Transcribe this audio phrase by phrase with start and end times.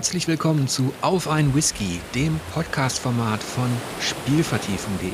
[0.00, 3.68] Herzlich willkommen zu Auf ein Whisky, dem Podcast-Format von
[4.00, 5.10] Spielvertiefung.de.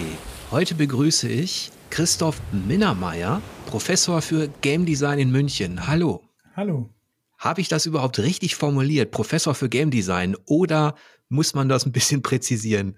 [0.53, 5.89] Heute begrüße ich Christoph Minnermeier, Professor für Game Design in München.
[5.89, 6.23] Hallo.
[6.55, 6.89] Hallo.
[7.37, 10.95] Habe ich das überhaupt richtig formuliert, Professor für Game Design, oder
[11.29, 12.97] muss man das ein bisschen präzisieren?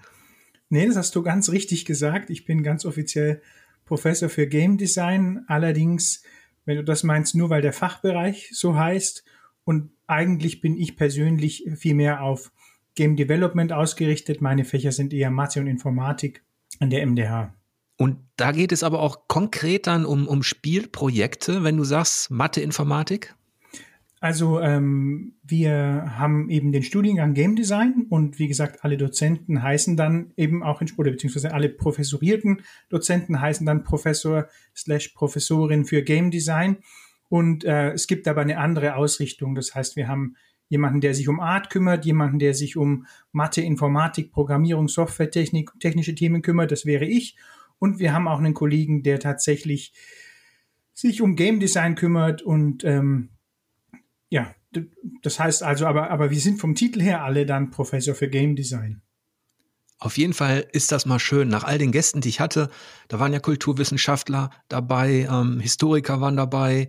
[0.68, 2.28] Nee, das hast du ganz richtig gesagt.
[2.28, 3.40] Ich bin ganz offiziell
[3.86, 5.42] Professor für Game Design.
[5.46, 6.22] Allerdings,
[6.66, 9.24] wenn du das meinst, nur weil der Fachbereich so heißt
[9.64, 12.50] und eigentlich bin ich persönlich viel mehr auf
[12.96, 14.40] Game Development ausgerichtet.
[14.40, 16.42] Meine Fächer sind eher Mathe und Informatik
[16.80, 17.54] an der MDH.
[17.96, 22.60] Und da geht es aber auch konkret dann um, um Spielprojekte, wenn du sagst Mathe,
[22.60, 23.34] Informatik?
[24.20, 29.96] Also ähm, wir haben eben den Studiengang Game Design und wie gesagt, alle Dozenten heißen
[29.96, 36.02] dann eben auch in Sport, beziehungsweise alle professorierten Dozenten heißen dann Professor slash Professorin für
[36.02, 36.78] Game Design.
[37.28, 39.54] Und äh, es gibt aber eine andere Ausrichtung.
[39.54, 40.36] Das heißt, wir haben
[40.68, 46.14] jemanden, der sich um Art kümmert, jemanden, der sich um Mathe, Informatik, Programmierung, Softwaretechnik, technische
[46.14, 46.72] Themen kümmert.
[46.72, 47.36] Das wäre ich.
[47.78, 49.92] Und wir haben auch einen Kollegen, der tatsächlich
[50.92, 53.28] sich um Game Design kümmert und ähm,
[54.30, 54.52] ja,
[55.22, 58.56] das heißt also, aber, aber wir sind vom Titel her alle dann Professor für Game
[58.56, 59.00] Design.
[60.00, 61.48] Auf jeden Fall ist das mal schön.
[61.48, 62.70] Nach all den Gästen, die ich hatte,
[63.08, 66.88] da waren ja Kulturwissenschaftler dabei, ähm, Historiker waren dabei.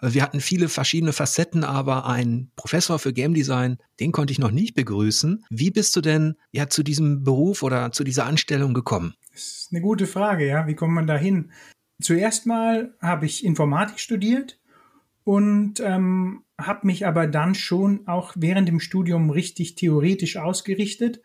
[0.00, 4.38] Äh, wir hatten viele verschiedene Facetten, aber ein Professor für Game Design, den konnte ich
[4.38, 5.44] noch nicht begrüßen.
[5.50, 9.14] Wie bist du denn ja zu diesem Beruf oder zu dieser Anstellung gekommen?
[9.32, 10.66] Das ist eine gute Frage, ja.
[10.66, 11.52] Wie kommt man da hin?
[12.00, 14.58] Zuerst mal habe ich Informatik studiert
[15.24, 21.20] und ähm, habe mich aber dann schon auch während dem Studium richtig theoretisch ausgerichtet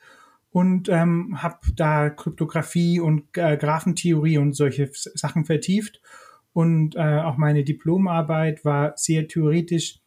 [0.52, 6.02] und ähm, habe da Kryptographie und äh, Graphentheorie und solche Sachen vertieft.
[6.54, 10.00] Und äh, auch meine Diplomarbeit war sehr theoretisch.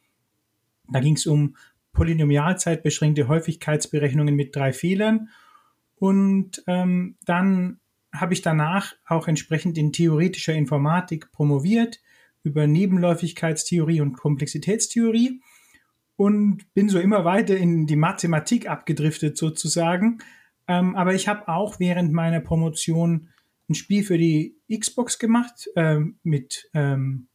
[0.91, 1.55] Da ging es um
[1.93, 5.29] polynomialzeitbeschränkte Häufigkeitsberechnungen mit drei Fehlern.
[5.95, 7.79] Und ähm, dann
[8.13, 12.01] habe ich danach auch entsprechend in theoretischer Informatik promoviert
[12.43, 15.41] über Nebenläufigkeitstheorie und Komplexitätstheorie
[16.17, 20.19] und bin so immer weiter in die Mathematik abgedriftet sozusagen.
[20.67, 23.29] Ähm, aber ich habe auch während meiner Promotion
[23.69, 27.27] ein Spiel für die Xbox gemacht ähm, mit ähm,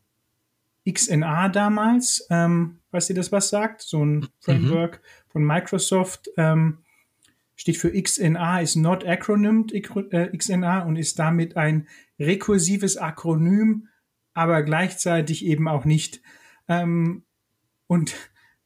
[0.90, 4.28] XNA damals, ähm, falls ihr das was sagt, so ein mhm.
[4.40, 5.30] Framework mhm.
[5.30, 6.30] von Microsoft.
[6.36, 6.78] Ähm,
[7.56, 13.88] steht für XNA, ist not acronymed äh, XNA und ist damit ein rekursives Akronym,
[14.32, 16.22] aber gleichzeitig eben auch nicht.
[16.68, 17.24] Ähm,
[17.86, 18.14] und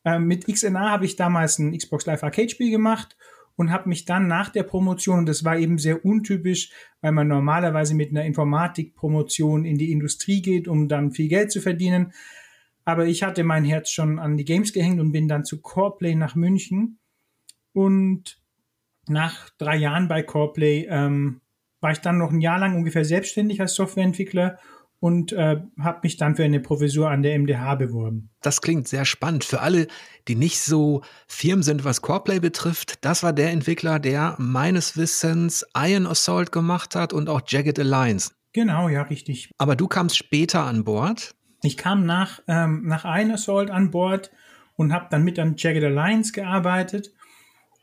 [0.05, 3.17] äh, mit XNA habe ich damals ein Xbox Live Arcade Spiel gemacht
[3.57, 6.71] und habe mich dann nach der Promotion, und das war eben sehr untypisch,
[7.01, 11.61] weil man normalerweise mit einer Informatik-Promotion in die Industrie geht, um dann viel Geld zu
[11.61, 12.13] verdienen.
[12.85, 16.15] Aber ich hatte mein Herz schon an die Games gehängt und bin dann zu Coreplay
[16.15, 16.99] nach München.
[17.73, 18.43] Und
[19.09, 21.41] nach drei Jahren bei Coreplay ähm,
[21.81, 24.59] war ich dann noch ein Jahr lang ungefähr selbstständig als Softwareentwickler
[25.05, 28.31] und äh, habe mich dann für eine Professur an der MDH beworben.
[28.41, 29.45] Das klingt sehr spannend.
[29.45, 29.87] Für alle,
[30.29, 35.67] die nicht so firm sind, was Coreplay betrifft, das war der Entwickler, der meines Wissens
[35.77, 38.31] Iron Assault gemacht hat und auch Jagged Alliance.
[38.55, 39.51] Genau, ja, richtig.
[39.59, 41.35] Aber du kamst später an Bord.
[41.63, 44.31] Ich kam nach, ähm, nach Iron Assault an Bord
[44.77, 47.13] und habe dann mit an Jagged Alliance gearbeitet.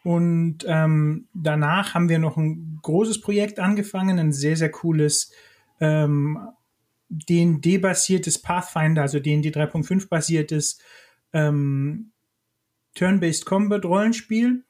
[0.04, 5.32] Und ähm, danach haben wir noch ein großes Projekt angefangen, ein sehr, sehr cooles
[5.80, 6.40] ähm,
[7.12, 10.80] D&D-basiertes Pathfinder, also D&D 3.5 basiertes
[11.34, 12.12] ähm,
[12.96, 14.64] Turn-Based Combat Rollenspiel,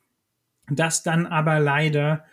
[0.69, 2.25] das dann aber leider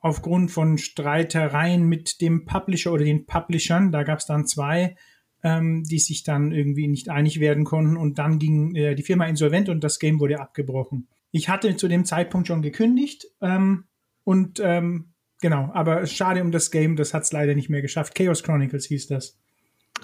[0.00, 4.96] aufgrund von Streitereien mit dem Publisher oder den Publishern, da gab es dann zwei,
[5.42, 9.26] ähm, die sich dann irgendwie nicht einig werden konnten und dann ging äh, die Firma
[9.26, 11.08] insolvent und das Game wurde abgebrochen.
[11.32, 13.84] Ich hatte zu dem Zeitpunkt schon gekündigt ähm,
[14.24, 15.10] und ähm,
[15.40, 18.14] genau, aber schade um das Game, das hat es leider nicht mehr geschafft.
[18.14, 19.38] Chaos Chronicles hieß das.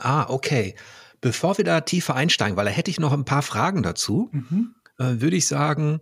[0.01, 0.75] Ah, okay.
[1.21, 4.75] Bevor wir da tiefer einsteigen, weil da hätte ich noch ein paar Fragen dazu, mhm.
[4.99, 6.01] äh, würde ich sagen,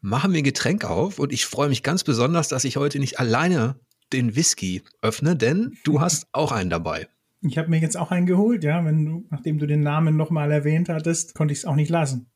[0.00, 3.18] machen wir ein Getränk auf und ich freue mich ganz besonders, dass ich heute nicht
[3.18, 3.76] alleine
[4.12, 7.08] den Whisky öffne, denn du hast auch einen dabei.
[7.40, 10.50] Ich habe mir jetzt auch einen geholt, ja, wenn du, nachdem du den Namen nochmal
[10.50, 12.30] erwähnt hattest, konnte ich es auch nicht lassen.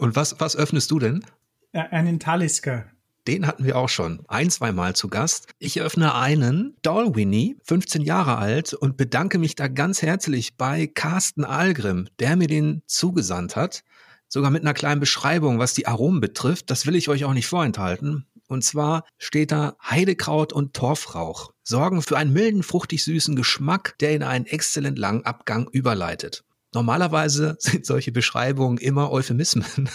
[0.00, 1.24] Und was, was öffnest du denn?
[1.72, 2.86] Ja, einen Talisker.
[3.30, 5.46] Den hatten wir auch schon ein, zwei Mal zu Gast.
[5.60, 11.44] Ich öffne einen, Dalwhinnie, 15 Jahre alt und bedanke mich da ganz herzlich bei Carsten
[11.44, 13.84] Algrim, der mir den zugesandt hat.
[14.26, 16.70] Sogar mit einer kleinen Beschreibung, was die Aromen betrifft.
[16.70, 18.26] Das will ich euch auch nicht vorenthalten.
[18.48, 21.52] Und zwar steht da Heidekraut und Torfrauch.
[21.62, 26.42] Sorgen für einen milden, fruchtig süßen Geschmack, der in einen exzellent langen Abgang überleitet.
[26.74, 29.88] Normalerweise sind solche Beschreibungen immer Euphemismen.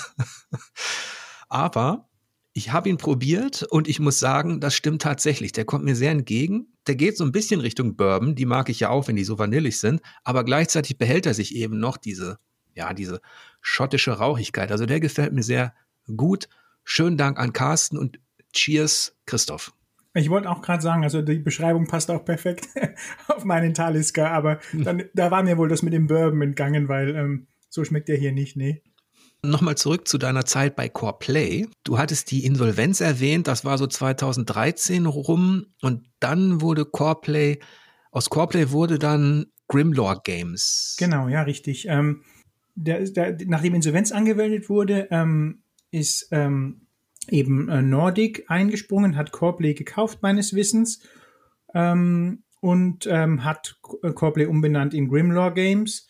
[1.50, 2.08] Aber
[2.57, 5.52] Ich habe ihn probiert und ich muss sagen, das stimmt tatsächlich.
[5.52, 6.68] Der kommt mir sehr entgegen.
[6.88, 9.38] Der geht so ein bisschen Richtung Bourbon, die mag ich ja auch, wenn die so
[9.38, 12.40] vanillig sind, aber gleichzeitig behält er sich eben noch diese,
[12.74, 13.19] ja, diese
[13.60, 14.72] schottische Rauchigkeit.
[14.72, 15.74] Also der gefällt mir sehr
[16.16, 16.48] gut.
[16.86, 18.22] Schönen Dank an Carsten und
[18.54, 19.74] Cheers, Christoph.
[20.13, 22.69] Ich wollte auch gerade sagen, also die Beschreibung passt auch perfekt
[23.28, 27.18] auf meinen Talisker, aber dann, da war mir wohl das mit dem Bourbon entgangen, weil
[27.18, 28.81] ähm, so schmeckt der hier nicht, nee.
[29.50, 31.68] Nochmal zurück zu deiner Zeit bei Core Play.
[31.83, 37.59] Du hattest die Insolvenz erwähnt, das war so 2013 rum und dann wurde Core Play,
[38.12, 40.95] aus Core Play wurde dann Grimlore Games.
[41.00, 41.88] Genau, ja, richtig.
[41.88, 42.24] Ähm,
[42.75, 46.88] der, der, nachdem Insolvenz angewendet wurde, ähm, ist ähm,
[47.30, 51.01] eben äh, Nordic eingesprungen, hat Coreplay gekauft, meines Wissens,
[51.74, 56.07] ähm, und ähm, hat Coreplay umbenannt in Grimlore Games.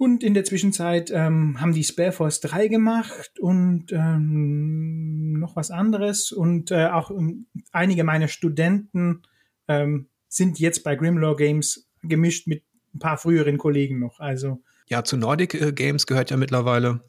[0.00, 6.32] Und in der Zwischenzeit ähm, haben die Spareforce 3 gemacht und ähm, noch was anderes.
[6.32, 9.24] Und äh, auch ähm, einige meiner Studenten
[9.68, 12.64] ähm, sind jetzt bei Grimlore Games gemischt mit
[12.94, 14.20] ein paar früheren Kollegen noch.
[14.20, 17.00] Also ja, zu Nordic äh, Games gehört ja mittlerweile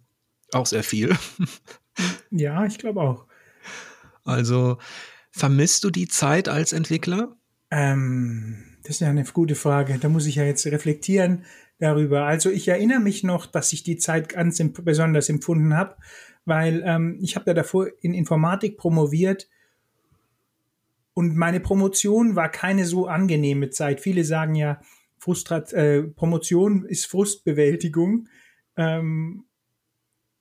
[0.52, 1.16] auch sehr viel.
[2.30, 3.26] Ja, ich glaube auch.
[4.24, 4.78] Also
[5.32, 7.36] vermisst du die Zeit als Entwickler?
[7.70, 9.98] Ähm, das ist ja eine gute Frage.
[10.00, 11.44] Da muss ich ja jetzt reflektieren
[11.82, 12.26] darüber.
[12.26, 15.98] Also ich erinnere mich noch, dass ich die Zeit ganz besonders empfunden habe,
[16.46, 19.50] weil ähm, ich habe ja davor in Informatik promoviert
[21.14, 24.00] und meine Promotion war keine so angenehme Zeit.
[24.00, 24.80] Viele sagen ja,
[25.18, 28.28] Frustrat, äh, Promotion ist Frustbewältigung.
[28.78, 29.46] Ähm,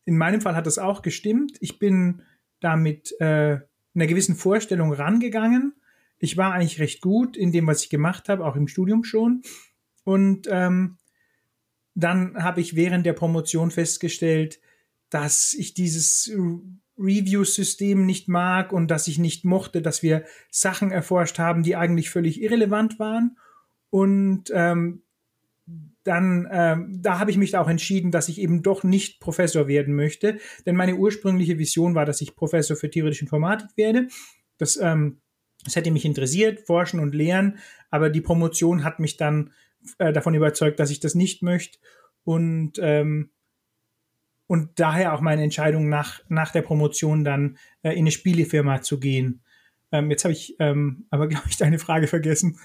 [0.04, 1.56] in meinem Fall hat das auch gestimmt.
[1.60, 2.22] Ich bin
[2.60, 3.58] da mit äh,
[3.94, 5.74] einer gewissen Vorstellung rangegangen.
[6.18, 9.42] Ich war eigentlich recht gut in dem, was ich gemacht habe, auch im Studium schon.
[10.04, 10.98] Und ähm,
[11.94, 14.60] dann habe ich während der Promotion festgestellt,
[15.10, 16.30] dass ich dieses
[16.98, 22.10] Review-System nicht mag und dass ich nicht mochte, dass wir Sachen erforscht haben, die eigentlich
[22.10, 23.36] völlig irrelevant waren.
[23.90, 25.02] Und ähm,
[26.04, 29.94] dann ähm, da habe ich mich auch entschieden, dass ich eben doch nicht Professor werden
[29.94, 34.08] möchte, denn meine ursprüngliche Vision war, dass ich Professor für theoretische Informatik werde.
[34.56, 35.20] Das, ähm,
[35.64, 37.58] das hätte mich interessiert, forschen und lehren,
[37.90, 39.50] aber die Promotion hat mich dann
[39.98, 41.78] äh, davon überzeugt, dass ich das nicht möchte
[42.24, 43.30] und ähm,
[44.46, 48.98] und daher auch meine Entscheidung nach nach der Promotion dann äh, in eine Spielefirma zu
[48.98, 49.42] gehen.
[49.92, 52.58] Ähm, jetzt habe ich ähm, aber glaube ich deine Frage vergessen.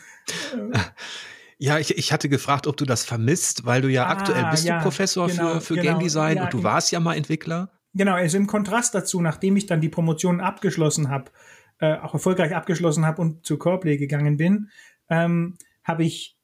[1.57, 4.65] Ja, ich, ich hatte gefragt, ob du das vermisst, weil du ja ah, aktuell bist
[4.65, 7.15] ja, du Professor genau, für, für genau, Game Design ja, und du warst ja mal
[7.15, 7.71] Entwickler.
[7.93, 11.31] Genau, also im Kontrast dazu, nachdem ich dann die Promotion abgeschlossen habe,
[11.79, 14.69] äh, auch erfolgreich abgeschlossen habe und zu Coreplay gegangen bin,
[15.09, 16.34] ähm, habe ich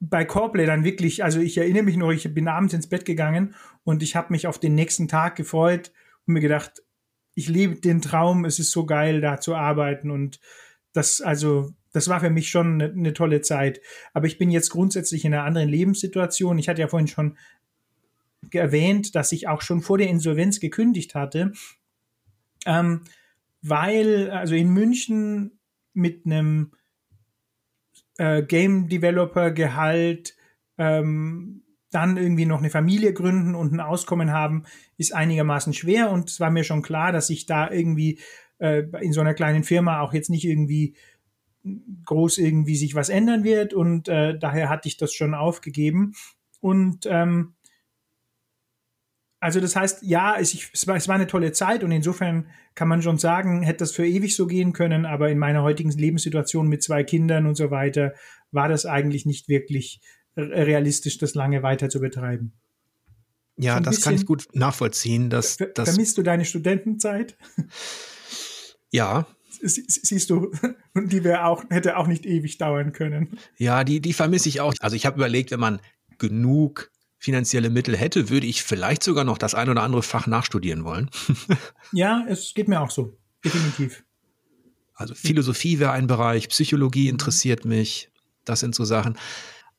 [0.00, 3.54] bei Coreplay dann wirklich, also ich erinnere mich noch, ich bin abends ins Bett gegangen
[3.84, 5.92] und ich habe mich auf den nächsten Tag gefreut
[6.26, 6.82] und mir gedacht,
[7.34, 10.40] ich lebe den Traum, es ist so geil, da zu arbeiten und
[10.92, 13.80] das, also das war für mich schon eine, eine tolle Zeit.
[14.12, 16.58] Aber ich bin jetzt grundsätzlich in einer anderen Lebenssituation.
[16.58, 17.38] Ich hatte ja vorhin schon
[18.52, 21.52] erwähnt, dass ich auch schon vor der Insolvenz gekündigt hatte,
[22.66, 23.02] ähm,
[23.62, 25.58] weil also in München
[25.92, 26.72] mit einem
[28.18, 30.36] äh, Game Developer Gehalt
[30.76, 34.64] ähm, dann irgendwie noch eine Familie gründen und ein Auskommen haben,
[34.98, 38.20] ist einigermaßen schwer und es war mir schon klar, dass ich da irgendwie
[38.58, 40.96] äh, in so einer kleinen Firma auch jetzt nicht irgendwie
[42.04, 46.14] groß irgendwie sich was ändern wird und äh, daher hatte ich das schon aufgegeben.
[46.60, 47.54] Und ähm,
[49.40, 52.48] also das heißt, ja, es, ich, es, war, es war eine tolle Zeit und insofern
[52.74, 55.90] kann man schon sagen, hätte das für ewig so gehen können, aber in meiner heutigen
[55.90, 58.14] Lebenssituation mit zwei Kindern und so weiter
[58.50, 60.00] war das eigentlich nicht wirklich
[60.36, 62.52] realistisch, das lange weiter zu betreiben.
[63.56, 65.30] Ja, so das kann ich gut nachvollziehen.
[65.30, 67.36] Dass, dass vermisst du deine Studentenzeit?
[68.90, 69.26] Ja,
[69.62, 70.50] siehst du,
[70.94, 73.38] die wäre auch, hätte auch nicht ewig dauern können.
[73.56, 74.74] Ja, die, die vermisse ich auch.
[74.80, 75.80] Also ich habe überlegt, wenn man
[76.18, 80.84] genug finanzielle Mittel hätte, würde ich vielleicht sogar noch das ein oder andere Fach nachstudieren
[80.84, 81.10] wollen.
[81.92, 83.18] ja, es geht mir auch so.
[83.44, 84.04] Definitiv.
[84.94, 88.10] Also Philosophie wäre ein Bereich, Psychologie interessiert mich.
[88.44, 89.16] Das sind so Sachen.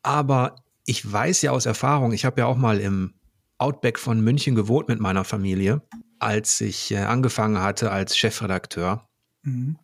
[0.01, 0.55] Aber
[0.85, 3.13] ich weiß ja aus Erfahrung, ich habe ja auch mal im
[3.57, 5.81] Outback von München gewohnt mit meiner Familie,
[6.19, 9.07] als ich äh, angefangen hatte als Chefredakteur.
[9.43, 9.77] Mhm.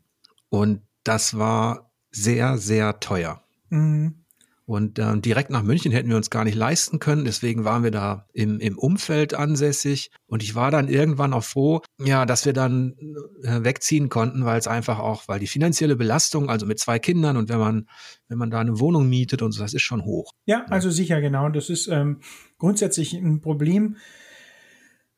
[0.50, 3.44] Und das war sehr, sehr teuer.
[3.70, 4.25] Mhm.
[4.66, 7.24] Und äh, direkt nach München hätten wir uns gar nicht leisten können.
[7.24, 10.10] Deswegen waren wir da im, im Umfeld ansässig.
[10.26, 12.96] Und ich war dann irgendwann auch froh, ja, dass wir dann
[13.44, 17.38] äh, wegziehen konnten, weil es einfach auch, weil die finanzielle Belastung, also mit zwei Kindern
[17.38, 17.88] und wenn man,
[18.28, 20.32] wenn man da eine Wohnung mietet und so, das ist schon hoch.
[20.46, 21.50] Ja, also sicher, genau.
[21.50, 22.22] Das ist ähm,
[22.58, 23.98] grundsätzlich ein Problem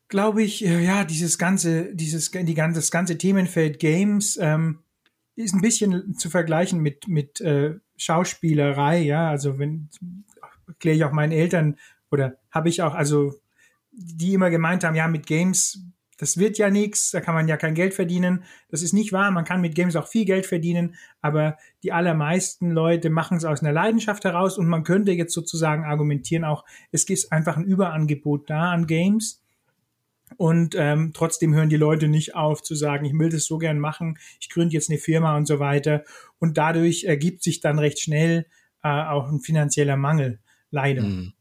[0.08, 4.78] glaube ich, äh, ja, dieses ganze, dieses, die ganze, das ganze Themenfeld Games ähm,
[5.36, 9.28] ist ein bisschen zu vergleichen mit, mit äh, Schauspielerei, ja.
[9.28, 9.88] Also wenn
[10.66, 11.76] erkläre ich auch meinen Eltern
[12.10, 13.34] oder habe ich auch, also
[13.90, 15.82] die immer gemeint haben, ja, mit Games,
[16.18, 18.44] das wird ja nichts, da kann man ja kein Geld verdienen.
[18.70, 22.70] Das ist nicht wahr, man kann mit Games auch viel Geld verdienen, aber die allermeisten
[22.70, 27.06] Leute machen es aus einer Leidenschaft heraus und man könnte jetzt sozusagen argumentieren auch, es
[27.06, 29.42] gibt einfach ein Überangebot da an Games
[30.36, 33.78] und ähm, trotzdem hören die Leute nicht auf zu sagen, ich will das so gern
[33.78, 36.04] machen, ich gründe jetzt eine Firma und so weiter.
[36.38, 38.46] Und dadurch ergibt sich dann recht schnell
[38.82, 40.40] äh, auch ein finanzieller Mangel,
[40.70, 41.02] leider.
[41.02, 41.32] Hm.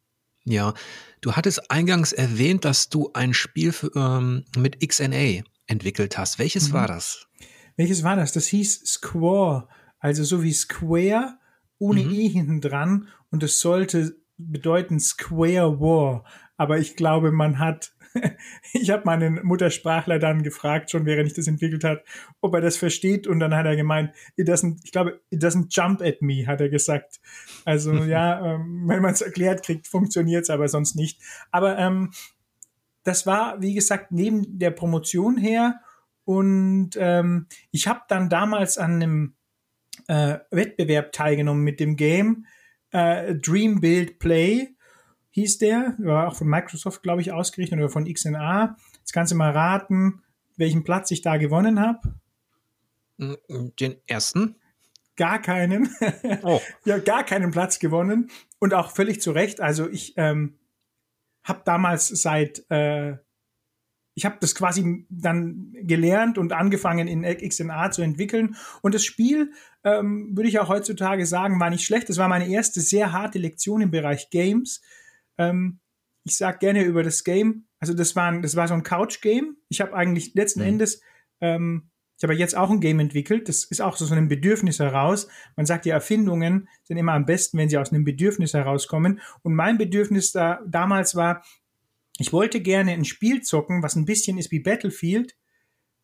[0.46, 0.74] Ja,
[1.22, 6.40] du hattest eingangs erwähnt, dass du ein Spiel für, ähm, mit XNA entwickelt hast.
[6.40, 6.74] Welches mhm.
[6.74, 7.28] war das?
[7.76, 8.32] Welches war das?
[8.32, 9.68] Das hieß Square,
[10.00, 11.38] also so wie Square
[11.80, 12.12] ohne mhm.
[12.12, 16.24] E hinten dran und es sollte bedeuten Square War.
[16.56, 17.92] Aber ich glaube, man hat
[18.74, 22.04] ich habe meinen Muttersprachler dann gefragt, schon während ich das entwickelt hat,
[22.42, 25.68] ob er das versteht und dann hat er gemeint, it doesn't, ich glaube, it doesn't
[25.70, 27.20] jump at me, hat er gesagt.
[27.66, 31.22] Also ja, ähm, wenn man es erklärt kriegt, funktioniert es aber sonst nicht.
[31.52, 32.12] Aber ähm,
[33.04, 35.80] das war, wie gesagt, neben der Promotion her
[36.26, 39.34] und ähm, ich habe dann damals an einem
[40.08, 42.46] äh, Wettbewerb teilgenommen mit dem Game
[42.92, 44.76] äh, Dream Build Play
[45.38, 48.76] hieß der, war auch von Microsoft, glaube ich, ausgerichtet oder von XNA.
[48.98, 50.24] Jetzt kannst du mal raten,
[50.56, 52.00] welchen Platz ich da gewonnen habe.
[53.20, 54.56] Den ersten?
[55.16, 55.90] Gar keinen.
[56.42, 56.60] Oh.
[56.86, 58.32] ja, gar keinen Platz gewonnen.
[58.58, 59.62] Und auch völlig zu Recht.
[59.62, 60.58] Also ich ähm,
[61.44, 63.18] habe damals seit, äh,
[64.16, 68.56] ich habe das quasi dann gelernt und angefangen in XNA zu entwickeln.
[68.82, 69.52] Und das Spiel,
[69.84, 72.10] ähm, würde ich auch heutzutage sagen, war nicht schlecht.
[72.10, 74.82] Das war meine erste sehr harte Lektion im Bereich Games.
[75.38, 75.80] Ähm,
[76.24, 79.58] ich sag gerne über das Game, also das war, ein, das war so ein Couch-Game.
[79.70, 80.68] Ich habe eigentlich letzten mhm.
[80.68, 81.02] Endes,
[81.42, 83.48] ähm, ich habe jetzt auch ein Game entwickelt.
[83.48, 85.28] Das ist auch so, so ein Bedürfnis heraus.
[85.56, 89.22] Man sagt, die Erfindungen sind immer am besten, wenn sie aus einem Bedürfnis herauskommen.
[89.44, 91.44] Und mein Bedürfnis da damals war,
[92.18, 95.38] ich wollte gerne ein Spiel zocken, was ein bisschen ist wie Battlefield,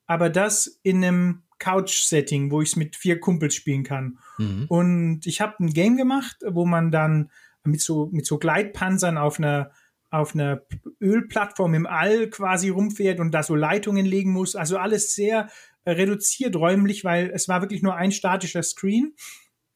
[0.05, 4.19] aber das in einem Couch-Setting, wo ich es mit vier Kumpels spielen kann.
[4.37, 4.65] Mhm.
[4.67, 7.31] Und ich habe ein Game gemacht, wo man dann
[7.63, 9.71] mit so, mit so Gleitpanzern auf einer,
[10.09, 10.61] auf einer
[11.01, 14.55] Ölplattform im All quasi rumfährt und da so Leitungen legen muss.
[14.55, 15.49] Also alles sehr
[15.85, 19.15] äh, reduziert räumlich, weil es war wirklich nur ein statischer Screen.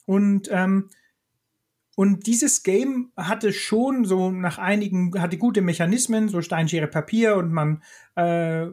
[0.06, 0.90] Und, ähm,
[1.96, 7.52] und dieses Game hatte schon so nach einigen, hatte gute Mechanismen, so Steinschere Papier und
[7.52, 7.82] man,
[8.16, 8.68] äh,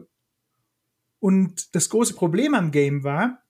[1.19, 3.44] und das große Problem am Game war,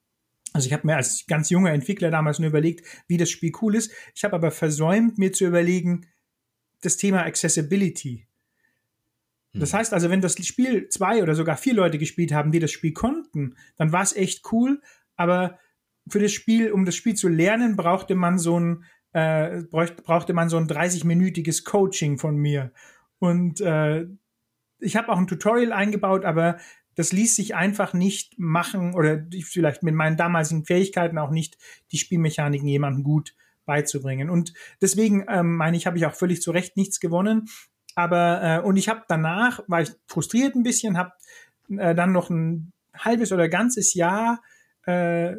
[0.56, 3.76] also ich habe mir als ganz junger Entwickler damals nur überlegt, wie das Spiel cool
[3.76, 3.92] ist.
[4.16, 6.06] Ich habe aber versäumt, mir zu überlegen,
[6.82, 8.26] das Thema Accessibility.
[9.52, 9.80] Das hm.
[9.80, 12.94] heißt also, wenn das Spiel zwei oder sogar vier Leute gespielt haben, die das Spiel
[12.94, 14.82] konnten, dann war es echt cool.
[15.18, 15.60] Aber
[16.08, 20.48] für das Spiel, um das Spiel zu lernen, brauchte man so ein äh, brauchte man
[20.48, 22.72] so ein 30-minütiges Coaching von mir.
[23.20, 24.08] Und äh,
[24.80, 26.60] ich habe auch ein Tutorial eingebaut, aber
[26.96, 31.58] das ließ sich einfach nicht machen oder vielleicht mit meinen damaligen Fähigkeiten auch nicht
[31.92, 33.36] die Spielmechaniken jemandem gut
[33.66, 34.30] beizubringen.
[34.30, 37.50] Und deswegen ähm, meine ich, habe ich auch völlig zu Recht nichts gewonnen.
[37.96, 41.14] Aber äh, und ich habe danach war ich frustriert ein bisschen, habe
[41.70, 44.42] äh, dann noch ein halbes oder ganzes Jahr
[44.86, 45.36] äh,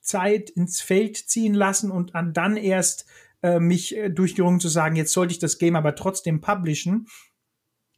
[0.00, 3.06] Zeit ins Feld ziehen lassen und dann erst
[3.42, 7.06] äh, mich äh, durchgerungen zu sagen, jetzt sollte ich das Game aber trotzdem publishen.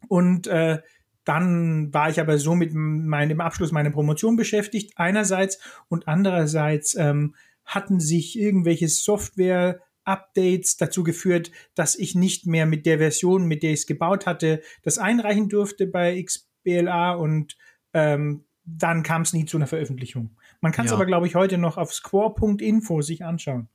[0.09, 0.81] Und äh,
[1.25, 5.59] dann war ich aber so mit meinem Abschluss meiner Promotion beschäftigt, einerseits,
[5.89, 7.35] und andererseits ähm,
[7.65, 13.63] hatten sich irgendwelche Software Updates dazu geführt, dass ich nicht mehr mit der Version, mit
[13.63, 17.57] der ich es gebaut hatte, das einreichen durfte bei XBLA und
[17.93, 20.37] ähm, dann kam es nie zu einer Veröffentlichung.
[20.61, 20.97] Man kann es ja.
[20.97, 23.69] aber, glaube ich, heute noch auf square.info sich anschauen.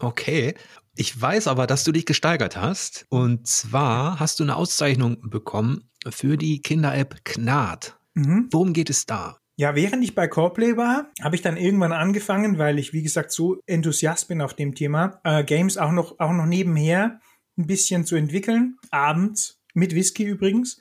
[0.00, 0.54] Okay.
[1.00, 3.06] Ich weiß aber, dass du dich gesteigert hast.
[3.08, 8.00] Und zwar hast du eine Auszeichnung bekommen für die Kinder-App Knat.
[8.14, 8.48] Mhm.
[8.50, 9.38] Worum geht es da?
[9.54, 13.30] Ja, während ich bei Coreplay war, habe ich dann irgendwann angefangen, weil ich, wie gesagt,
[13.30, 17.20] so enthusiast bin auf dem Thema, äh, Games auch noch, auch noch nebenher
[17.56, 18.76] ein bisschen zu entwickeln.
[18.90, 20.80] Abends, mit Whisky übrigens.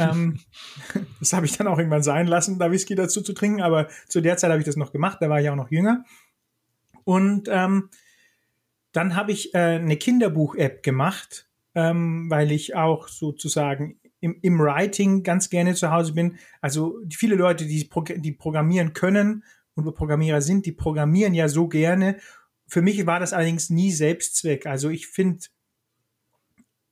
[0.00, 0.40] ähm,
[1.20, 4.20] das habe ich dann auch irgendwann sein lassen, da Whisky dazu zu trinken, aber zu
[4.20, 6.04] der Zeit habe ich das noch gemacht, da war ich auch noch jünger.
[7.04, 7.90] Und ähm,
[8.92, 15.22] dann habe ich äh, eine Kinderbuch-App gemacht, ähm, weil ich auch sozusagen im, im Writing
[15.22, 16.38] ganz gerne zu Hause bin.
[16.60, 19.44] Also viele Leute, die, die programmieren können
[19.74, 22.18] und Programmierer sind, die programmieren ja so gerne.
[22.66, 24.66] Für mich war das allerdings nie Selbstzweck.
[24.66, 25.40] Also ich finde,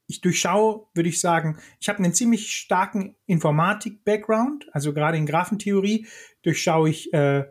[0.06, 6.06] ich durchschaue, würde ich sagen, ich habe einen ziemlich starken Informatik-Background, also gerade in Graphentheorie
[6.42, 7.44] durchschaue ich äh,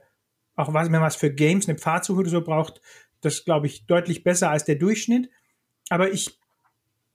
[0.56, 2.82] auch was, wenn man was für Games, eine Pfadsuche oder so braucht,
[3.21, 5.29] das glaube ich deutlich besser als der Durchschnitt.
[5.89, 6.39] Aber ich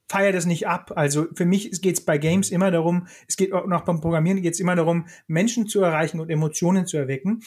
[0.07, 0.91] feiere das nicht ab.
[0.95, 4.41] Also für mich geht es bei Games immer darum, es geht auch noch beim Programmieren
[4.41, 7.43] geht es immer darum, Menschen zu erreichen und Emotionen zu erwecken.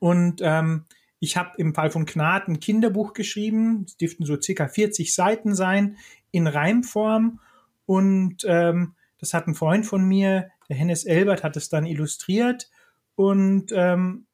[0.00, 0.84] Und ähm,
[1.20, 5.54] ich habe im Fall von Gnad ein Kinderbuch geschrieben, es dürften so circa 40 Seiten
[5.54, 5.96] sein,
[6.32, 7.40] in Reimform.
[7.86, 12.70] Und ähm, das hat ein Freund von mir, der Hennes Elbert, hat es dann illustriert.
[13.14, 14.26] Und ähm,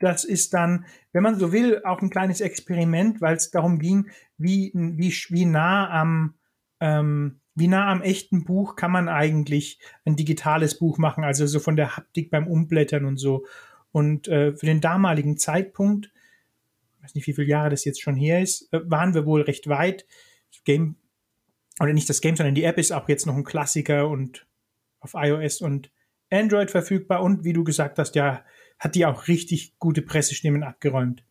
[0.00, 4.10] das ist dann, wenn man so will, auch ein kleines Experiment, weil es darum ging,
[4.38, 6.34] wie, wie, wie nah am
[6.80, 11.60] ähm, wie nah am echten Buch kann man eigentlich ein digitales Buch machen, also so
[11.60, 13.44] von der Haptik beim Umblättern und so.
[13.92, 16.10] Und äh, für den damaligen Zeitpunkt,
[16.96, 19.42] ich weiß nicht, wie viele Jahre das jetzt schon her ist, äh, waren wir wohl
[19.42, 20.06] recht weit.
[20.64, 20.96] Game
[21.80, 24.46] oder nicht das Game, sondern die App ist auch jetzt noch ein Klassiker und
[25.00, 25.90] auf iOS und
[26.30, 28.44] Android verfügbar und wie du gesagt hast, ja,
[28.80, 31.22] hat die auch richtig gute Pressestimmen abgeräumt.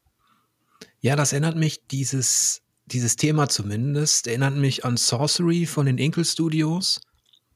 [1.02, 6.24] Ja, das erinnert mich, dieses, dieses Thema zumindest, erinnert mich an Sorcery von den Inkle
[6.24, 7.02] Studios.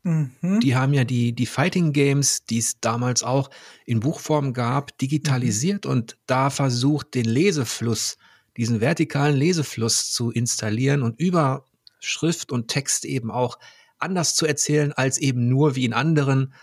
[0.02, 0.60] Mhm.
[0.62, 3.50] Die haben ja die, die Fighting Games, die es damals auch
[3.86, 5.92] in Buchform gab, digitalisiert mhm.
[5.92, 8.18] und da versucht, den Lesefluss,
[8.58, 11.66] diesen vertikalen Lesefluss zu installieren und über
[12.00, 13.60] Schrift und Text eben auch
[14.00, 16.54] anders zu erzählen als eben nur wie in anderen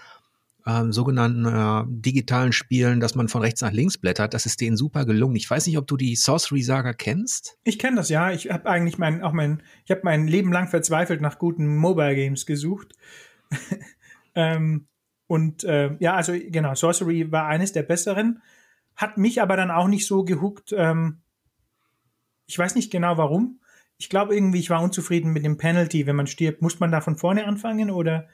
[0.66, 4.34] ähm, sogenannten äh, digitalen Spielen, dass man von rechts nach links blättert.
[4.34, 5.36] Das ist denen super gelungen.
[5.36, 7.58] Ich weiß nicht, ob du die Sorcery Saga kennst.
[7.64, 8.30] Ich kenne das ja.
[8.30, 12.14] Ich habe eigentlich mein auch mein ich habe mein Leben lang verzweifelt nach guten Mobile
[12.14, 12.94] Games gesucht.
[14.34, 14.86] ähm,
[15.26, 18.42] und äh, ja, also genau, Sorcery war eines der besseren,
[18.96, 20.74] hat mich aber dann auch nicht so gehuckt.
[20.76, 21.18] Ähm,
[22.46, 23.60] ich weiß nicht genau warum
[24.00, 26.06] ich glaube irgendwie, ich war unzufrieden mit dem Penalty.
[26.06, 28.28] Wenn man stirbt, muss man da von vorne anfangen oder?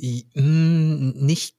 [0.00, 1.56] Hm, nicht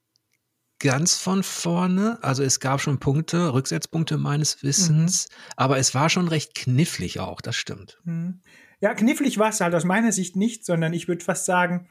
[0.79, 2.17] ganz von vorne.
[2.21, 5.53] Also es gab schon Punkte, Rücksetzpunkte meines Wissens, mhm.
[5.57, 7.99] aber es war schon recht knifflig auch, das stimmt.
[8.03, 8.41] Mhm.
[8.81, 11.87] Ja, knifflig war es halt aus meiner Sicht nicht, sondern ich würde fast sagen,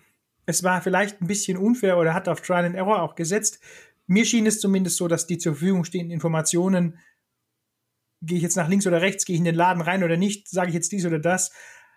[0.46, 3.60] es war vielleicht ein bisschen unfair oder hat auf Trial and Error auch gesetzt.
[4.06, 6.98] Mir schien es zumindest so, dass die zur Verfügung stehenden Informationen
[8.22, 10.48] gehe ich jetzt nach links oder rechts, gehe ich in den Laden rein oder nicht,
[10.48, 11.52] sage ich jetzt dies oder das,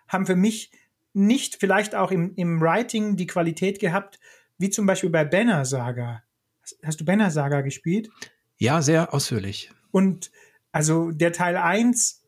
[0.06, 0.70] haben für mich
[1.14, 4.20] nicht vielleicht auch im, im Writing die Qualität gehabt,
[4.62, 6.22] wie zum Beispiel bei Banner Saga.
[6.82, 8.08] Hast du Banner Saga gespielt?
[8.56, 9.70] Ja, sehr ausführlich.
[9.90, 10.30] Und
[10.70, 12.22] also der Teil 1,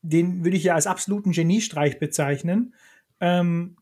[0.00, 2.74] den würde ich ja als absoluten Geniestreich bezeichnen.
[3.20, 3.76] Ähm,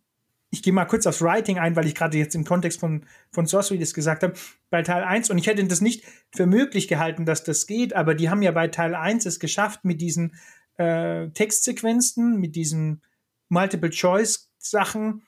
[0.50, 3.46] ich gehe mal kurz aufs Writing ein, weil ich gerade jetzt im Kontext von, von
[3.46, 4.32] Sorcery das gesagt habe,
[4.70, 8.14] bei Teil 1, und ich hätte das nicht für möglich gehalten, dass das geht, aber
[8.14, 10.34] die haben ja bei Teil 1 es geschafft mit diesen
[10.78, 13.02] äh, Textsequenzen, mit diesen
[13.50, 15.22] Multiple-Choice-Sachen,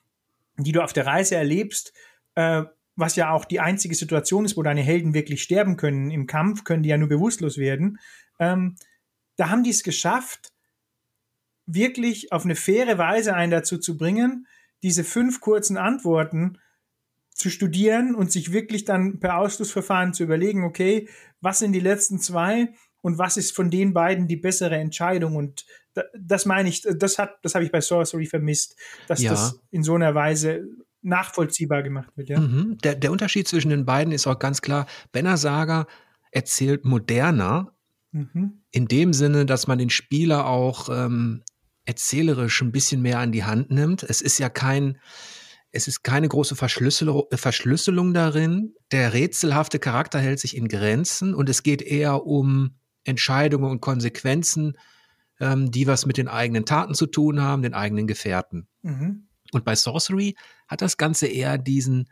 [0.57, 1.93] die du auf der Reise erlebst,
[2.35, 2.65] äh,
[2.97, 6.11] was ja auch die einzige Situation ist, wo deine Helden wirklich sterben können.
[6.11, 7.99] Im Kampf können die ja nur bewusstlos werden.
[8.39, 8.77] Ähm,
[9.37, 10.53] da haben die es geschafft,
[11.67, 14.47] wirklich auf eine faire Weise einen dazu zu bringen,
[14.83, 16.59] diese fünf kurzen Antworten
[17.31, 21.09] zu studieren und sich wirklich dann per Ausschlussverfahren zu überlegen, okay,
[21.41, 25.65] was sind die letzten zwei und was ist von den beiden die bessere Entscheidung und
[26.19, 28.77] das meine ich, das hat, das habe ich bei Sorcery vermisst,
[29.09, 29.31] dass ja.
[29.31, 30.67] das in so einer Weise
[31.03, 32.29] nachvollziehbar gemacht wird.
[32.29, 32.41] Ja?
[32.41, 32.79] Mhm.
[32.79, 34.87] Der, der Unterschied zwischen den beiden ist auch ganz klar.
[35.11, 35.87] Benner Saga
[36.31, 37.73] erzählt moderner,
[38.13, 38.63] mhm.
[38.71, 41.43] in dem Sinne, dass man den Spieler auch ähm,
[41.85, 44.03] erzählerisch ein bisschen mehr an die Hand nimmt.
[44.03, 44.99] Es ist ja kein,
[45.73, 48.75] es ist keine große Verschlüsselung, Verschlüsselung darin.
[48.93, 54.79] Der rätselhafte Charakter hält sich in Grenzen und es geht eher um Entscheidungen und Konsequenzen,
[55.41, 58.69] ähm, die was mit den eigenen Taten zu tun haben, den eigenen Gefährten.
[58.83, 59.27] Mhm.
[59.53, 60.35] Und bei Sorcery
[60.67, 62.09] hat das Ganze eher diesen,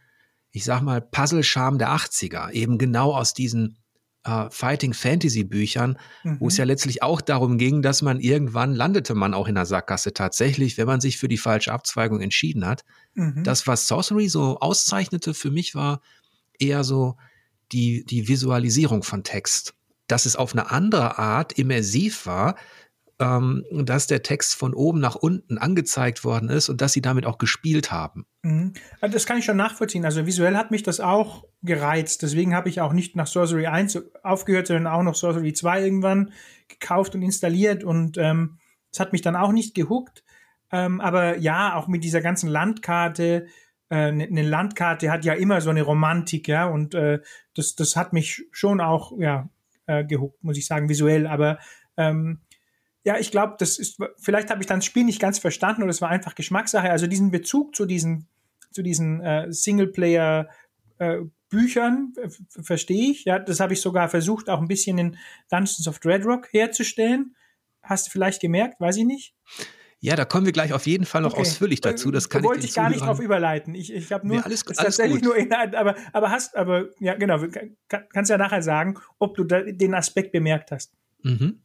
[0.53, 3.79] ich sag mal, Puzzle-Charme der 80er, eben genau aus diesen
[4.24, 6.37] äh, Fighting Fantasy Büchern, mhm.
[6.40, 9.66] wo es ja letztlich auch darum ging, dass man irgendwann landete man auch in der
[9.66, 12.85] Sackgasse tatsächlich, wenn man sich für die falsche Abzweigung entschieden hat.
[13.14, 13.42] Mhm.
[13.44, 16.00] Das, was Sorcery so auszeichnete für mich war
[16.59, 17.16] eher so
[17.72, 19.74] die, die Visualisierung von Text.
[20.07, 22.57] Dass es auf eine andere Art immersiv war,
[23.21, 27.27] ähm, dass der Text von oben nach unten angezeigt worden ist und dass sie damit
[27.27, 28.27] auch gespielt haben.
[28.43, 28.73] Mhm.
[29.01, 30.05] Also das kann ich schon nachvollziehen.
[30.05, 32.23] Also visuell hat mich das auch gereizt.
[32.23, 36.33] Deswegen habe ich auch nicht nach Sorcery 1 aufgehört, sondern auch noch Sorcery 2 irgendwann
[36.69, 37.85] gekauft und installiert.
[37.85, 38.59] Und ähm,
[38.99, 40.25] hat mich dann auch nicht gehuckt.
[40.73, 43.47] Ähm, aber ja, auch mit dieser ganzen Landkarte,
[43.91, 47.21] äh, eine ne Landkarte hat ja immer so eine Romantik, ja, und äh,
[47.55, 49.49] das, das hat mich schon auch, ja,
[49.87, 51.27] äh, gehuckt, muss ich sagen, visuell.
[51.27, 51.59] Aber
[51.97, 52.41] ähm,
[53.05, 55.91] Ja, ich glaube, das ist, vielleicht habe ich dann das Spiel nicht ganz verstanden oder
[55.91, 56.91] es war einfach Geschmackssache.
[56.91, 58.29] Also diesen Bezug zu diesen,
[58.71, 60.49] zu diesen äh, Singleplayer
[60.99, 62.29] äh, Büchern äh,
[62.63, 63.25] verstehe ich.
[63.25, 65.17] Ja, das habe ich sogar versucht, auch ein bisschen in
[65.51, 67.35] Dungeons of Dreadrock herzustellen.
[67.83, 69.35] Hast du vielleicht gemerkt, weiß ich nicht.
[70.03, 71.43] Ja, da kommen wir gleich auf jeden Fall noch okay.
[71.43, 72.11] ausführlich dazu.
[72.11, 73.75] Das kann da wollte ich, ich gar nicht drauf überleiten.
[73.75, 75.25] Ich, ich habe nur nee, alles, alles tatsächlich gut.
[75.25, 77.39] nur in, aber aber hast aber ja genau
[77.89, 80.95] kann, kannst ja nachher sagen, ob du da den Aspekt bemerkt hast.
[81.23, 81.61] Mhm.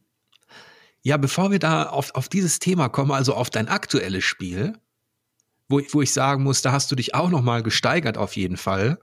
[1.06, 4.76] Ja, bevor wir da auf, auf dieses Thema kommen, also auf dein aktuelles Spiel,
[5.68, 8.56] wo, wo ich sagen muss, da hast du dich auch noch mal gesteigert auf jeden
[8.56, 8.98] Fall,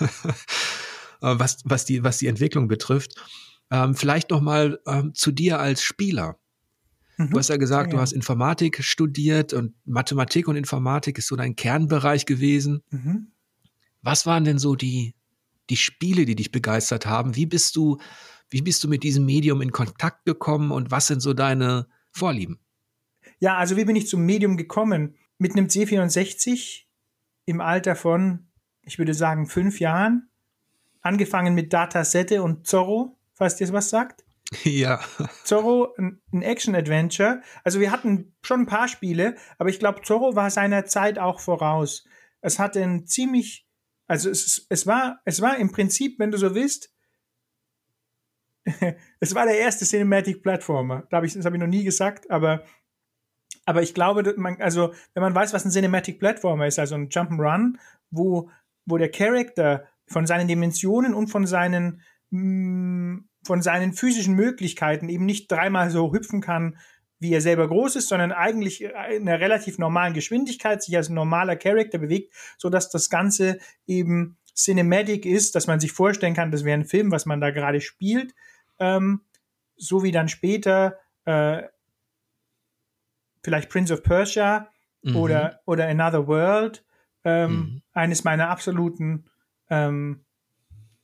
[1.20, 3.16] was, was, die, was die Entwicklung betrifft.
[3.70, 6.38] Ähm, vielleicht noch mal ähm, zu dir als Spieler.
[7.18, 7.38] Du Mhm.
[7.38, 8.02] hast ja gesagt, Ja, du ja.
[8.02, 12.82] hast Informatik studiert und Mathematik und Informatik ist so dein Kernbereich gewesen.
[12.88, 13.32] Mhm.
[14.00, 15.14] Was waren denn so die,
[15.68, 17.36] die Spiele, die dich begeistert haben?
[17.36, 17.98] Wie bist du,
[18.52, 22.60] wie bist du mit diesem Medium in Kontakt gekommen und was sind so deine Vorlieben?
[23.40, 25.16] Ja, also wie bin ich zum Medium gekommen?
[25.38, 26.84] Mit einem C64
[27.46, 28.46] im Alter von,
[28.82, 30.28] ich würde sagen, fünf Jahren.
[31.00, 34.24] Angefangen mit Datasette und Zorro, falls dir das was sagt.
[34.64, 35.00] Ja.
[35.44, 37.40] Zorro, ein ein Action-Adventure.
[37.64, 41.40] Also wir hatten schon ein paar Spiele, aber ich glaube, Zorro war seiner Zeit auch
[41.40, 42.04] voraus.
[42.42, 43.66] Es hatte ein ziemlich,
[44.06, 46.91] also es, es war, es war im Prinzip, wenn du so willst,
[49.20, 51.06] es war der erste Cinematic Platformer.
[51.10, 52.64] Da hab ich, das habe ich noch nie gesagt, aber,
[53.64, 57.08] aber ich glaube, man, also wenn man weiß, was ein Cinematic Platformer ist, also ein
[57.08, 57.78] Jump'n'Run,
[58.10, 58.50] wo,
[58.86, 65.26] wo der Charakter von seinen Dimensionen und von seinen mh, von seinen physischen Möglichkeiten eben
[65.26, 66.78] nicht dreimal so hüpfen kann,
[67.18, 71.56] wie er selber groß ist, sondern eigentlich in einer relativ normalen Geschwindigkeit sich als normaler
[71.56, 76.64] Charakter bewegt, so dass das Ganze eben cinematic ist, dass man sich vorstellen kann, das
[76.64, 78.34] wäre ein Film, was man da gerade spielt,
[78.82, 79.20] ähm,
[79.76, 81.62] so wie dann später äh,
[83.42, 84.68] vielleicht Prince of Persia
[85.02, 85.16] Mhm.
[85.16, 86.84] oder oder Another World,
[87.24, 87.82] ähm, Mhm.
[87.92, 89.24] eines meiner absoluten
[89.70, 90.24] ähm,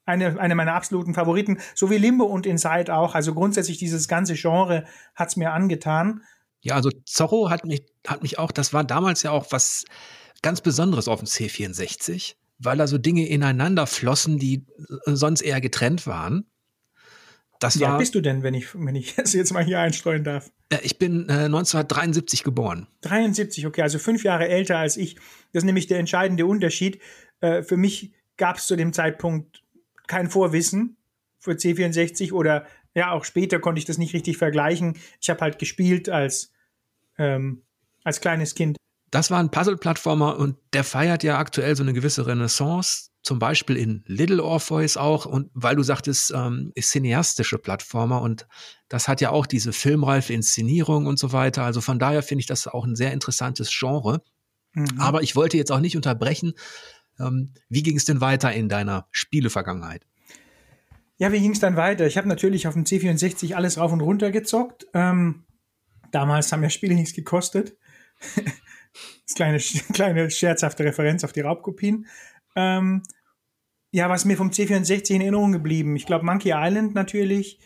[0.05, 3.15] eine, eine meiner absoluten Favoriten, so wie Limbo und Inside auch.
[3.15, 6.23] Also grundsätzlich dieses ganze Genre hat's mir angetan.
[6.63, 9.85] Ja, also Zorro hat mich, hat mich auch, das war damals ja auch was
[10.41, 14.67] ganz Besonderes auf dem C64, weil da so Dinge ineinander flossen, die
[15.05, 16.47] äh, sonst eher getrennt waren.
[17.59, 19.81] Das Wie alt war, bist du denn, wenn ich, wenn ich das jetzt mal hier
[19.81, 20.51] einstreuen darf?
[20.71, 22.87] äh, ich bin äh, 1973 geboren.
[23.03, 25.17] 73, okay, also fünf Jahre älter als ich.
[25.53, 27.01] Das ist nämlich der entscheidende Unterschied.
[27.41, 29.63] Äh, für mich gab es zu dem Zeitpunkt
[30.07, 30.97] kein Vorwissen
[31.39, 34.97] für C64 oder ja, auch später konnte ich das nicht richtig vergleichen.
[35.21, 36.53] Ich habe halt gespielt als,
[37.19, 37.63] ähm,
[38.03, 38.77] als kleines Kind.
[39.11, 43.77] Das war ein Puzzle-Plattformer und der feiert ja aktuell so eine gewisse Renaissance, zum Beispiel
[43.77, 48.47] in Little Orpheus auch und weil du sagtest, ähm, ist cineastische Plattformer und
[48.89, 51.65] das hat ja auch diese filmreife Inszenierung und so weiter.
[51.65, 54.23] Also von daher finde ich das auch ein sehr interessantes Genre.
[54.73, 55.01] Mhm.
[55.01, 56.55] Aber ich wollte jetzt auch nicht unterbrechen.
[57.19, 60.07] Ähm, wie ging es denn weiter in deiner Spielevergangenheit?
[61.19, 62.07] Ja, wie ging es dann weiter?
[62.07, 64.87] Ich habe natürlich auf dem C64 alles rauf und runter gezockt.
[64.95, 65.45] Ähm,
[66.13, 67.77] damals haben ja Spiele nichts gekostet.
[68.35, 69.59] das kleine,
[69.93, 72.07] kleine scherzhafte Referenz auf die Raubkopien.
[72.59, 73.05] Ähm,
[73.93, 75.95] ja, was mir vom C64 in Erinnerung geblieben?
[75.95, 77.61] Ich glaube, Monkey Island natürlich.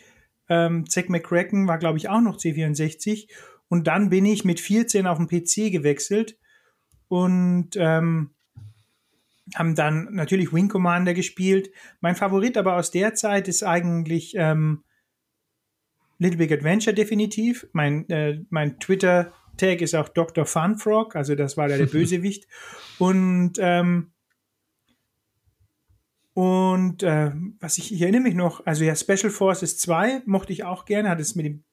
[0.49, 3.27] Ähm, Zack McCracken war, glaube ich, auch noch C64.
[3.69, 6.37] Und dann bin ich mit 14 auf den PC gewechselt
[7.07, 8.29] und ähm,
[9.55, 11.71] haben dann natürlich Wing Commander gespielt.
[11.99, 14.83] Mein Favorit aber aus der Zeit ist eigentlich ähm,
[16.19, 17.67] Little Big Adventure definitiv.
[17.73, 20.45] Mein, äh, mein Twitter-Tag ist auch Dr.
[20.45, 22.47] Funfrog, also das war da der Bösewicht.
[22.99, 24.12] Und ähm,
[26.33, 30.63] und äh, was ich, ich erinnere mich noch, also ja, Special Forces 2 mochte ich
[30.63, 31.63] auch gerne, hat es mit dem,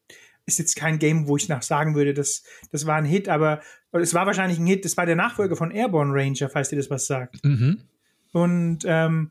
[0.46, 3.60] ist jetzt kein Game, wo ich nach sagen würde, das, das war ein Hit, aber
[3.92, 6.90] es war wahrscheinlich ein Hit, das war der Nachfolger von Airborne Ranger, falls dir das
[6.90, 7.42] was sagt.
[7.44, 7.82] Mhm.
[8.32, 9.30] Und, ähm,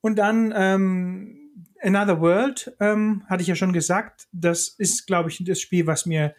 [0.00, 1.40] und dann ähm,
[1.82, 6.06] Another World, ähm, hatte ich ja schon gesagt, das ist, glaube ich, das Spiel, was
[6.06, 6.34] mir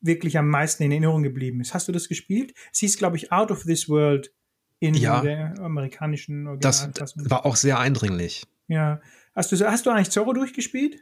[0.00, 1.74] wirklich am meisten in Erinnerung geblieben ist.
[1.74, 2.54] Hast du das gespielt?
[2.72, 4.32] Es hieß, glaube ich, Out of This World
[4.80, 5.20] in Ja.
[5.20, 7.30] der amerikanischen Das Originalfassung.
[7.30, 8.44] war auch sehr eindringlich.
[8.68, 9.00] Ja.
[9.34, 10.98] Hast du, hast du eigentlich Zorro durchgespielt?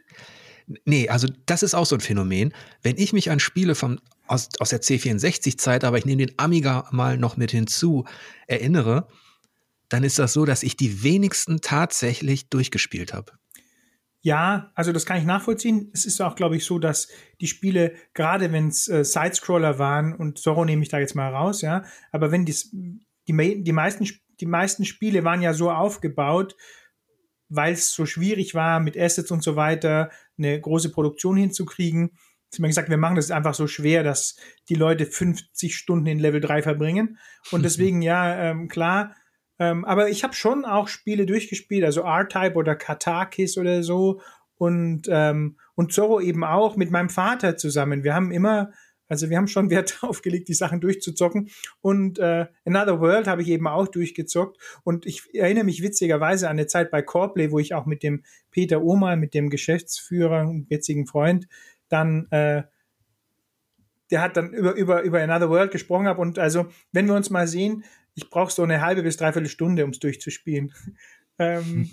[0.85, 2.53] Nee, also das ist auch so ein Phänomen.
[2.81, 6.87] Wenn ich mich an Spiele vom, aus, aus der C64-Zeit, aber ich nehme den Amiga
[6.91, 8.05] mal noch mit hinzu,
[8.47, 9.07] erinnere,
[9.89, 13.33] dann ist das so, dass ich die wenigsten tatsächlich durchgespielt habe.
[14.21, 15.91] Ja, also das kann ich nachvollziehen.
[15.93, 17.09] Es ist auch, glaube ich, so, dass
[17.41, 21.29] die Spiele, gerade wenn es äh, Sidescroller waren, und Zorro nehme ich da jetzt mal
[21.31, 22.75] raus, ja, aber wenn dies,
[23.27, 24.07] die, die, meisten,
[24.39, 26.55] die meisten Spiele waren ja so aufgebaut,
[27.49, 32.17] weil es so schwierig war, mit Assets und so weiter eine große Produktion hinzukriegen.
[32.49, 34.37] Sie haben gesagt, wir machen das einfach so schwer, dass
[34.69, 37.17] die Leute 50 Stunden in Level 3 verbringen.
[37.51, 39.15] Und deswegen, ja, ähm, klar.
[39.59, 44.21] Ähm, aber ich habe schon auch Spiele durchgespielt, also R-Type oder Katakis oder so.
[44.57, 48.03] Und, ähm, und Zorro eben auch mit meinem Vater zusammen.
[48.03, 48.71] Wir haben immer
[49.07, 51.49] also wir haben schon Wert darauf gelegt, die Sachen durchzuzocken.
[51.81, 54.57] Und äh, Another World habe ich eben auch durchgezockt.
[54.83, 58.23] Und ich erinnere mich witzigerweise an eine Zeit bei Coreplay, wo ich auch mit dem
[58.51, 61.47] Peter Omal, mit dem Geschäftsführer und jetzigen Freund,
[61.89, 62.63] dann äh,
[64.11, 66.21] der hat dann über, über, über Another World gesprochen habe.
[66.21, 69.83] Und also, wenn wir uns mal sehen, ich brauche so eine halbe bis dreiviertel Stunde,
[69.83, 70.73] um es durchzuspielen.
[71.39, 71.89] ähm,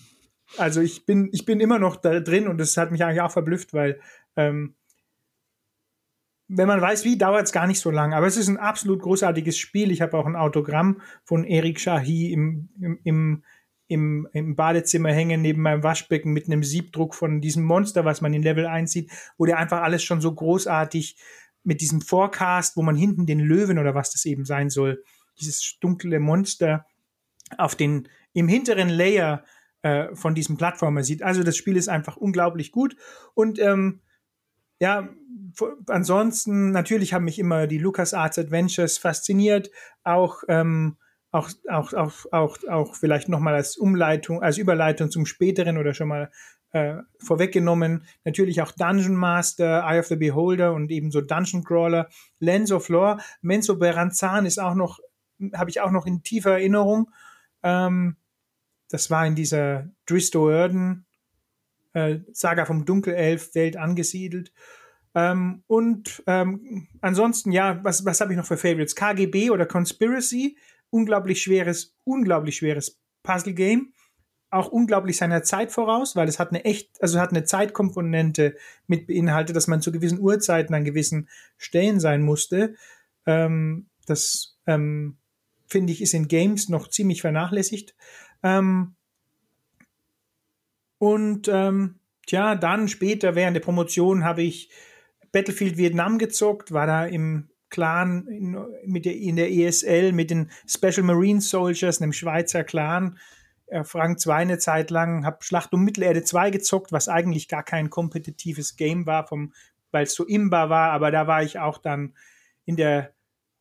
[0.58, 3.32] also ich bin, ich bin immer noch da drin und das hat mich eigentlich auch
[3.32, 4.00] verblüfft, weil
[4.36, 4.74] ähm,
[6.48, 8.12] wenn man weiß, wie, dauert es gar nicht so lang.
[8.12, 9.90] Aber es ist ein absolut großartiges Spiel.
[9.90, 13.44] Ich habe auch ein Autogramm von Erik Shahi im, im, im,
[13.88, 18.34] im, im Badezimmer hängen, neben meinem Waschbecken mit einem Siebdruck von diesem Monster, was man
[18.34, 21.16] in Level 1 sieht, wo der einfach alles schon so großartig
[21.64, 25.02] mit diesem Forecast, wo man hinten den Löwen oder was das eben sein soll,
[25.38, 26.86] dieses dunkle Monster
[27.56, 29.44] auf den, im hinteren Layer
[29.82, 31.22] äh, von diesem Plattformer sieht.
[31.22, 32.96] Also das Spiel ist einfach unglaublich gut
[33.34, 34.00] und ähm,
[34.82, 35.08] ja,
[35.86, 39.70] ansonsten, natürlich haben mich immer die LucasArts Adventures fasziniert,
[40.02, 40.96] auch, ähm,
[41.30, 46.08] auch, auch, auch, auch, auch vielleicht nochmal als Umleitung, als Überleitung zum späteren oder schon
[46.08, 46.32] mal
[46.72, 48.04] äh, vorweggenommen.
[48.24, 52.08] Natürlich auch Dungeon Master, Eye of the Beholder und ebenso Dungeon Crawler,
[52.40, 53.18] Lens of Lore.
[53.40, 54.98] Menzo Beranzan ist auch noch,
[55.54, 57.08] habe ich auch noch in tiefer Erinnerung.
[57.62, 58.16] Ähm,
[58.88, 61.06] das war in dieser Dristo Erden
[61.92, 64.52] äh, Saga vom Dunkelelf Welt angesiedelt.
[65.14, 68.96] Ähm, und ähm, ansonsten, ja, was, was habe ich noch für Favorites?
[68.96, 70.56] KGB oder Conspiracy,
[70.90, 73.92] unglaublich schweres, unglaublich schweres Puzzle-Game.
[74.50, 78.54] Auch unglaublich seiner Zeit voraus, weil es hat eine echt, also hat eine Zeitkomponente
[78.86, 82.74] mit beinhaltet, dass man zu gewissen Uhrzeiten an gewissen Stellen sein musste.
[83.24, 85.16] Ähm, das ähm,
[85.66, 87.94] finde ich ist in Games noch ziemlich vernachlässigt.
[88.42, 88.94] Ähm,
[91.02, 91.96] und ähm,
[92.28, 94.70] tja, dann später während der Promotion habe ich
[95.32, 100.52] Battlefield Vietnam gezockt, war da im Clan in, mit der, in der ESL mit den
[100.64, 103.18] Special Marine Soldiers, einem Schweizer Clan.
[103.66, 107.64] Äh, Frank 2 eine Zeit lang, habe Schlacht um Mittelerde 2 gezockt, was eigentlich gar
[107.64, 109.28] kein kompetitives Game war,
[109.90, 112.14] weil es so imbar war, aber da war ich auch dann
[112.64, 113.12] in der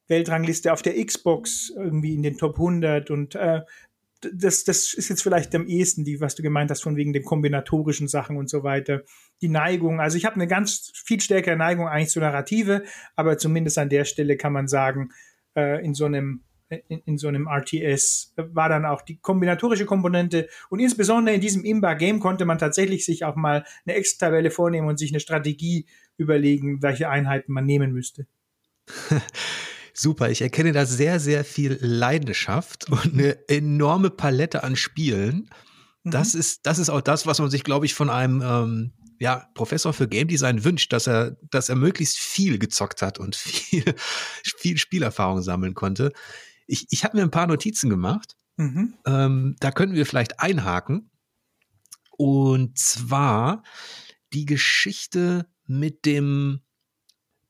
[0.07, 3.61] Weltrangliste auf der Xbox irgendwie in den Top 100 und äh,
[4.21, 7.23] das, das ist jetzt vielleicht am ehesten, die, was du gemeint hast, von wegen den
[7.23, 9.01] kombinatorischen Sachen und so weiter.
[9.41, 12.83] Die Neigung, also ich habe eine ganz viel stärkere Neigung eigentlich zur Narrative,
[13.15, 15.11] aber zumindest an der Stelle kann man sagen,
[15.55, 16.43] äh, in so einem
[16.87, 21.65] in, in so einem RTS war dann auch die kombinatorische Komponente und insbesondere in diesem
[21.65, 26.81] Imba-Game konnte man tatsächlich sich auch mal eine Extra-Tabelle vornehmen und sich eine Strategie überlegen,
[26.81, 28.25] welche Einheiten man nehmen müsste.
[30.01, 35.51] Super, ich erkenne da sehr, sehr viel Leidenschaft und eine enorme Palette an Spielen.
[36.03, 36.39] Das, mhm.
[36.39, 39.93] ist, das ist auch das, was man sich, glaube ich, von einem ähm, ja, Professor
[39.93, 43.93] für Game Design wünscht, dass er, dass er möglichst viel gezockt hat und viel,
[44.41, 46.11] viel Spielerfahrung sammeln konnte.
[46.65, 48.35] Ich, ich habe mir ein paar Notizen gemacht.
[48.57, 48.95] Mhm.
[49.05, 51.11] Ähm, da könnten wir vielleicht einhaken.
[52.17, 53.61] Und zwar
[54.33, 56.61] die Geschichte mit dem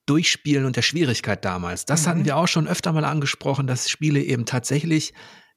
[0.05, 1.85] Durchspielen und der Schwierigkeit damals.
[1.85, 2.09] Das mhm.
[2.09, 5.13] hatten wir auch schon öfter mal angesprochen, dass Spiele eben tatsächlich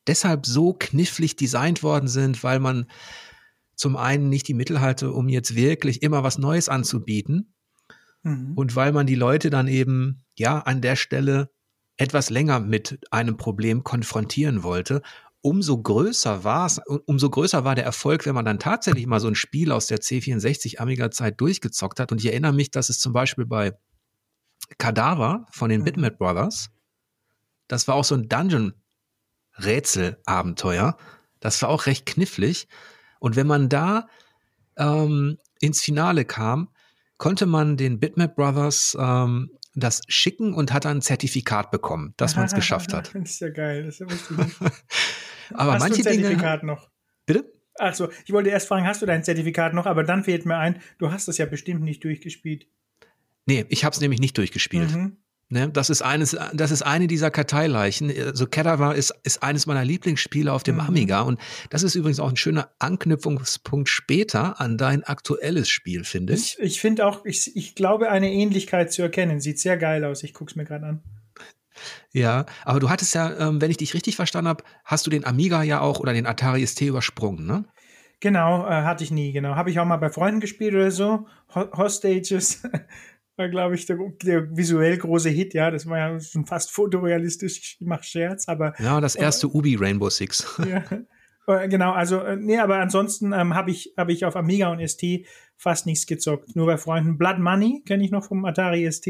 [0.07, 2.87] deshalb so knifflig designt worden sind, weil man
[3.77, 7.55] zum einen nicht die Mittel hatte, um jetzt wirklich immer was Neues anzubieten
[8.23, 8.53] mhm.
[8.55, 11.51] und weil man die Leute dann eben ja an der Stelle
[11.97, 15.03] etwas länger mit einem Problem konfrontieren wollte.
[15.41, 19.29] Umso größer war es, umso größer war der Erfolg, wenn man dann tatsächlich mal so
[19.29, 22.13] ein Spiel aus der C64 Amiga Zeit durchgezockt hat.
[22.13, 23.75] Und ich erinnere mich, dass es zum Beispiel bei
[24.79, 25.85] Kadaver von den mhm.
[25.85, 26.71] Bitmap Brothers.
[27.69, 30.99] Das war auch so ein Dungeon-Rätsel-Abenteuer.
[31.41, 32.69] Das war auch recht knifflig.
[33.21, 34.09] Und wenn man da
[34.77, 36.71] ähm, ins Finale kam,
[37.19, 42.37] konnte man den Bitmap Brothers ähm, das schicken und hat dann ein Zertifikat bekommen, dass
[42.37, 43.15] man es geschafft hat.
[43.15, 43.85] Das ist ja geil.
[43.85, 44.07] Das ist ja
[45.55, 46.73] aber hast manche du ein Zertifikat Dinge.
[46.73, 46.91] noch?
[47.27, 47.53] Bitte?
[47.77, 49.87] Achso, ich wollte erst fragen, hast du dein Zertifikat noch?
[49.87, 52.69] Aber dann fehlt mir ein, du hast es ja bestimmt nicht durchgespielt.
[53.47, 54.93] Nee, ich habe es nämlich nicht durchgespielt.
[54.93, 55.19] Mhm.
[55.51, 58.11] Ne, das ist eines, das ist eine dieser Karteileichen.
[58.19, 60.81] Also Cadaver ist, ist eines meiner Lieblingsspiele auf dem mhm.
[60.81, 66.33] Amiga und das ist übrigens auch ein schöner Anknüpfungspunkt später an dein aktuelles Spiel, finde
[66.33, 66.57] ich.
[66.59, 69.39] Ich, ich finde auch, ich, ich glaube, eine Ähnlichkeit zu erkennen.
[69.39, 70.23] Sieht sehr geil aus.
[70.23, 71.03] Ich guck's mir gerade an.
[72.13, 75.27] Ja, aber du hattest ja, ähm, wenn ich dich richtig verstanden habe, hast du den
[75.27, 77.65] Amiga ja auch oder den Atari ST übersprungen, ne?
[78.21, 79.57] Genau, äh, hatte ich nie, genau.
[79.57, 81.27] Habe ich auch mal bei Freunden gespielt oder so.
[81.55, 82.63] Hostages.
[83.37, 85.71] War, glaube ich, der, der, visuell große Hit, ja.
[85.71, 88.75] Das war ja schon fast fotorealistisch, ich mache Scherz, aber.
[88.79, 90.61] Ja, das erste aber, Ubi Rainbow Six.
[90.69, 90.85] Ja.
[91.47, 94.87] Äh, genau, also, äh, nee, aber ansonsten ähm, habe ich, hab ich auf Amiga und
[94.87, 96.57] ST fast nichts gezockt.
[96.57, 97.19] Nur bei Freunden.
[97.19, 99.07] Blood Money kenne ich noch vom Atari ST.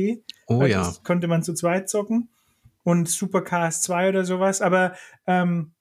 [0.47, 0.79] Oh ja.
[0.79, 2.31] Das konnte man zu zweit zocken.
[2.83, 4.61] Und Supercars 2 oder sowas.
[4.61, 4.95] Aber
[5.27, 5.75] ähm,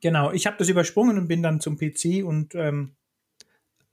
[0.00, 2.94] genau, ich habe das übersprungen und bin dann zum PC und ähm,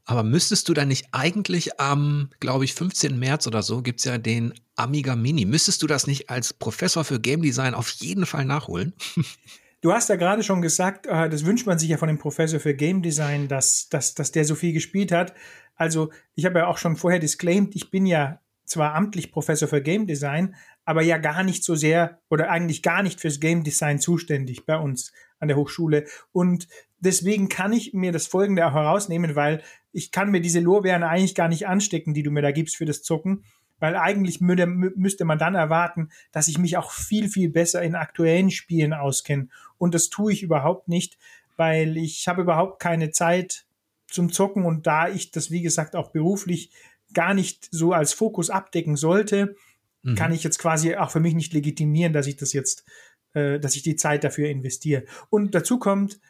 [0.05, 3.17] aber müsstest du dann nicht eigentlich am, glaube ich, 15.
[3.17, 5.45] März oder so gibt's ja den Amiga Mini.
[5.45, 8.93] Müsstest du das nicht als Professor für Game Design auf jeden Fall nachholen?
[9.81, 12.61] Du hast ja gerade schon gesagt, äh, das wünscht man sich ja von dem Professor
[12.61, 15.33] für Game Design, dass, dass, dass der so viel gespielt hat.
[15.75, 19.81] Also ich habe ja auch schon vorher disclaimed, ich bin ja zwar amtlich Professor für
[19.81, 23.99] Game Design, aber ja gar nicht so sehr oder eigentlich gar nicht fürs Game Design
[23.99, 26.05] zuständig bei uns an der Hochschule.
[26.31, 26.69] Und
[27.03, 29.61] deswegen kann ich mir das Folgende auch herausnehmen, weil
[29.91, 32.85] ich kann mir diese Lorbeeren eigentlich gar nicht anstecken, die du mir da gibst für
[32.85, 33.43] das Zucken
[33.83, 37.95] weil eigentlich müde, müsste man dann erwarten, dass ich mich auch viel, viel besser in
[37.95, 39.49] aktuellen Spielen auskenne.
[39.77, 41.17] Und das tue ich überhaupt nicht,
[41.57, 43.65] weil ich habe überhaupt keine Zeit
[44.07, 46.71] zum Zocken und da ich das, wie gesagt, auch beruflich
[47.13, 49.57] gar nicht so als Fokus abdecken sollte,
[50.01, 50.15] mhm.
[50.15, 52.85] kann ich jetzt quasi auch für mich nicht legitimieren, dass ich das jetzt,
[53.33, 55.03] äh, dass ich die Zeit dafür investiere.
[55.29, 56.21] Und dazu kommt,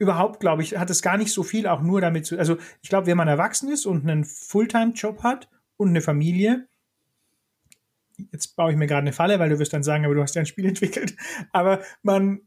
[0.00, 2.38] überhaupt, glaube ich, hat es gar nicht so viel auch nur damit zu.
[2.38, 6.66] Also ich glaube, wenn man erwachsen ist und einen Fulltime-Job hat und eine Familie,
[8.32, 10.34] jetzt baue ich mir gerade eine Falle, weil du wirst dann sagen, aber du hast
[10.34, 11.14] ja ein Spiel entwickelt.
[11.52, 12.40] Aber man,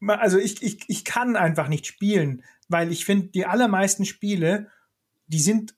[0.00, 4.66] man also ich, ich, ich kann einfach nicht spielen, weil ich finde, die allermeisten Spiele,
[5.28, 5.76] die sind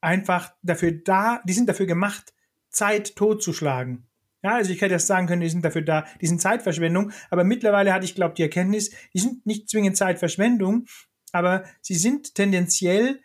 [0.00, 2.32] einfach dafür da, die sind dafür gemacht,
[2.70, 4.07] Zeit totzuschlagen.
[4.42, 7.42] Ja, also ich hätte erst sagen können, die sind dafür da, die sind Zeitverschwendung, aber
[7.42, 10.86] mittlerweile hatte ich, glaube die Erkenntnis, die sind nicht zwingend Zeitverschwendung,
[11.32, 13.20] aber sie sind tendenziell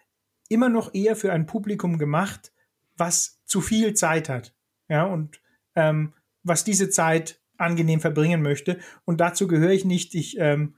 [0.49, 2.51] immer noch eher für ein Publikum gemacht,
[2.97, 4.55] was zu viel Zeit hat.
[4.89, 5.41] Ja, und
[5.75, 8.79] ähm, was diese Zeit angenehm verbringen möchte.
[9.05, 10.15] Und dazu gehöre ich nicht.
[10.15, 10.75] Ich, ähm,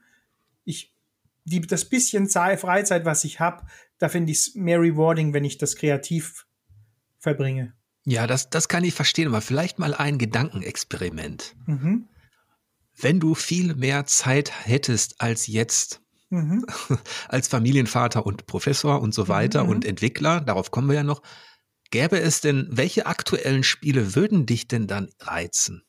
[0.64, 0.94] ich,
[1.44, 3.66] die, das bisschen Zeit, Freizeit, was ich habe,
[3.98, 6.46] da finde ich es mehr rewarding, wenn ich das kreativ
[7.18, 7.74] verbringe.
[8.08, 11.56] Ja, das, das kann ich verstehen, aber vielleicht mal ein Gedankenexperiment.
[11.66, 12.08] Mhm.
[12.96, 16.64] Wenn du viel mehr Zeit hättest als jetzt, mhm.
[17.28, 19.70] als Familienvater und Professor und so weiter mhm.
[19.70, 21.20] und Entwickler, darauf kommen wir ja noch,
[21.90, 25.82] gäbe es denn, welche aktuellen Spiele würden dich denn dann reizen?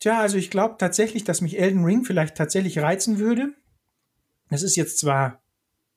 [0.00, 3.54] Tja, also ich glaube tatsächlich, dass mich Elden Ring vielleicht tatsächlich reizen würde.
[4.50, 5.40] Das ist jetzt zwar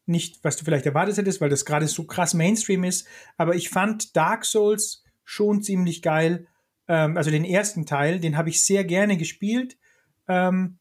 [0.09, 3.07] nicht, was du vielleicht erwartet hättest, weil das gerade so krass Mainstream ist.
[3.37, 6.47] Aber ich fand Dark Souls schon ziemlich geil.
[6.87, 9.77] Ähm, also den ersten Teil, den habe ich sehr gerne gespielt.
[10.27, 10.79] Ähm,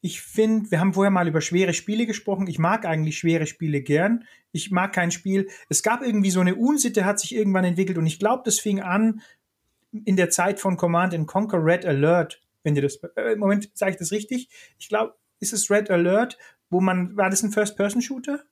[0.00, 2.46] ich finde, wir haben vorher mal über schwere Spiele gesprochen.
[2.46, 4.24] Ich mag eigentlich schwere Spiele gern.
[4.52, 5.48] Ich mag kein Spiel.
[5.68, 8.80] Es gab irgendwie so eine Unsitte, hat sich irgendwann entwickelt und ich glaube, das fing
[8.80, 9.20] an
[9.92, 12.40] in der Zeit von Command Conquer Red Alert.
[12.62, 14.48] Wenn dir das, äh, Moment, sage ich das richtig?
[14.78, 16.38] Ich glaube, ist es Red Alert,
[16.70, 18.44] wo man, war das ein First-Person-Shooter?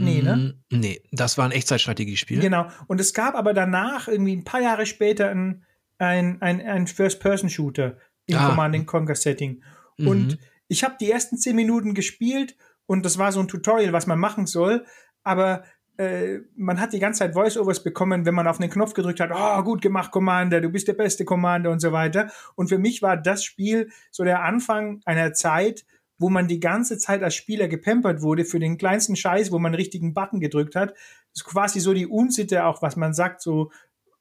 [0.00, 0.56] Nee, ne?
[0.70, 2.40] Mm, nee, das war ein Echtzeitstrategiespiel.
[2.40, 2.68] Genau.
[2.86, 5.64] Und es gab aber danach, irgendwie ein paar Jahre später, ein,
[5.98, 8.48] ein, ein, ein First-Person-Shooter im ah.
[8.48, 9.62] Command Conquer-Setting.
[9.98, 10.08] Mhm.
[10.08, 14.06] Und ich habe die ersten zehn Minuten gespielt und das war so ein Tutorial, was
[14.06, 14.84] man machen soll.
[15.22, 15.64] Aber
[15.96, 19.30] äh, man hat die ganze Zeit Voice-Overs bekommen, wenn man auf den Knopf gedrückt hat,
[19.32, 22.30] oh, gut gemacht, Commander, du bist der beste Commander und so weiter.
[22.56, 25.84] Und für mich war das Spiel so der Anfang einer Zeit,
[26.18, 29.70] wo man die ganze Zeit als Spieler gepampert wurde für den kleinsten Scheiß, wo man
[29.70, 30.90] einen richtigen Button gedrückt hat.
[30.92, 33.70] Das ist quasi so die Unsitte auch, was man sagt, so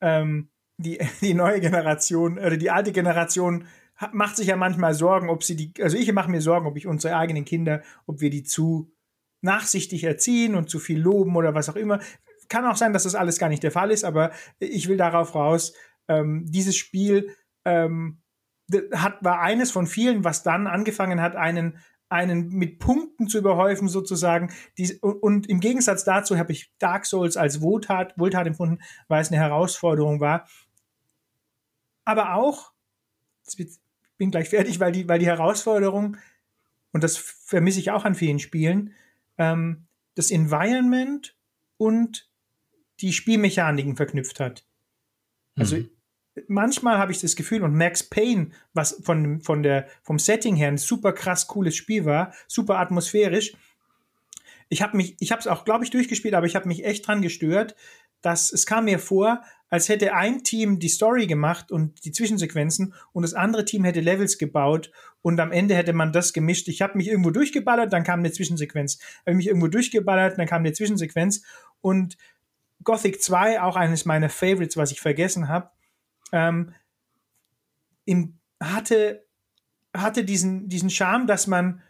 [0.02, 3.68] ähm, die, die neue Generation oder die alte Generation
[4.12, 6.88] macht sich ja manchmal Sorgen, ob sie die, also ich mache mir Sorgen, ob ich
[6.88, 8.92] unsere eigenen Kinder, ob wir die zu
[9.42, 12.00] nachsichtig erziehen und zu viel loben oder was auch immer.
[12.50, 15.36] Kann auch sein, dass das alles gar nicht der Fall ist, aber ich will darauf
[15.36, 15.74] raus,
[16.08, 18.23] ähm, dieses Spiel ähm,
[18.94, 21.80] hat, war eines von vielen, was dann angefangen hat, einen
[22.14, 24.54] einen mit Punkten zu überhäufen sozusagen.
[24.78, 29.32] Die, und im Gegensatz dazu habe ich Dark Souls als Wohltat, Wohltat empfunden, weil es
[29.32, 30.48] eine Herausforderung war.
[32.06, 32.72] Aber auch,
[33.48, 33.80] ich
[34.18, 36.18] bin gleich fertig, weil die, weil die Herausforderung,
[36.92, 38.94] und das vermisse ich auch an vielen Spielen,
[39.40, 41.36] ähm, das Environment
[41.78, 42.30] und
[43.00, 44.68] die Spielmechaniken verknüpft hat.
[45.56, 45.90] Also mhm
[46.48, 50.68] manchmal habe ich das Gefühl, und Max Payne, was von, von der, vom Setting her
[50.68, 53.56] ein super krass cooles Spiel war, super atmosphärisch.
[54.70, 57.08] Ich habe mich, ich habe es auch, glaube ich, durchgespielt, aber ich habe mich echt
[57.08, 57.76] dran gestört,
[58.22, 62.94] dass es kam mir vor, als hätte ein Team die Story gemacht und die Zwischensequenzen
[63.12, 66.68] und das andere Team hätte Levels gebaut und am Ende hätte man das gemischt.
[66.68, 69.00] Ich habe mich irgendwo durchgeballert, dann kam eine Zwischensequenz.
[69.26, 71.44] Habe mich irgendwo durchgeballert, dann kam eine Zwischensequenz
[71.82, 72.18] und
[72.84, 75.72] Gothic 2, auch eines meiner Favorites, was ich vergessen habe,
[76.34, 76.74] ähm,
[78.04, 79.26] im, hatte,
[79.96, 81.82] hatte diesen, diesen Charme, dass man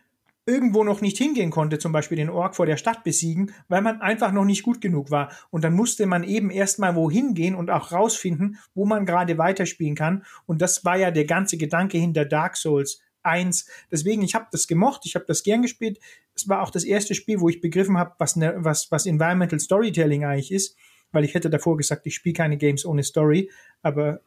[0.45, 4.01] irgendwo noch nicht hingehen konnte, zum Beispiel den Ork vor der Stadt besiegen, weil man
[4.01, 5.31] einfach noch nicht gut genug war.
[5.51, 9.95] Und dann musste man eben erstmal wohin gehen und auch rausfinden, wo man gerade weiterspielen
[9.95, 10.25] kann.
[10.45, 13.69] Und das war ja der ganze Gedanke hinter Dark Souls 1.
[13.89, 15.99] Deswegen, ich habe das gemocht, ich habe das gern gespielt.
[16.35, 19.61] Es war auch das erste Spiel, wo ich begriffen habe, was, ne, was, was Environmental
[19.61, 20.75] Storytelling eigentlich ist,
[21.13, 23.49] weil ich hätte davor gesagt, ich spiele keine Games ohne Story,
[23.81, 24.19] aber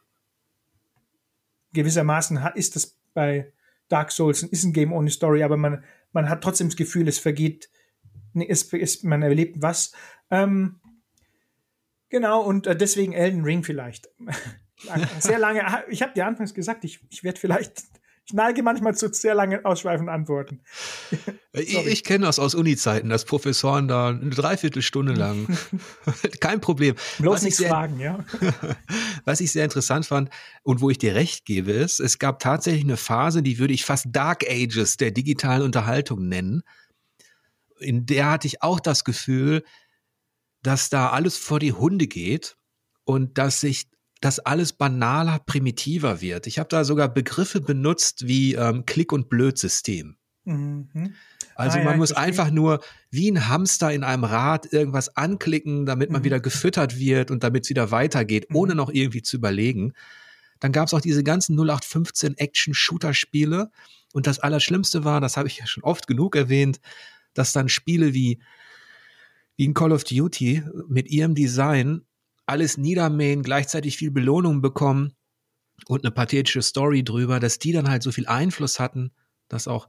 [1.73, 3.51] gewissermaßen ist das bei
[3.89, 7.19] Dark Souls ist ein Game ohne Story, aber man, man hat trotzdem das Gefühl, es
[7.19, 7.69] vergeht,
[8.33, 9.93] es, es, man erlebt was.
[10.29, 10.79] Ähm,
[12.09, 14.09] genau, und äh, deswegen Elden Ring vielleicht.
[15.19, 17.83] Sehr lange, ich habe dir anfangs gesagt, ich, ich werde vielleicht
[18.27, 20.61] ich neige manchmal zu sehr langen ausschweifenden Antworten.
[21.53, 25.47] ich, ich kenne das aus Uni-Zeiten, dass Professoren da eine Dreiviertelstunde lang,
[26.41, 26.95] kein Problem.
[27.19, 28.25] Bloß nichts fragen, ja.
[29.25, 30.29] was ich sehr interessant fand
[30.63, 33.85] und wo ich dir recht gebe, ist, es gab tatsächlich eine Phase, die würde ich
[33.85, 36.63] fast Dark Ages der digitalen Unterhaltung nennen.
[37.79, 39.63] In der hatte ich auch das Gefühl,
[40.63, 42.57] dass da alles vor die Hunde geht
[43.05, 43.87] und dass sich
[44.21, 46.47] dass alles banaler, primitiver wird.
[46.47, 50.17] Ich habe da sogar Begriffe benutzt wie ähm, Klick- und Blödsystem.
[50.45, 51.13] Mhm.
[51.55, 55.85] Also ah, man ja, muss einfach nur wie ein Hamster in einem Rad irgendwas anklicken,
[55.85, 56.25] damit man mhm.
[56.25, 58.55] wieder gefüttert wird und damit es wieder weitergeht, mhm.
[58.55, 59.93] ohne noch irgendwie zu überlegen.
[60.59, 63.69] Dann gab es auch diese ganzen 0815 Action-Shooter-Spiele.
[64.13, 66.79] Und das Allerschlimmste war, das habe ich ja schon oft genug erwähnt,
[67.33, 68.39] dass dann Spiele wie,
[69.57, 72.06] wie ein Call of Duty mit ihrem Design
[72.47, 75.13] alles niedermähen, gleichzeitig viel Belohnung bekommen
[75.85, 79.11] und eine pathetische Story drüber, dass die dann halt so viel Einfluss hatten,
[79.47, 79.87] dass auch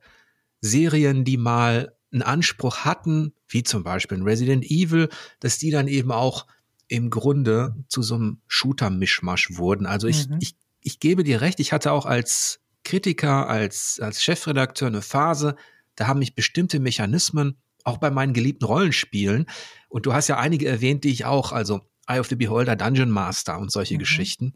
[0.61, 5.09] Serien, die mal einen Anspruch hatten, wie zum Beispiel Resident Evil,
[5.40, 6.46] dass die dann eben auch
[6.88, 9.86] im Grunde zu so einem Shooter-Mischmasch wurden.
[9.86, 10.38] Also ich, mhm.
[10.40, 15.54] ich, ich gebe dir recht, ich hatte auch als Kritiker, als, als Chefredakteur eine Phase,
[15.94, 19.46] da haben mich bestimmte Mechanismen, auch bei meinen geliebten Rollenspielen,
[19.88, 23.11] und du hast ja einige erwähnt, die ich auch, also Eye of the Beholder, Dungeon
[23.11, 23.98] Master und solche mhm.
[23.98, 24.54] Geschichten.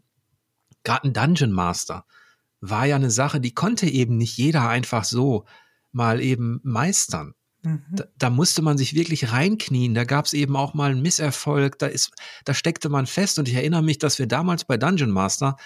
[0.83, 2.05] Gerade ein Dungeon Master
[2.59, 5.45] war ja eine Sache, die konnte eben nicht jeder einfach so
[5.91, 7.35] mal eben meistern.
[7.63, 7.83] Mhm.
[7.91, 9.93] Da, da, musste man sich wirklich reinknien.
[9.93, 11.79] Da gab es eben auch mal einen Misserfolg.
[11.79, 12.11] Da ist,
[12.45, 13.39] da steckte man fest.
[13.39, 15.57] Und ich erinnere mich, dass wir damals bei Dungeon Master,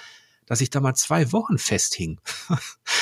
[0.46, 2.20] dass ich da mal zwei Wochen festhing.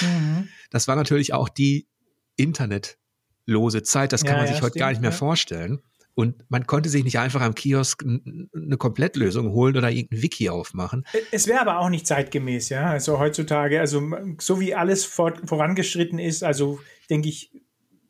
[0.02, 0.50] Mhm.
[0.72, 1.88] Das war natürlich auch die
[2.36, 4.12] internetlose Zeit.
[4.12, 5.16] Das kann ja, man sich ja, heute stimmt, gar nicht mehr ja.
[5.16, 5.82] vorstellen.
[6.16, 11.06] Und man konnte sich nicht einfach am Kiosk eine Komplettlösung holen oder irgendein Wiki aufmachen.
[11.32, 12.90] Es wäre aber auch nicht zeitgemäß, ja.
[12.90, 14.02] Also heutzutage, also
[14.40, 17.52] so wie alles vor, vorangeschritten ist, also denke ich,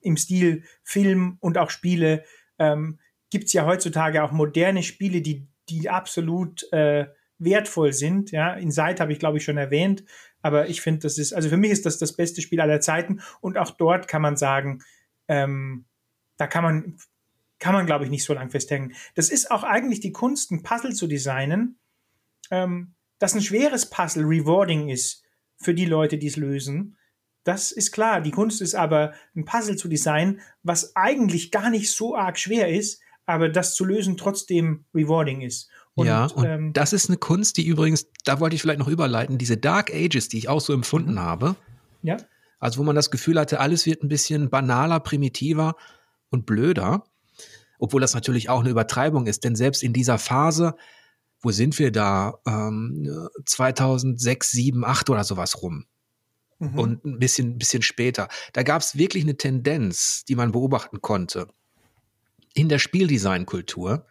[0.01, 2.23] im Stil Film und auch Spiele,
[2.59, 2.99] ähm,
[3.31, 7.07] gibt es ja heutzutage auch moderne Spiele, die, die absolut äh,
[7.39, 8.31] wertvoll sind.
[8.31, 10.03] Ja, Inside habe ich, glaube ich, schon erwähnt.
[10.43, 13.21] Aber ich finde, das ist, also für mich ist das das beste Spiel aller Zeiten.
[13.41, 14.83] Und auch dort kann man sagen,
[15.27, 15.85] ähm,
[16.37, 16.97] da kann man
[17.65, 18.93] kann man, glaube ich, nicht so lang festhängen.
[19.15, 21.79] Das ist auch eigentlich die Kunst, ein Puzzle zu designen,
[22.51, 25.23] ähm, dass ein schweres Puzzle rewarding ist
[25.57, 26.95] für die Leute, die es lösen.
[27.43, 28.21] Das ist klar.
[28.21, 32.69] Die Kunst ist aber, ein Puzzle zu designen, was eigentlich gar nicht so arg schwer
[32.69, 35.67] ist, aber das zu lösen trotzdem rewarding ist.
[35.95, 38.87] Und, ja, und ähm, das ist eine Kunst, die übrigens, da wollte ich vielleicht noch
[38.87, 41.55] überleiten, diese Dark Ages, die ich auch so empfunden habe.
[42.03, 42.17] Ja.
[42.59, 45.75] Also wo man das Gefühl hatte, alles wird ein bisschen banaler, primitiver
[46.29, 47.05] und blöder
[47.79, 50.75] obwohl das natürlich auch eine Übertreibung ist, denn selbst in dieser Phase,
[51.41, 55.85] wo sind wir da, ähm, 2006, 7, 8 oder sowas rum.
[56.59, 56.79] Mhm.
[56.79, 58.29] Und ein bisschen, bisschen später.
[58.53, 61.47] Da gab es wirklich eine Tendenz, die man beobachten konnte
[62.55, 64.07] in der Spieldesignkultur,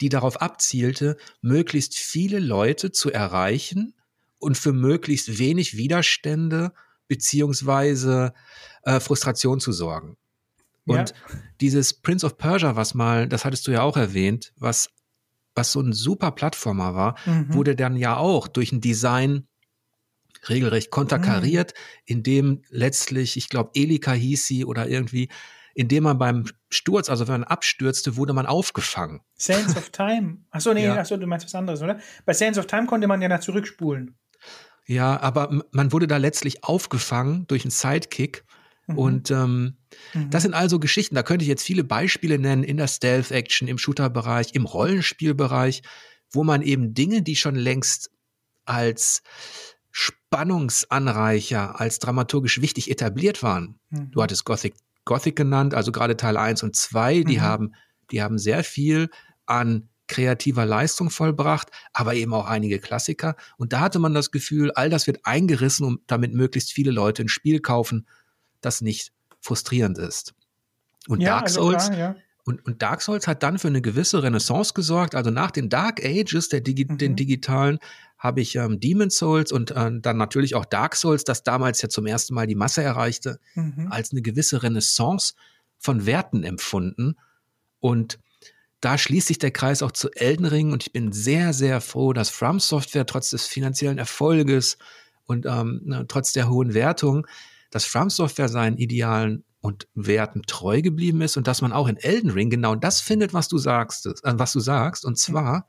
[0.00, 3.94] die darauf abzielte, möglichst viele Leute zu erreichen
[4.38, 6.72] und für möglichst wenig Widerstände
[7.06, 8.32] beziehungsweise
[8.82, 10.16] äh, Frustration zu sorgen.
[10.84, 11.36] Und ja.
[11.60, 14.90] dieses Prince of Persia, was mal, das hattest du ja auch erwähnt, was,
[15.54, 17.54] was so ein super Plattformer war, mhm.
[17.54, 19.46] wurde dann ja auch durch ein Design
[20.48, 22.02] regelrecht konterkariert, mhm.
[22.06, 25.28] indem letztlich, ich glaube, Elika hieß sie oder irgendwie,
[25.74, 29.20] indem man beim Sturz, also wenn man abstürzte, wurde man aufgefangen.
[29.36, 30.38] Sands of Time.
[30.50, 30.96] Achso, nee, ja.
[30.96, 31.98] achso, du meinst was anderes, oder?
[32.24, 34.16] Bei Sands of Time konnte man ja nach zurückspulen.
[34.86, 38.44] Ja, aber man wurde da letztlich aufgefangen durch einen Sidekick
[38.86, 38.98] Mhm.
[38.98, 39.76] Und ähm,
[40.14, 40.30] mhm.
[40.30, 43.78] das sind also Geschichten, da könnte ich jetzt viele Beispiele nennen in der Stealth-Action, im
[43.78, 45.82] Shooter-Bereich, im Rollenspielbereich,
[46.32, 48.10] wo man eben Dinge, die schon längst
[48.64, 49.22] als
[49.90, 53.78] Spannungsanreicher, als dramaturgisch wichtig etabliert waren.
[53.90, 54.10] Mhm.
[54.10, 54.74] Du hattest Gothic,
[55.04, 57.42] Gothic genannt, also gerade Teil 1 und 2, die mhm.
[57.42, 57.74] haben,
[58.10, 59.10] die haben sehr viel
[59.46, 63.36] an kreativer Leistung vollbracht, aber eben auch einige Klassiker.
[63.56, 67.22] Und da hatte man das Gefühl, all das wird eingerissen, um damit möglichst viele Leute
[67.22, 68.06] ein Spiel kaufen,
[68.64, 70.34] das nicht frustrierend ist.
[71.08, 72.16] Und ja, Dark also Souls, klar, ja.
[72.44, 75.14] und, und Dark Souls hat dann für eine gewisse Renaissance gesorgt.
[75.14, 76.98] Also nach den Dark Ages, der Digi mhm.
[76.98, 77.78] den digitalen,
[78.18, 81.88] habe ich ähm, Demon Souls und äh, dann natürlich auch Dark Souls, das damals ja
[81.88, 83.88] zum ersten Mal die Masse erreichte, mhm.
[83.90, 85.34] als eine gewisse Renaissance
[85.78, 87.16] von Werten empfunden.
[87.80, 88.20] Und
[88.80, 92.12] da schließt sich der Kreis auch zu Elden Ring und ich bin sehr, sehr froh,
[92.12, 94.78] dass From Software trotz des finanziellen Erfolges
[95.24, 97.26] und ähm, trotz der hohen Wertung,
[97.72, 101.96] dass From Software seinen Idealen und Werten treu geblieben ist und dass man auch in
[101.96, 105.04] Elden Ring genau das findet, was du sagst, äh, was du sagst.
[105.04, 105.66] Und zwar,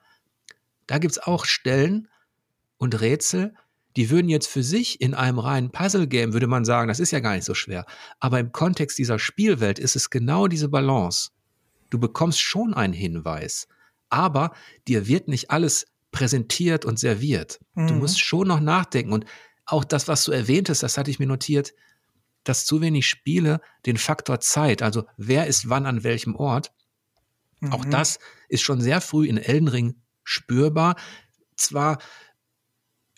[0.85, 2.07] da gibt's auch Stellen,
[2.83, 3.55] und Rätsel,
[3.95, 7.21] die würden jetzt für sich in einem reinen Puzzle-Game, würde man sagen, das ist ja
[7.21, 7.85] gar nicht so schwer.
[8.19, 11.29] Aber im Kontext dieser Spielwelt ist es genau diese Balance.
[11.89, 13.67] Du bekommst schon einen Hinweis,
[14.09, 14.51] aber
[14.87, 17.59] dir wird nicht alles präsentiert und serviert.
[17.75, 17.87] Mhm.
[17.87, 19.13] Du musst schon noch nachdenken.
[19.13, 19.25] Und
[19.65, 21.73] auch das, was du erwähntest, das hatte ich mir notiert,
[22.43, 26.71] dass zu wenig Spiele den Faktor Zeit, also wer ist wann an welchem Ort,
[27.59, 27.73] mhm.
[27.73, 28.19] auch das
[28.49, 30.95] ist schon sehr früh in Elden Ring spürbar.
[31.55, 31.99] Zwar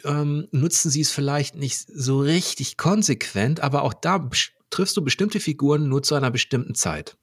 [0.03, 4.29] ähm, nutzen sie es vielleicht nicht so richtig konsequent, aber auch da
[4.69, 7.17] triffst du bestimmte Figuren nur zu einer bestimmten Zeit.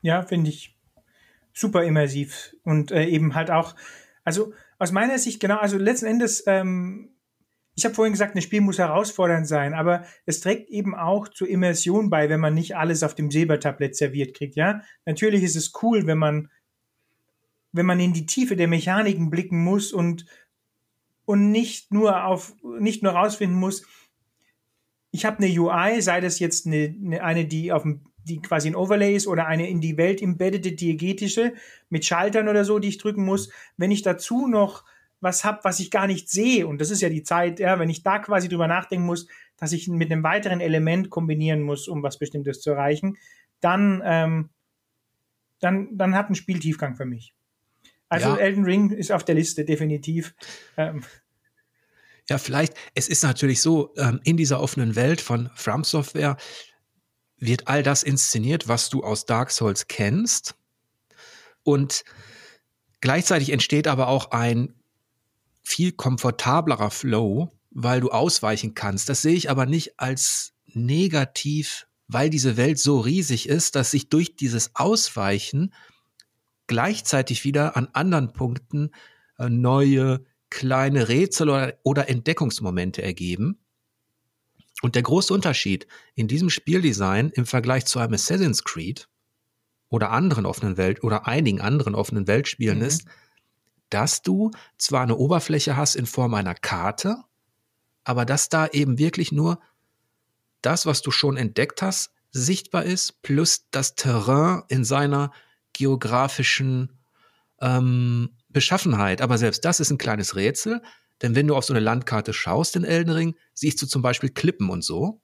[0.00, 0.76] Ja, finde ich
[1.52, 3.74] super immersiv und äh, eben halt auch,
[4.24, 7.10] also aus meiner Sicht genau, also letzten Endes, ähm,
[7.78, 11.48] ich habe vorhin gesagt, ein Spiel muss herausfordernd sein, aber es trägt eben auch zur
[11.48, 14.80] Immersion bei, wenn man nicht alles auf dem Silbertablett serviert kriegt, ja.
[15.06, 16.50] Natürlich ist es cool, wenn man
[17.70, 20.26] wenn man in die Tiefe der Mechaniken blicken muss und
[21.24, 23.86] und nicht nur auf, nicht nur rausfinden muss,
[25.12, 28.76] ich habe eine UI, sei das jetzt eine, eine, die auf dem die quasi ein
[28.76, 31.54] Overlay ist oder eine in die Welt embeddete diegetische
[31.90, 33.50] mit Schaltern oder so, die ich drücken muss.
[33.76, 34.84] Wenn ich dazu noch
[35.20, 37.90] was habe, was ich gar nicht sehe, und das ist ja die Zeit, ja, wenn
[37.90, 42.02] ich da quasi drüber nachdenken muss, dass ich mit einem weiteren Element kombinieren muss, um
[42.02, 43.16] was Bestimmtes zu erreichen,
[43.60, 44.50] dann, ähm,
[45.60, 47.34] dann, dann hat ein Spiel Tiefgang für mich.
[48.08, 48.36] Also ja.
[48.36, 50.34] Elden Ring ist auf der Liste, definitiv.
[50.76, 51.02] Ähm.
[52.28, 56.36] Ja, vielleicht, es ist natürlich so, ähm, in dieser offenen Welt von From Software
[57.38, 60.54] wird all das inszeniert, was du aus Dark Souls kennst.
[61.62, 62.04] Und
[63.00, 64.74] gleichzeitig entsteht aber auch ein
[65.68, 69.10] viel komfortablerer Flow, weil du ausweichen kannst.
[69.10, 74.08] Das sehe ich aber nicht als negativ, weil diese Welt so riesig ist, dass sich
[74.08, 75.74] durch dieses Ausweichen
[76.68, 78.92] gleichzeitig wieder an anderen Punkten
[79.38, 83.58] äh, neue kleine Rätsel oder, oder Entdeckungsmomente ergeben.
[84.80, 89.06] Und der große Unterschied in diesem Spieldesign im Vergleich zu einem Assassin's Creed
[89.90, 92.84] oder anderen offenen Welt oder einigen anderen offenen Weltspielen mhm.
[92.84, 93.04] ist,
[93.90, 97.16] dass du zwar eine Oberfläche hast in Form einer Karte,
[98.04, 99.60] aber dass da eben wirklich nur
[100.62, 105.32] das, was du schon entdeckt hast, sichtbar ist, plus das Terrain in seiner
[105.72, 106.92] geografischen
[107.60, 109.22] ähm, Beschaffenheit.
[109.22, 110.82] Aber selbst das ist ein kleines Rätsel,
[111.22, 114.30] denn wenn du auf so eine Landkarte schaust in Elden Ring, siehst du zum Beispiel
[114.30, 115.20] Klippen und so,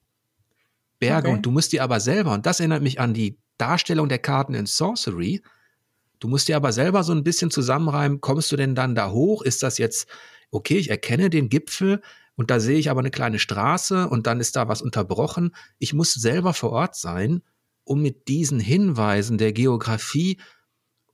[0.99, 1.37] Berge okay.
[1.37, 4.53] und du musst dir aber selber, und das erinnert mich an die Darstellung der Karten
[4.53, 5.41] in Sorcery,
[6.19, 9.41] du musst dir aber selber so ein bisschen zusammenreimen, kommst du denn dann da hoch?
[9.41, 10.07] Ist das jetzt,
[10.51, 12.01] okay, ich erkenne den Gipfel,
[12.37, 15.55] und da sehe ich aber eine kleine Straße und dann ist da was unterbrochen.
[15.79, 17.41] Ich muss selber vor Ort sein
[17.85, 20.39] um mit diesen Hinweisen der Geografie,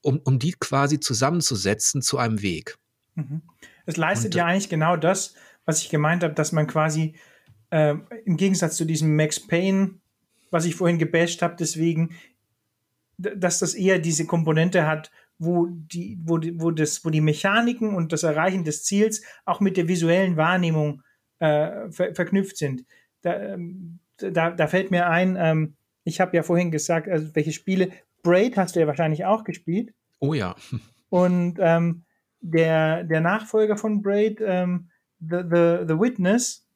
[0.01, 2.77] um, um die quasi zusammenzusetzen zu einem Weg.
[3.15, 3.43] Mhm.
[3.85, 5.35] Es leistet Und, ja eigentlich genau das,
[5.65, 7.15] was ich gemeint habe, dass man quasi
[7.69, 7.95] äh,
[8.25, 9.99] im Gegensatz zu diesem Max Payne,
[10.49, 12.15] was ich vorhin gebasht habe, deswegen,
[13.21, 17.95] dass das eher diese Komponente hat, wo die, wo die, wo das, wo die Mechaniken
[17.95, 21.01] und das Erreichen des Ziels auch mit der visuellen Wahrnehmung
[21.39, 22.85] äh, ver verknüpft sind.
[23.21, 27.51] Da, ähm, da, da fällt mir ein, ähm, ich habe ja vorhin gesagt, also welche
[27.51, 27.89] Spiele.
[28.23, 29.93] Braid hast du ja wahrscheinlich auch gespielt.
[30.19, 30.55] Oh ja.
[31.09, 32.03] Und ähm,
[32.39, 36.67] der, der Nachfolger von Braid, ähm, The, The, The Witness,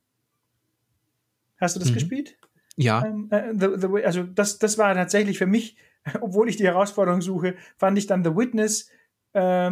[1.60, 1.94] hast du das mhm.
[1.94, 2.38] gespielt?
[2.76, 3.06] Ja.
[3.06, 5.78] Ähm, äh, the, the, also das, das war tatsächlich für mich,
[6.22, 8.90] obwohl ich die Herausforderung suche, fand ich dann The Witness.
[9.34, 9.72] Äh,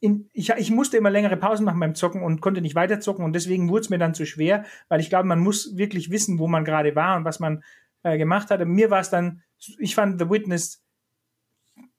[0.00, 3.24] in, ich, ich musste immer längere Pausen machen beim Zocken und konnte nicht weiter zocken
[3.24, 6.38] und deswegen wurde es mir dann zu schwer, weil ich glaube, man muss wirklich wissen,
[6.38, 7.62] wo man gerade war und was man
[8.02, 8.66] äh, gemacht hatte.
[8.66, 9.42] Mir war es dann,
[9.78, 10.84] ich fand The Witness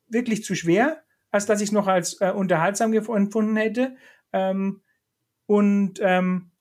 [0.07, 3.95] wirklich zu schwer, als dass ich es noch als äh, unterhaltsam empfunden hätte.
[4.31, 4.81] Ähm,
[5.47, 6.51] und ähm,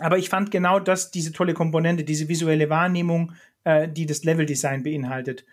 [0.00, 3.32] aber ich fand genau das, diese tolle Komponente, diese visuelle Wahrnehmung,
[3.64, 5.44] äh, die das Leveldesign beinhaltet.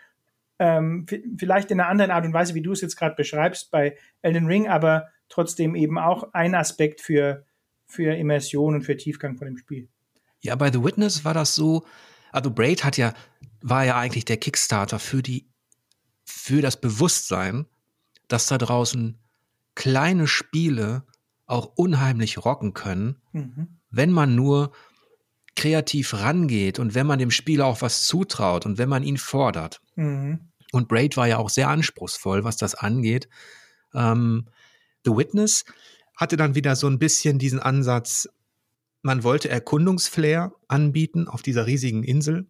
[0.64, 1.08] Ähm,
[1.40, 4.46] vielleicht in einer anderen Art und Weise, wie du es jetzt gerade beschreibst bei Elden
[4.46, 7.48] Ring, aber trotzdem eben auch ein Aspekt für,
[7.88, 9.90] für Immersion und für Tiefgang von dem Spiel.
[10.40, 11.84] Ja, bei The Witness war das so,
[12.32, 13.16] also Braid hat ja,
[13.62, 15.50] war ja eigentlich der Kickstarter für die,
[16.26, 17.66] für das Bewusstsein,
[18.28, 19.18] dass da draußen
[19.74, 21.06] kleine Spiele
[21.48, 23.80] auch unheimlich rocken können, mhm.
[23.90, 24.74] wenn man nur
[25.56, 29.82] kreativ rangeht und wenn man dem Spieler auch was zutraut und wenn man ihn fordert.
[29.96, 30.51] Mhm.
[30.72, 33.28] Und Braid war ja auch sehr anspruchsvoll, was das angeht.
[33.94, 34.48] Ähm,
[35.06, 35.66] The Witness
[36.16, 38.30] hatte dann wieder so ein bisschen diesen Ansatz,
[39.02, 42.48] man wollte Erkundungsflair anbieten auf dieser riesigen Insel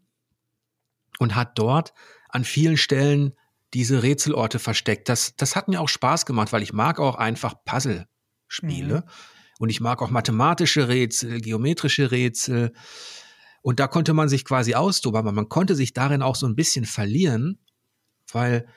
[1.20, 1.94] und hat dort
[2.30, 3.34] an vielen Stellen
[3.74, 5.08] diese Rätselorte versteckt.
[5.08, 8.96] Das, das hat mir auch Spaß gemacht, weil ich mag auch einfach Puzzle-Spiele.
[8.96, 9.04] Mhm.
[9.60, 12.74] Und ich mag auch mathematische Rätsel, geometrische Rätsel.
[13.62, 16.56] Und da konnte man sich quasi austoben, aber man konnte sich darin auch so ein
[16.56, 17.60] bisschen verlieren,
[18.34, 18.68] weil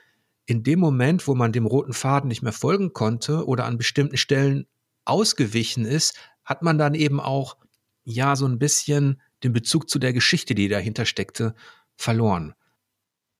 [0.47, 4.17] in dem Moment, wo man dem roten Faden nicht mehr folgen konnte oder an bestimmten
[4.17, 4.67] Stellen
[5.05, 7.57] ausgewichen ist, hat man dann eben auch
[8.05, 11.55] ja so ein bisschen den Bezug zu der Geschichte, die dahinter steckte,
[11.97, 12.55] verloren.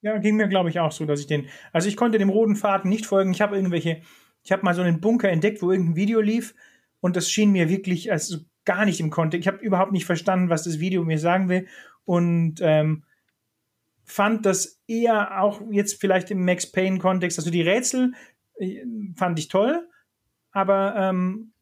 [0.03, 2.57] Ja, ging mir, glaube ich, auch so, dass ich den, also ich konnte dem roten
[2.57, 3.33] Faden nicht folgen.
[3.33, 4.03] Ich habe irgendwelche,
[4.43, 6.55] ich habe mal so einen Bunker entdeckt, wo irgendein Video lief
[7.01, 9.47] und das schien mir wirklich also gar nicht im Kontext.
[9.47, 11.67] Ich habe überhaupt nicht verstanden, was das Video mir sagen will
[12.05, 13.05] und ähm,
[14.05, 18.13] fand das eher auch jetzt vielleicht im Max Payne Kontext, also die Rätsel
[18.59, 18.85] äh,
[19.17, 19.89] fand ich toll,
[20.53, 21.53] aber ähm,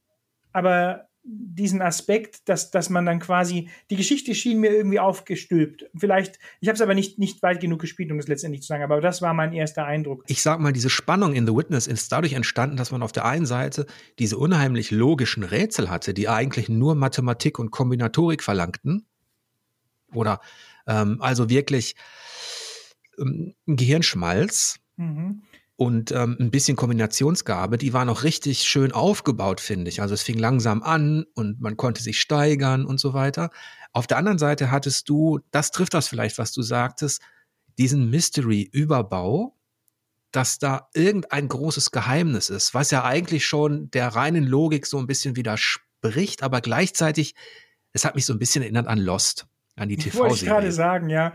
[0.53, 5.89] aber diesen Aspekt, dass, dass man dann quasi, die Geschichte schien mir irgendwie aufgestülpt.
[5.95, 8.83] Vielleicht, ich habe es aber nicht, nicht weit genug gespielt, um das letztendlich zu sagen,
[8.83, 10.25] aber das war mein erster Eindruck.
[10.27, 13.25] Ich sag mal, diese Spannung in The Witness ist dadurch entstanden, dass man auf der
[13.25, 13.87] einen Seite
[14.19, 19.07] diese unheimlich logischen Rätsel hatte, die eigentlich nur Mathematik und Kombinatorik verlangten.
[20.13, 20.41] Oder
[20.87, 21.97] ähm, also wirklich
[23.19, 24.79] ähm, Gehirnschmalz.
[24.97, 25.43] Mhm
[25.83, 30.01] und ähm, ein bisschen Kombinationsgabe, die war noch richtig schön aufgebaut, finde ich.
[30.01, 33.51] Also es fing langsam an und man konnte sich steigern und so weiter.
[33.93, 37.21] Auf der anderen Seite hattest du, das trifft das vielleicht, was du sagtest,
[37.79, 39.59] diesen Mystery-Überbau,
[40.31, 45.09] dass da irgendein großes Geheimnis ist, was ja eigentlich schon der reinen Logik so ein
[45.09, 47.35] bisschen widerspricht, aber gleichzeitig,
[47.93, 49.47] es hat mich so ein bisschen erinnert an Lost,
[49.77, 50.31] an die TV-Serie.
[50.31, 51.33] Wollte ich gerade sagen, ja.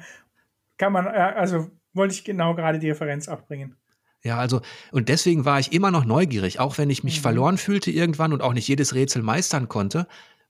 [0.78, 3.76] Kann man, äh, also wollte ich genau gerade die Referenz abbringen.
[4.24, 4.62] Ja, also,
[4.92, 7.22] und deswegen war ich immer noch neugierig, auch wenn ich mich mhm.
[7.22, 10.08] verloren fühlte irgendwann und auch nicht jedes Rätsel meistern konnte,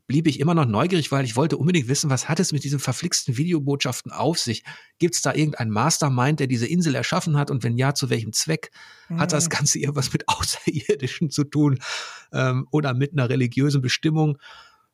[0.08, 2.80] blieb ich immer noch neugierig, weil ich wollte unbedingt wissen, was hat es mit diesen
[2.80, 4.64] verflixten Videobotschaften auf sich?
[5.00, 8.32] Gibt es da irgendeinen Mastermind, der diese Insel erschaffen hat und wenn ja, zu welchem
[8.32, 8.72] Zweck?
[9.10, 9.20] Mhm.
[9.20, 9.50] Hat das mhm.
[9.50, 11.80] Ganze irgendwas mit Außerirdischen zu tun
[12.32, 14.38] ähm, oder mit einer religiösen Bestimmung?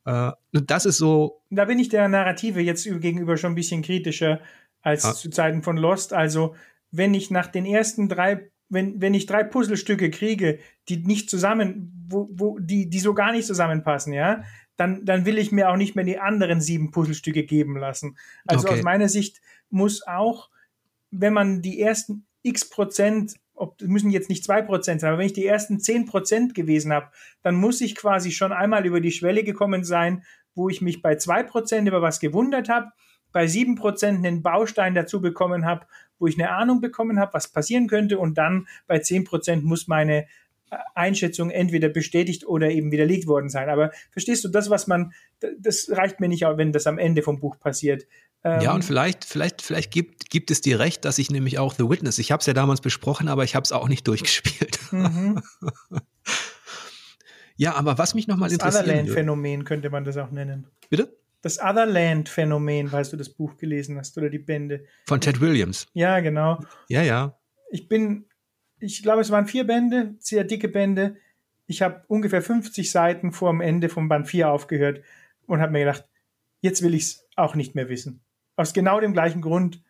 [0.06, 1.42] Äh, das ist so.
[1.50, 4.40] Da bin ich der Narrative jetzt gegenüber schon ein bisschen kritischer
[4.82, 5.14] als ja.
[5.14, 6.14] zu Zeiten von Lost.
[6.14, 6.56] Also,
[6.92, 12.06] wenn ich nach den ersten drei wenn, wenn ich drei Puzzlestücke kriege, die nicht zusammen,
[12.08, 14.44] wo, wo, die, die so gar nicht zusammenpassen, ja,
[14.76, 18.18] dann, dann will ich mir auch nicht mehr die anderen sieben Puzzlestücke geben lassen.
[18.48, 18.80] Also okay.
[18.80, 20.50] aus meiner Sicht muss auch,
[21.12, 25.28] wenn man die ersten x Prozent, ob, müssen jetzt nicht zwei Prozent sein, aber wenn
[25.28, 27.08] ich die ersten zehn Prozent gewesen habe,
[27.42, 30.24] dann muss ich quasi schon einmal über die Schwelle gekommen sein,
[30.56, 32.92] wo ich mich bei zwei Prozent über was gewundert habe,
[33.32, 35.86] bei sieben Prozent einen Baustein dazu bekommen habe,
[36.20, 40.26] wo ich eine Ahnung bekommen habe, was passieren könnte und dann bei 10% muss meine
[40.70, 43.70] äh, Einschätzung entweder bestätigt oder eben widerlegt worden sein.
[43.70, 45.14] Aber verstehst du, das, was man,
[45.60, 48.06] das reicht mir nicht, wenn das am Ende vom Buch passiert.
[48.44, 51.74] Ja, ähm, und vielleicht, vielleicht, vielleicht gibt, gibt es dir recht, dass ich nämlich auch
[51.74, 54.80] The Witness, ich habe es ja damals besprochen, aber ich habe es auch nicht durchgespielt.
[54.92, 55.42] Mhm.
[57.56, 58.86] ja, aber was mich nochmal interessiert.
[58.86, 60.68] Das Otherland-Phänomen könnte man das auch nennen.
[60.90, 61.16] Bitte?
[61.44, 64.86] das Otherland-Phänomen, falls du das Buch gelesen hast oder die Bände.
[65.06, 65.88] Von Ted Williams.
[65.94, 66.60] Ja, genau.
[66.88, 67.38] Ja, ja.
[67.70, 68.26] Ich bin,
[68.80, 71.18] ich glaube, es waren vier Bände, sehr dicke Bände.
[71.68, 75.02] Ich habe ungefähr 50 Seiten vor dem Ende von Band 4 aufgehört
[75.46, 76.06] und habe mir gedacht,
[76.62, 78.23] jetzt will ich es auch nicht mehr wissen.
[78.56, 79.82] Aus genau dem gleichen Grund,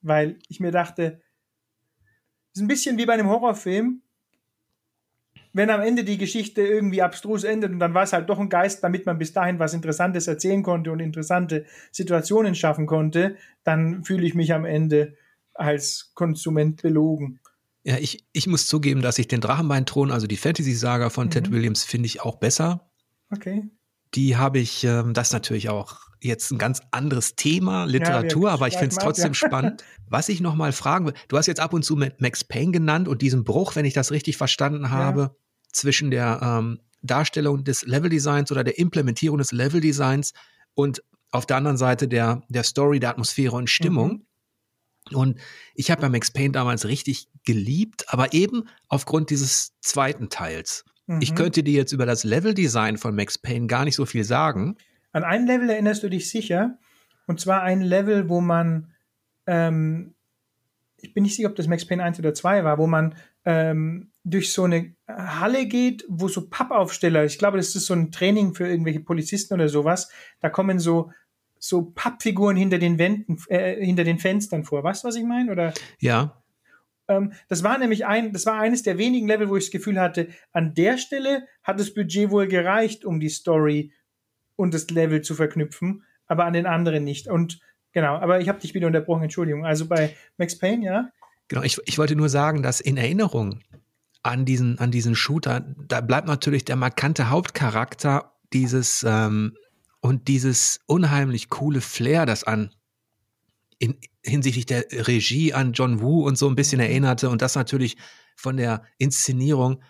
[0.00, 1.20] weil ich mir dachte,
[2.52, 4.02] es ist ein bisschen wie bei einem Horrorfilm
[5.52, 8.48] wenn am Ende die Geschichte irgendwie abstrus endet und dann war es halt doch ein
[8.48, 14.04] Geist, damit man bis dahin was Interessantes erzählen konnte und interessante Situationen schaffen konnte, dann
[14.04, 15.16] fühle ich mich am Ende
[15.54, 17.40] als Konsument belogen.
[17.82, 21.30] Ja, ich, ich muss zugeben, dass ich den Drachenbeinthron, also die Fantasy-Saga von mhm.
[21.30, 22.90] Ted Williams, finde ich auch besser.
[23.30, 23.64] Okay.
[24.14, 28.68] Die habe ich, ähm, das natürlich auch jetzt ein ganz anderes Thema, Literatur, ja, aber
[28.68, 29.34] ich finde es trotzdem ja.
[29.34, 29.84] spannend.
[30.08, 33.08] Was ich noch mal fragen will, du hast jetzt ab und zu Max Payne genannt
[33.08, 35.34] und diesen Bruch, wenn ich das richtig verstanden habe, ja.
[35.72, 40.32] zwischen der ähm, Darstellung des Leveldesigns oder der Implementierung des Leveldesigns
[40.74, 44.24] und auf der anderen Seite der, der Story, der Atmosphäre und Stimmung.
[45.10, 45.16] Mhm.
[45.16, 45.38] Und
[45.74, 50.84] ich habe ja Max Payne damals richtig geliebt, aber eben aufgrund dieses zweiten Teils.
[51.06, 51.20] Mhm.
[51.20, 54.76] Ich könnte dir jetzt über das Leveldesign von Max Payne gar nicht so viel sagen.
[55.12, 56.78] An ein Level erinnerst du dich sicher.
[57.26, 58.92] Und zwar ein Level, wo man,
[59.46, 60.14] ähm,
[61.00, 64.10] ich bin nicht sicher, ob das Max Payne 1 oder 2 war, wo man ähm,
[64.24, 68.54] durch so eine Halle geht, wo so Pappaufsteller, ich glaube, das ist so ein Training
[68.54, 71.10] für irgendwelche Polizisten oder sowas, da kommen so
[71.58, 74.84] so Pappfiguren hinter den Wänden, äh, hinter den Fenstern vor.
[74.84, 75.50] Weißt du, was ich meine?
[75.50, 75.74] Oder?
[75.98, 76.42] Ja.
[77.08, 80.00] Ähm, das war nämlich ein, das war eines der wenigen Level, wo ich das Gefühl
[80.00, 83.92] hatte, an der Stelle hat das Budget wohl gereicht, um die Story
[84.58, 87.28] und das Level zu verknüpfen, aber an den anderen nicht.
[87.28, 87.60] Und
[87.92, 89.64] genau, aber ich habe dich wieder unterbrochen, Entschuldigung.
[89.64, 91.10] Also bei Max Payne, ja?
[91.46, 93.60] Genau, ich, ich wollte nur sagen, dass in Erinnerung
[94.22, 99.56] an diesen, an diesen Shooter, da bleibt natürlich der markante Hauptcharakter dieses ähm,
[100.00, 102.70] und dieses unheimlich coole Flair, das an
[103.78, 106.86] in, hinsichtlich der Regie an John Woo und so ein bisschen mhm.
[106.86, 107.96] erinnerte und das natürlich
[108.34, 109.82] von der Inszenierung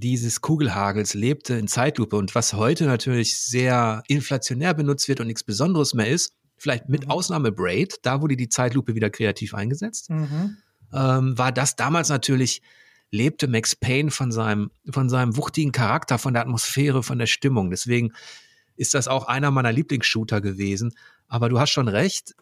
[0.00, 5.44] dieses Kugelhagels lebte in Zeitlupe und was heute natürlich sehr inflationär benutzt wird und nichts
[5.44, 7.10] Besonderes mehr ist, vielleicht mit mhm.
[7.10, 10.56] Ausnahme Braid, da wurde die Zeitlupe wieder kreativ eingesetzt, mhm.
[10.92, 12.62] ähm, war das damals natürlich
[13.10, 17.70] lebte Max Payne von seinem von seinem wuchtigen Charakter, von der Atmosphäre, von der Stimmung.
[17.70, 18.12] Deswegen
[18.76, 20.92] ist das auch einer meiner Lieblingsshooter gewesen.
[21.26, 22.34] Aber du hast schon recht,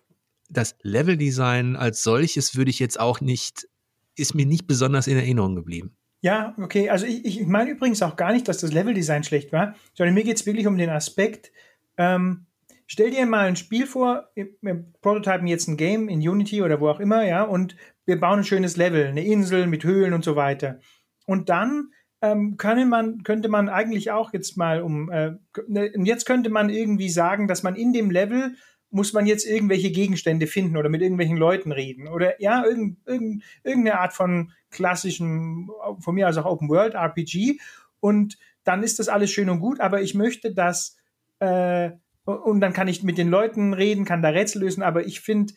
[0.48, 3.68] das Leveldesign als solches würde ich jetzt auch nicht,
[4.16, 5.96] ist mir nicht besonders in Erinnerung geblieben.
[6.26, 6.90] Ja, okay.
[6.90, 10.24] Also ich, ich meine übrigens auch gar nicht, dass das Leveldesign schlecht war, sondern mir
[10.24, 11.52] geht es wirklich um den Aspekt,
[11.98, 12.46] ähm,
[12.88, 16.88] stell dir mal ein Spiel vor, wir prototypen jetzt ein Game in Unity oder wo
[16.88, 20.34] auch immer, ja, und wir bauen ein schönes Level, eine Insel mit Höhlen und so
[20.34, 20.80] weiter.
[21.26, 25.36] Und dann ähm, können man, könnte man eigentlich auch jetzt mal um, äh,
[25.68, 28.56] ne, jetzt könnte man irgendwie sagen, dass man in dem Level
[28.90, 33.42] muss man jetzt irgendwelche Gegenstände finden oder mit irgendwelchen Leuten reden oder ja, irgend, irgend,
[33.62, 35.68] irgendeine Art von klassischen,
[35.98, 37.58] von mir aus auch Open World RPG
[38.00, 40.96] und dann ist das alles schön und gut, aber ich möchte, dass
[41.40, 41.90] äh,
[42.24, 45.54] und dann kann ich mit den Leuten reden, kann da Rätsel lösen, aber ich finde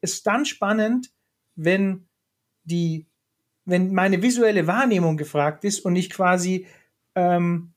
[0.00, 1.10] es dann spannend,
[1.56, 2.06] wenn
[2.64, 3.06] die
[3.64, 6.66] wenn meine visuelle Wahrnehmung gefragt ist und ich quasi
[7.16, 7.72] ähm,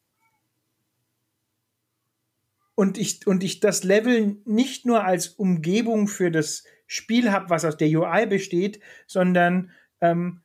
[2.80, 7.66] und ich und ich das Level nicht nur als Umgebung für das Spiel habe, was
[7.66, 10.44] aus der UI besteht, sondern ähm,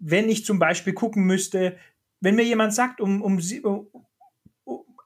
[0.00, 1.76] wenn ich zum Beispiel gucken müsste,
[2.20, 3.86] wenn mir jemand sagt, um, um, um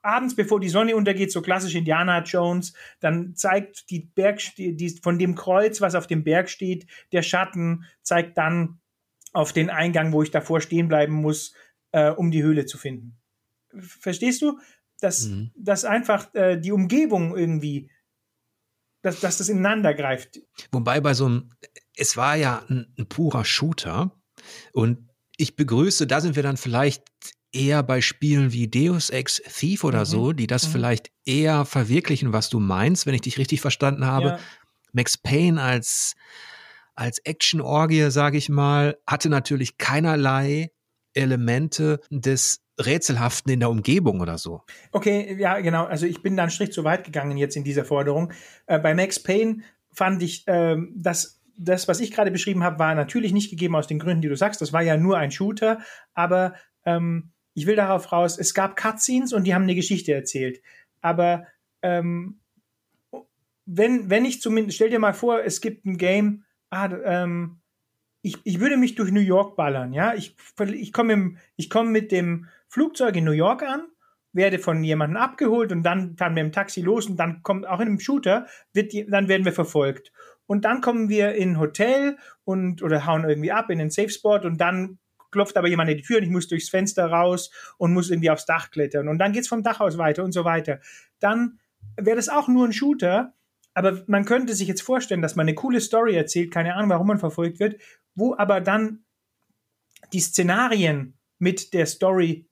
[0.03, 5.19] abends, bevor die Sonne untergeht, so klassisch Indiana Jones, dann zeigt die Berg, die, von
[5.19, 8.79] dem Kreuz, was auf dem Berg steht, der Schatten zeigt dann
[9.33, 11.55] auf den Eingang, wo ich davor stehen bleiben muss,
[11.91, 13.17] äh, um die Höhle zu finden.
[13.81, 14.61] Verstehst du?
[15.03, 15.51] Dass, mhm.
[15.57, 17.91] dass einfach äh, die Umgebung irgendwie,
[19.03, 20.41] dass, dass das ineinander greift.
[20.71, 21.51] Wobei bei so einem,
[21.97, 24.17] es war ja ein, ein purer Shooter
[24.73, 27.03] und ich begrüße, da sind wir dann vielleicht
[27.53, 30.07] eher bei Spielen wie Deus Ex Thief oder mhm.
[30.07, 30.73] so, die das mhm.
[30.73, 34.27] vielleicht eher verwirklichen, was du meinst, wenn ich dich richtig verstanden habe.
[34.27, 34.39] Ja.
[34.93, 36.15] Max Payne als
[36.95, 40.71] als Action-Orgie, sage ich mal, hatte natürlich keinerlei
[41.15, 44.63] Elemente des Rätselhaften in der Umgebung oder so.
[44.93, 45.85] Okay, ja, genau.
[45.85, 48.33] Also ich bin da einen Strich zu weit gegangen jetzt in dieser Forderung.
[48.67, 49.63] Äh, bei Max Payne
[49.93, 53.87] fand ich, äh, dass das, was ich gerade beschrieben habe, war natürlich nicht gegeben aus
[53.87, 54.61] den Gründen, die du sagst.
[54.61, 55.81] Das war ja nur ein Shooter,
[56.15, 56.55] aber
[56.85, 60.63] ähm, ich will darauf raus, es gab Cutscenes und die haben eine Geschichte erzählt.
[61.03, 61.47] Aber
[61.83, 62.41] ähm,
[63.67, 67.61] wenn, wenn ich zumindest, stell dir mal vor, es gibt ein Game, ah, ähm,
[68.23, 70.15] ich, ich würde mich durch New York ballern, ja.
[70.15, 70.37] Ich,
[70.73, 71.37] ich komme
[71.69, 73.85] komm mit dem Flugzeug in New York an,
[74.33, 77.81] werde von jemandem abgeholt und dann fahren wir im Taxi los und dann kommt auch
[77.81, 80.11] in einem Shooter, wird dann werden wir verfolgt.
[80.47, 84.09] Und dann kommen wir in ein Hotel und oder hauen irgendwie ab in den Safe
[84.09, 84.99] Spot und dann
[85.31, 88.31] klopft aber jemand an die Tür und ich muss durchs Fenster raus und muss irgendwie
[88.31, 89.09] aufs Dach klettern.
[89.09, 90.81] Und dann geht's vom Dach aus weiter und so weiter.
[91.21, 91.59] Dann
[91.97, 93.35] wäre das auch nur ein Shooter,
[93.75, 97.07] aber man könnte sich jetzt vorstellen, dass man eine coole Story erzählt, keine Ahnung, warum
[97.07, 97.81] man verfolgt wird,
[98.15, 99.05] wo aber dann
[100.15, 102.47] die Szenarien mit der Story,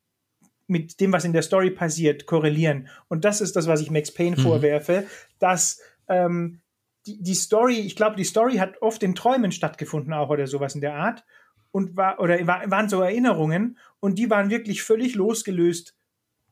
[0.71, 2.89] mit dem, was in der Story passiert, korrelieren.
[3.09, 4.43] Und das ist das, was ich Max Payne mhm.
[4.43, 5.05] vorwerfe,
[5.41, 6.61] dass ähm,
[7.07, 10.75] die, die Story, ich glaube, die Story hat oft in Träumen stattgefunden auch oder sowas
[10.75, 11.25] in der Art
[11.73, 15.95] und war oder waren so Erinnerungen und die waren wirklich völlig losgelöst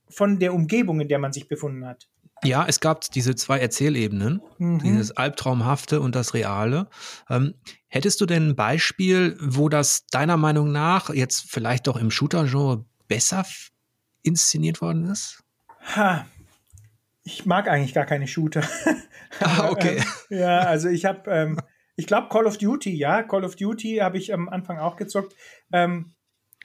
[0.08, 2.08] von der Umgebung, in der man sich befunden hat.
[2.44, 4.78] Ja, es gab diese zwei Erzählebenen, mhm.
[4.78, 6.88] dieses Albtraumhafte und das Reale.
[7.30, 7.54] Ähm,
[7.86, 12.84] hättest du denn ein Beispiel, wo das deiner Meinung nach jetzt vielleicht doch im Shooter-Genre
[13.08, 13.44] besser
[14.22, 15.42] inszeniert worden ist?
[15.96, 16.26] Ha.
[17.22, 18.62] Ich mag eigentlich gar keine Shooter.
[19.40, 19.98] ah, okay.
[20.30, 21.60] ähm, ja, also ich habe, ähm,
[21.96, 25.34] ich glaube Call of Duty, ja, Call of Duty habe ich am Anfang auch gezockt.
[25.72, 26.14] Ähm,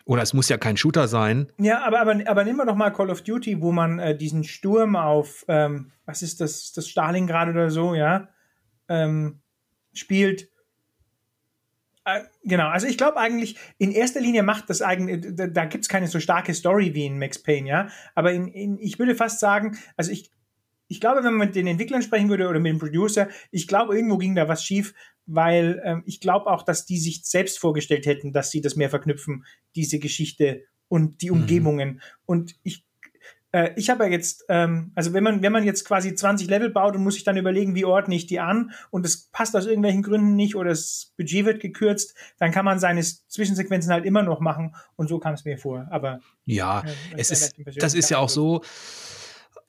[0.06, 1.52] Oder es muss ja kein Shooter sein.
[1.58, 4.44] Ja, aber, aber, aber nehmen wir doch mal Call of Duty, wo man äh, diesen
[4.44, 8.30] Sturm auf, ähm, was ist das, das Stalingrad oder so, ja,
[8.88, 9.42] ähm,
[9.92, 10.53] spielt.
[12.06, 15.84] Äh, genau, also ich glaube eigentlich, in erster Linie macht das eigentlich, da, da gibt
[15.84, 17.88] es keine so starke Story wie in Max Payne, ja.
[18.14, 20.30] Aber in, in, ich würde fast sagen, also ich,
[20.90, 23.96] ich glaube, wenn man mit den Entwicklern sprechen würde oder mit dem Producer, ich glaube,
[23.96, 24.94] irgendwo ging da was schief,
[25.26, 28.90] weil ähm, ich glaube auch, dass die sich selbst vorgestellt hätten, dass sie das mehr
[28.90, 29.46] verknüpfen,
[29.76, 31.38] diese Geschichte und die mhm.
[31.38, 31.90] Umgebungen.
[31.90, 32.02] Mhm.
[32.26, 32.84] Und ich
[33.54, 36.70] äh, ich habe ja jetzt, ähm, also wenn man, wenn man jetzt quasi 20 Level
[36.72, 39.66] baut und muss sich dann überlegen, wie ordne ich die an und es passt aus
[39.66, 44.24] irgendwelchen Gründen nicht oder das Budget wird gekürzt, dann kann man seine Zwischensequenzen halt immer
[44.24, 45.88] noch machen und so kam es mir vor.
[45.92, 48.62] Aber ja, äh, es ist, das ist ja auch so.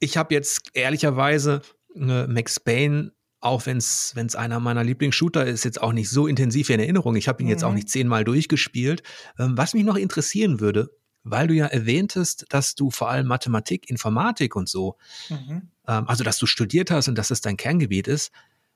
[0.01, 1.61] Ich habe jetzt ehrlicherweise
[1.95, 6.71] äh, Max Payne auch wenn es einer meiner Lieblingsshooter ist, jetzt auch nicht so intensiv
[6.71, 7.15] in Erinnerung.
[7.15, 7.51] Ich habe ihn mhm.
[7.51, 7.75] jetzt auch mhm.
[7.75, 9.03] nicht zehnmal durchgespielt.
[9.39, 10.89] Ähm, was mich noch interessieren würde,
[11.25, 14.97] weil du ja erwähntest, dass du vor allem Mathematik, Informatik und so,
[15.31, 15.71] mhm.
[15.89, 18.31] ähm, also dass du studiert hast und dass es dein Kerngebiet ist.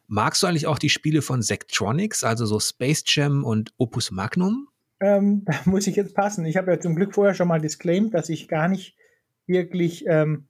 [0.06, 4.68] Magst du eigentlich auch die Spiele von Sectronics, also so Space Jam und Opus Magnum?
[5.00, 6.46] Ähm, da muss ich jetzt passen.
[6.46, 8.96] Ich habe ja zum Glück vorher schon mal disclaimed, dass ich gar nicht
[9.46, 10.04] wirklich.
[10.06, 10.48] Ähm,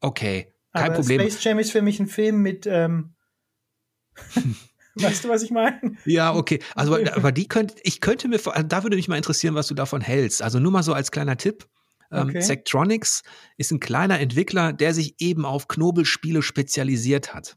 [0.00, 1.20] okay, kein Problem.
[1.20, 2.66] Space Jam ist für mich ein Film mit.
[4.96, 5.96] Ähm, Weißt du, was ich meine?
[6.04, 6.60] Ja, okay.
[6.74, 9.74] Also, aber die könnte, ich könnte mir, also da würde mich mal interessieren, was du
[9.74, 10.42] davon hältst.
[10.42, 11.66] Also nur mal so als kleiner Tipp.
[12.10, 12.40] Ähm, okay.
[12.40, 13.22] Sectronics
[13.56, 17.56] ist ein kleiner Entwickler, der sich eben auf Knobelspiele spezialisiert hat.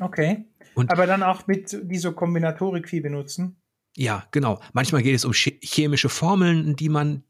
[0.00, 0.44] Okay.
[0.74, 3.56] Und aber dann auch mit, die so Kombinatorik viel benutzen?
[3.96, 4.60] Ja, genau.
[4.72, 7.22] Manchmal geht es um chemische Formeln, die man,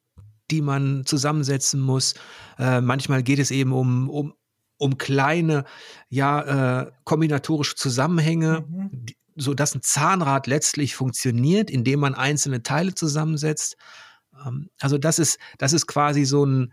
[0.51, 2.15] die man zusammensetzen muss.
[2.59, 4.35] Äh, manchmal geht es eben um, um
[4.79, 5.64] um kleine,
[6.09, 8.91] ja, äh, kombinatorische Zusammenhänge, mhm.
[8.93, 13.77] die, so dass ein Zahnrad letztlich funktioniert, indem man einzelne Teile zusammensetzt.
[14.47, 16.72] Ähm, also das ist, das ist quasi so ein,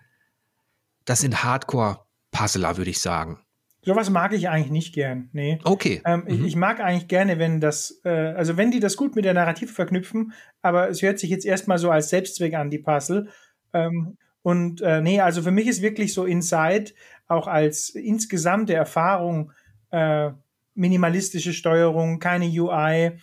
[1.05, 3.39] das sind Hardcore-Puzzler, würde ich sagen.
[3.83, 5.29] Sowas mag ich eigentlich nicht gern.
[5.33, 5.59] Nee.
[5.63, 6.01] Okay.
[6.05, 6.45] Ähm, mhm.
[6.45, 9.73] ich, mag eigentlich gerne, wenn das, äh, also wenn die das gut mit der Narrative
[9.73, 13.29] verknüpfen, aber es hört sich jetzt erstmal so als Selbstzweck an, die Puzzle.
[13.73, 16.91] Ähm, und äh, nee, also für mich ist wirklich so Inside
[17.27, 19.51] auch als insgesamte Erfahrung
[19.91, 20.31] äh,
[20.73, 23.19] minimalistische Steuerung, keine UI,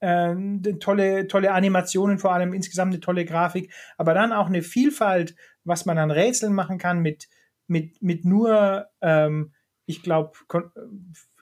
[0.00, 0.34] äh,
[0.80, 5.34] tolle, tolle Animationen, vor allem insgesamt eine tolle Grafik, aber dann auch eine Vielfalt,
[5.64, 7.28] was man an Rätseln machen kann mit,
[7.66, 9.52] mit, mit nur, ähm,
[9.86, 10.32] ich glaube,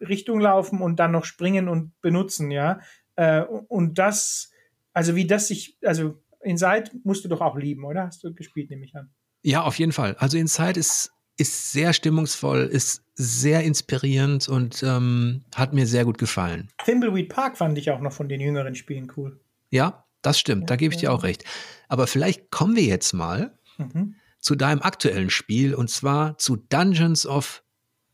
[0.00, 2.80] Richtung laufen und dann noch springen und benutzen, ja.
[3.16, 4.52] Äh, und das,
[4.92, 8.06] also wie das sich, also Inside musst du doch auch lieben, oder?
[8.06, 9.10] Hast du gespielt, nehme ich an.
[9.42, 10.16] Ja, auf jeden Fall.
[10.18, 16.18] Also Inside ist, ist sehr stimmungsvoll, ist sehr inspirierend und ähm, hat mir sehr gut
[16.18, 16.68] gefallen.
[16.84, 19.40] Thimbleweed Park fand ich auch noch von den jüngeren Spielen cool.
[19.70, 21.44] Ja, das stimmt, ja, da gebe ich dir auch recht.
[21.88, 24.14] Aber vielleicht kommen wir jetzt mal mhm.
[24.40, 27.62] zu deinem aktuellen Spiel und zwar zu Dungeons of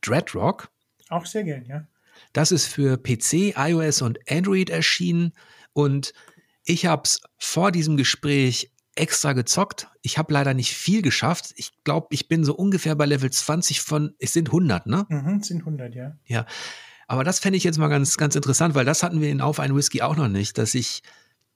[0.01, 0.69] Dreadrock.
[1.09, 1.87] Auch sehr gern, ja.
[2.33, 5.33] Das ist für PC, iOS und Android erschienen
[5.73, 6.13] und
[6.65, 9.87] ich habe es vor diesem Gespräch extra gezockt.
[10.01, 11.53] Ich habe leider nicht viel geschafft.
[11.57, 15.05] Ich glaube, ich bin so ungefähr bei Level 20 von, es sind 100, ne?
[15.09, 16.17] Mhm, es sind 100, ja.
[16.25, 16.45] Ja.
[17.07, 19.59] Aber das fände ich jetzt mal ganz, ganz interessant, weil das hatten wir in Auf
[19.59, 21.03] ein Whisky auch noch nicht, dass ich,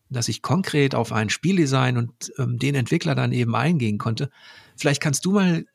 [0.10, 4.30] dass ich konkret auf ein Spieldesign und ähm, den Entwickler dann eben eingehen konnte.
[4.76, 5.66] Vielleicht kannst du mal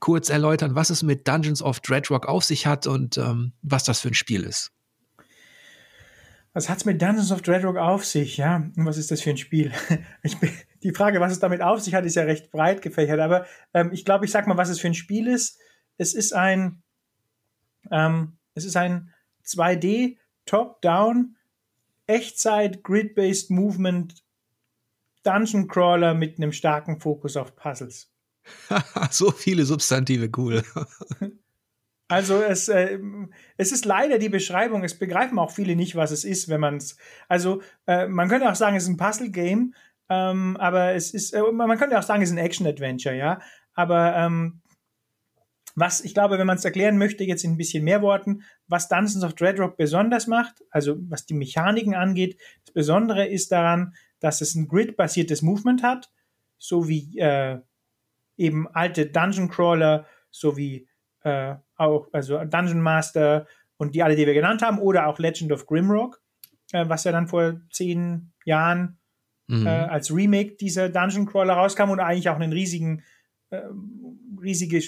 [0.00, 4.00] kurz erläutern, was es mit Dungeons of Dreadrock auf sich hat und ähm, was das
[4.00, 4.72] für ein Spiel ist.
[6.56, 8.38] Was hat's mit Dungeons of Dreadrock auf sich?
[8.38, 9.72] Ja, und was ist das für ein Spiel?
[10.40, 10.50] Bin,
[10.82, 13.20] die Frage, was es damit auf sich hat, ist ja recht breit gefächert.
[13.20, 13.44] Aber
[13.74, 15.58] ähm, ich glaube, ich sag mal, was es für ein Spiel ist.
[15.98, 16.82] Es ist ein,
[17.90, 19.12] ähm, es ist ein
[19.44, 21.36] 2D Top-Down
[22.06, 24.24] Echtzeit Grid-based Movement
[25.24, 28.10] Dungeon Crawler mit einem starken Fokus auf Puzzles.
[29.10, 30.64] so viele Substantive, cool.
[32.08, 32.98] Also es, äh,
[33.56, 36.76] es ist leider die Beschreibung, es begreifen auch viele nicht, was es ist, wenn man
[36.76, 36.96] es.
[37.28, 39.74] Also äh, man könnte auch sagen, es ist ein Puzzle-Game,
[40.08, 43.40] ähm, aber es ist, äh, man könnte auch sagen, es ist ein Action-Adventure, ja.
[43.74, 44.60] Aber ähm,
[45.74, 48.88] was, ich glaube, wenn man es erklären möchte, jetzt in ein bisschen mehr Worten, was
[48.88, 54.40] Dungeons of Dreadrock besonders macht, also was die Mechaniken angeht, das Besondere ist daran, dass
[54.40, 56.10] es ein Grid-basiertes Movement hat,
[56.56, 57.58] so wie äh,
[58.38, 60.88] eben alte Dungeon Crawler, so wie
[61.24, 63.46] äh, auch, also Dungeon Master
[63.76, 66.20] und die alle, die wir genannt haben, oder auch Legend of Grimrock,
[66.72, 68.98] äh, was ja dann vor zehn Jahren
[69.46, 69.66] mhm.
[69.66, 73.02] äh, als Remake dieser Dungeon Crawler rauskam und eigentlich auch einen riesigen,
[73.50, 73.62] äh,
[74.40, 74.82] riesige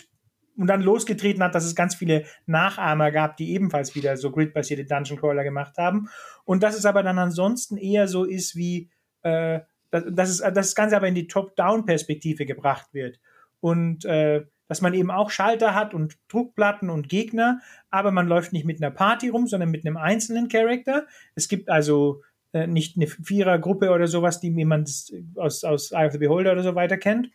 [0.56, 4.84] und dann losgetreten hat, dass es ganz viele Nachahmer gab, die ebenfalls wieder so gridbasierte
[4.84, 6.08] Dungeon Crawler gemacht haben.
[6.44, 8.90] Und dass es aber dann ansonsten eher so ist wie
[9.22, 9.60] äh,
[9.90, 13.20] dass, dass, es, dass das Ganze aber in die Top-Down-Perspektive gebracht wird.
[13.60, 17.60] Und äh, dass man eben auch Schalter hat und Druckplatten und Gegner,
[17.90, 21.06] aber man läuft nicht mit einer Party rum, sondern mit einem einzelnen Charakter.
[21.34, 24.90] Es gibt also äh, nicht eine Vierergruppe oder sowas, die jemand
[25.36, 27.30] aus, aus Eye of the Beholder oder so weiter kennt.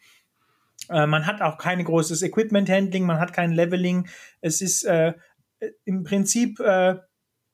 [0.89, 4.07] Äh, man hat auch kein großes Equipment-Handling, man hat kein Leveling.
[4.41, 5.13] Es ist äh,
[5.85, 6.95] im Prinzip äh,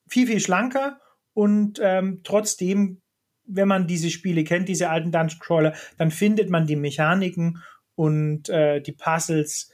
[0.07, 0.99] viel, viel schlanker
[1.33, 3.01] und ähm, trotzdem,
[3.45, 7.63] wenn man diese Spiele kennt, diese alten Dungeon Crawler, dann findet man die Mechaniken
[7.99, 9.69] und äh, die Puzzles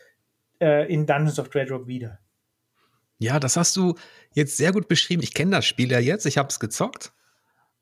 [0.59, 2.17] äh, in Dungeons of Dreadrock wieder.
[3.19, 3.93] Ja, das hast du
[4.33, 5.21] jetzt sehr gut beschrieben.
[5.21, 7.13] Ich kenne das Spiel ja jetzt, ich habe es gezockt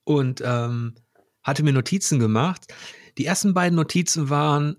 [0.04, 0.96] und ähm,
[1.44, 2.74] hatte mir Notizen gemacht.
[3.18, 4.76] Die ersten beiden Notizen waren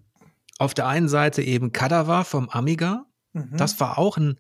[0.58, 3.06] auf der einen Seite eben Kadaver vom Amiga.
[3.32, 3.56] Mhm.
[3.56, 4.38] Das war auch ein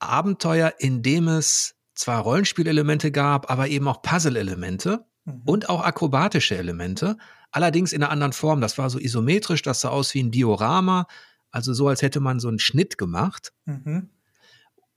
[0.00, 5.42] Abenteuer, in dem es zwar Rollenspielelemente gab, aber eben auch Puzzle-Elemente mhm.
[5.44, 7.18] und auch akrobatische Elemente.
[7.50, 8.60] Allerdings in einer anderen Form.
[8.60, 11.06] Das war so isometrisch, das sah aus wie ein Diorama,
[11.50, 13.52] also so, als hätte man so einen Schnitt gemacht.
[13.64, 14.10] Mhm.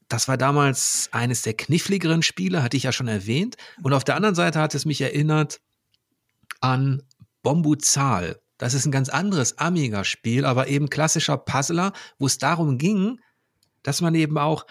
[0.08, 3.58] Das war damals eines der kniffligeren Spiele, hatte ich ja schon erwähnt.
[3.82, 5.62] Und auf der anderen Seite hat es mich erinnert
[6.62, 7.01] an
[7.41, 8.39] Bombuzal.
[8.58, 13.20] Das ist ein ganz anderes Amiga-Spiel, aber eben klassischer Puzzler, wo es darum ging,
[13.82, 14.66] dass man eben auch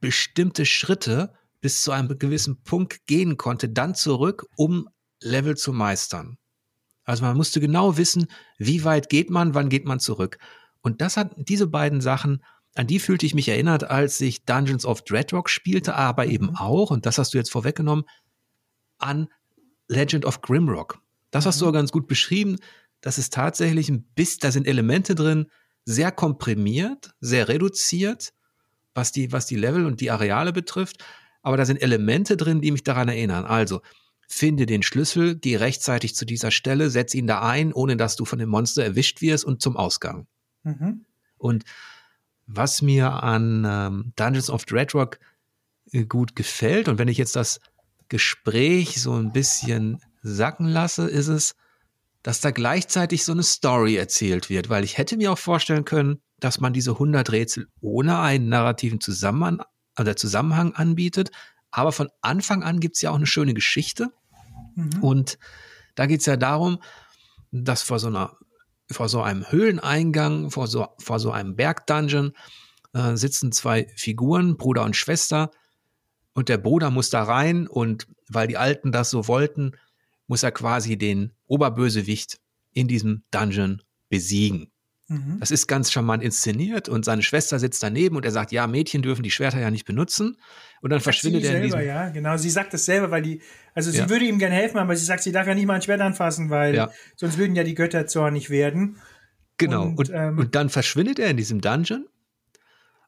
[0.00, 4.88] bestimmte Schritte bis zu einem gewissen Punkt gehen konnte, dann zurück, um
[5.20, 6.36] Level zu meistern.
[7.04, 8.26] Also man musste genau wissen,
[8.58, 10.38] wie weit geht man, wann geht man zurück.
[10.82, 12.42] Und das hat diese beiden Sachen,
[12.74, 16.56] an die fühlte ich mich erinnert, als ich Dungeons of Dreadrock spielte, aber eben mhm.
[16.56, 18.04] auch, und das hast du jetzt vorweggenommen,
[18.98, 19.28] an
[19.88, 21.00] Legend of Grimrock.
[21.30, 21.76] Das hast du auch mhm.
[21.76, 22.56] ganz gut beschrieben.
[23.00, 25.46] Das ist tatsächlich ein bisschen, da sind Elemente drin,
[25.84, 28.32] sehr komprimiert, sehr reduziert,
[28.94, 31.04] was die, was die Level und die Areale betrifft.
[31.42, 33.44] Aber da sind Elemente drin, die mich daran erinnern.
[33.44, 33.80] Also,
[34.32, 38.24] finde den Schlüssel, geh rechtzeitig zu dieser Stelle, setz ihn da ein, ohne dass du
[38.24, 40.26] von dem Monster erwischt wirst und zum Ausgang.
[40.62, 41.04] Mhm.
[41.36, 41.64] Und
[42.46, 45.18] was mir an ähm, Dungeons of Dreadrock
[45.92, 47.60] äh, gut gefällt und wenn ich jetzt das
[48.08, 51.54] Gespräch so ein bisschen sacken lasse, ist es,
[52.22, 56.22] dass da gleichzeitig so eine Story erzählt wird, weil ich hätte mir auch vorstellen können,
[56.40, 59.62] dass man diese 100 Rätsel ohne einen narrativen Zusammenhang,
[59.94, 61.30] also Zusammenhang anbietet.
[61.70, 64.10] Aber von Anfang an gibt es ja auch eine schöne Geschichte
[64.74, 65.02] Mhm.
[65.02, 65.38] Und
[65.94, 66.78] da geht es ja darum,
[67.50, 68.36] dass vor so einer,
[68.90, 72.32] vor so einem Höhleneingang, vor so, vor so einem Bergdungeon
[72.94, 75.50] äh, sitzen zwei Figuren, Bruder und Schwester.
[76.34, 79.72] Und der Bruder muss da rein und weil die Alten das so wollten,
[80.26, 82.40] muss er quasi den Oberbösewicht
[82.72, 84.71] in diesem Dungeon besiegen.
[85.08, 85.38] Mhm.
[85.40, 89.02] Das ist ganz charmant inszeniert und seine Schwester sitzt daneben und er sagt, ja, Mädchen
[89.02, 90.38] dürfen die Schwerter ja nicht benutzen.
[90.80, 92.36] Und dann verschwindet er in selber, Ja, genau.
[92.36, 93.42] Sie sagt das selber, weil die,
[93.74, 94.10] also sie ja.
[94.10, 96.50] würde ihm gerne helfen, aber sie sagt, sie darf ja nicht mal ein Schwert anfassen,
[96.50, 96.90] weil ja.
[97.16, 98.98] sonst würden ja die Götter zornig werden.
[99.58, 99.84] Genau.
[99.84, 102.06] Und, und, ähm, und dann verschwindet er in diesem Dungeon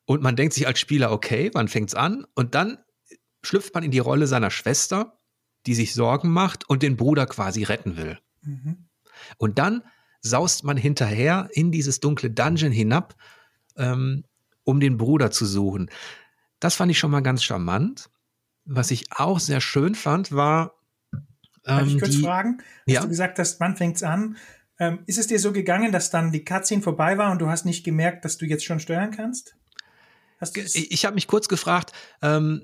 [0.07, 2.26] und man denkt sich als Spieler, okay, wann fängt's an?
[2.34, 2.78] Und dann
[3.42, 5.18] schlüpft man in die Rolle seiner Schwester,
[5.66, 8.18] die sich Sorgen macht und den Bruder quasi retten will.
[8.42, 8.88] Mhm.
[9.38, 9.82] Und dann
[10.25, 13.14] saust man hinterher in dieses dunkle Dungeon hinab,
[13.77, 14.25] ähm,
[14.64, 15.91] um den Bruder zu suchen.
[16.59, 18.11] Das fand ich schon mal ganz charmant.
[18.64, 20.75] Was ich auch sehr schön fand, war.
[21.12, 21.20] Ähm,
[21.64, 22.59] Darf ich kurz die, fragen?
[22.87, 23.03] Hast ja?
[23.03, 24.37] du gesagt hast, wann fängt's an?
[24.79, 27.66] Ähm, ist es dir so gegangen, dass dann die Cutscene vorbei war und du hast
[27.66, 29.57] nicht gemerkt, dass du jetzt schon steuern kannst?
[30.55, 32.62] ich ich habe mich kurz gefragt, ähm,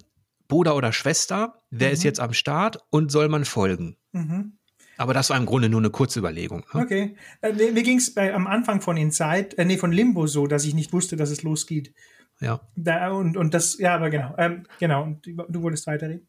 [0.49, 1.95] Bruder oder Schwester, wer mhm.
[1.95, 3.97] ist jetzt am Start und soll man folgen?
[4.13, 4.59] Mhm.
[5.01, 6.63] Aber das war im Grunde nur eine kurze Überlegung.
[6.75, 6.83] Ne?
[6.83, 7.17] Okay.
[7.41, 10.67] Äh, mir mir ging es am Anfang von Inside, äh, nee, von Limbo so, dass
[10.67, 11.95] ich nicht wusste, dass es losgeht.
[12.39, 12.61] Ja.
[12.77, 14.35] Da, und, und das, ja, aber genau.
[14.37, 16.29] Ähm, genau, und du wolltest weiterreden.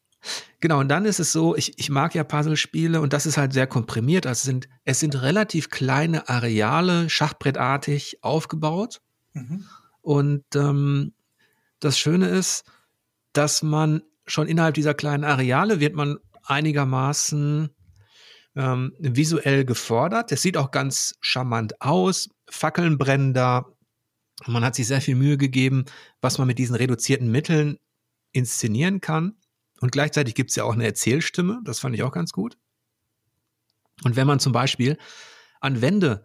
[0.61, 3.51] Genau, und dann ist es so, ich, ich mag ja Puzzlespiele und das ist halt
[3.51, 4.25] sehr komprimiert.
[4.25, 9.01] Also es sind, es sind relativ kleine Areale, schachbrettartig aufgebaut.
[9.33, 9.65] Mhm.
[9.99, 11.11] Und ähm,
[11.81, 12.63] das Schöne ist,
[13.33, 17.69] dass man schon innerhalb dieser kleinen Areale wird man einigermaßen
[18.55, 20.31] ähm, visuell gefordert.
[20.31, 22.29] Es sieht auch ganz charmant aus.
[22.49, 23.65] Fackeln brennen da.
[24.45, 25.85] Man hat sich sehr viel Mühe gegeben,
[26.19, 27.77] was man mit diesen reduzierten Mitteln
[28.31, 29.35] inszenieren kann.
[29.79, 31.61] Und gleichzeitig gibt es ja auch eine Erzählstimme.
[31.63, 32.57] Das fand ich auch ganz gut.
[34.03, 34.97] Und wenn man zum Beispiel
[35.59, 36.23] an Wände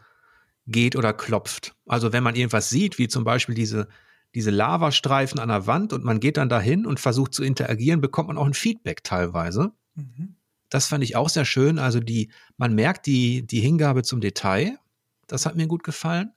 [0.66, 3.88] geht oder klopft, also wenn man irgendwas sieht, wie zum Beispiel diese,
[4.34, 8.28] diese Lavastreifen an der Wand und man geht dann dahin und versucht zu interagieren, bekommt
[8.28, 9.72] man auch ein Feedback teilweise.
[9.94, 10.35] Mhm.
[10.68, 11.78] Das fand ich auch sehr schön.
[11.78, 14.78] Also die, man merkt die, die Hingabe zum Detail.
[15.26, 16.32] Das hat mir gut gefallen.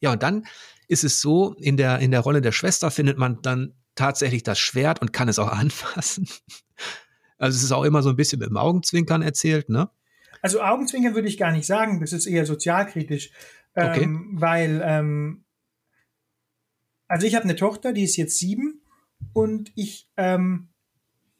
[0.00, 0.46] Ja, und dann
[0.88, 4.58] ist es so, in der, in der Rolle der Schwester findet man dann tatsächlich das
[4.58, 6.28] Schwert und kann es auch anfassen.
[7.38, 9.90] Also es ist auch immer so ein bisschen mit dem Augenzwinkern erzählt, ne?
[10.42, 13.30] Also Augenzwinkern würde ich gar nicht sagen, das ist eher sozialkritisch,
[13.74, 14.02] okay.
[14.02, 15.44] ähm, weil ähm,
[17.08, 18.82] also ich habe eine Tochter, die ist jetzt sieben
[19.32, 20.68] und ich ähm,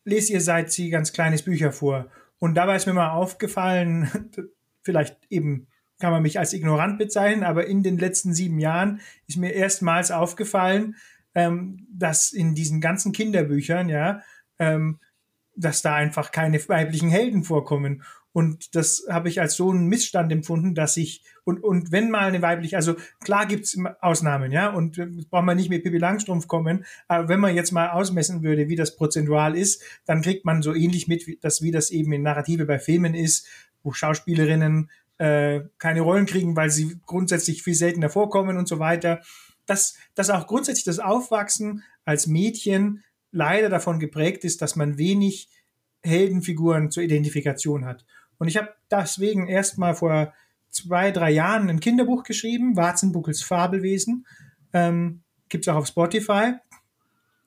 [0.04, 2.10] lese ihr seit sie ganz kleines Bücher vor.
[2.38, 4.30] Und dabei ist mir mal aufgefallen,
[4.82, 5.66] vielleicht eben
[5.98, 10.10] kann man mich als ignorant bezeichnen, aber in den letzten sieben Jahren ist mir erstmals
[10.10, 10.96] aufgefallen,
[11.34, 14.20] ähm, dass in diesen ganzen Kinderbüchern, ja,
[14.58, 15.00] ähm,
[15.56, 18.02] dass da einfach keine weiblichen Helden vorkommen.
[18.34, 22.26] Und das habe ich als so einen Missstand empfunden, dass ich, und, und wenn mal
[22.26, 24.96] eine weibliche, also klar gibt's Ausnahmen, ja, und
[25.30, 28.74] braucht man nicht mit Pippi Langstrumpf kommen, aber wenn man jetzt mal ausmessen würde, wie
[28.74, 32.66] das prozentual ist, dann kriegt man so ähnlich mit, dass wie das eben in Narrative
[32.66, 33.46] bei Filmen ist,
[33.84, 39.20] wo Schauspielerinnen äh, keine Rollen kriegen, weil sie grundsätzlich viel seltener vorkommen und so weiter.
[39.64, 45.48] Dass, dass auch grundsätzlich das Aufwachsen als Mädchen leider davon geprägt ist, dass man wenig
[46.02, 48.04] Heldenfiguren zur Identifikation hat.
[48.44, 50.34] Und ich habe deswegen erst mal vor
[50.68, 54.26] zwei, drei Jahren ein Kinderbuch geschrieben, Warzenbuckels Fabelwesen.
[54.74, 56.52] Ähm, Gibt auch auf Spotify,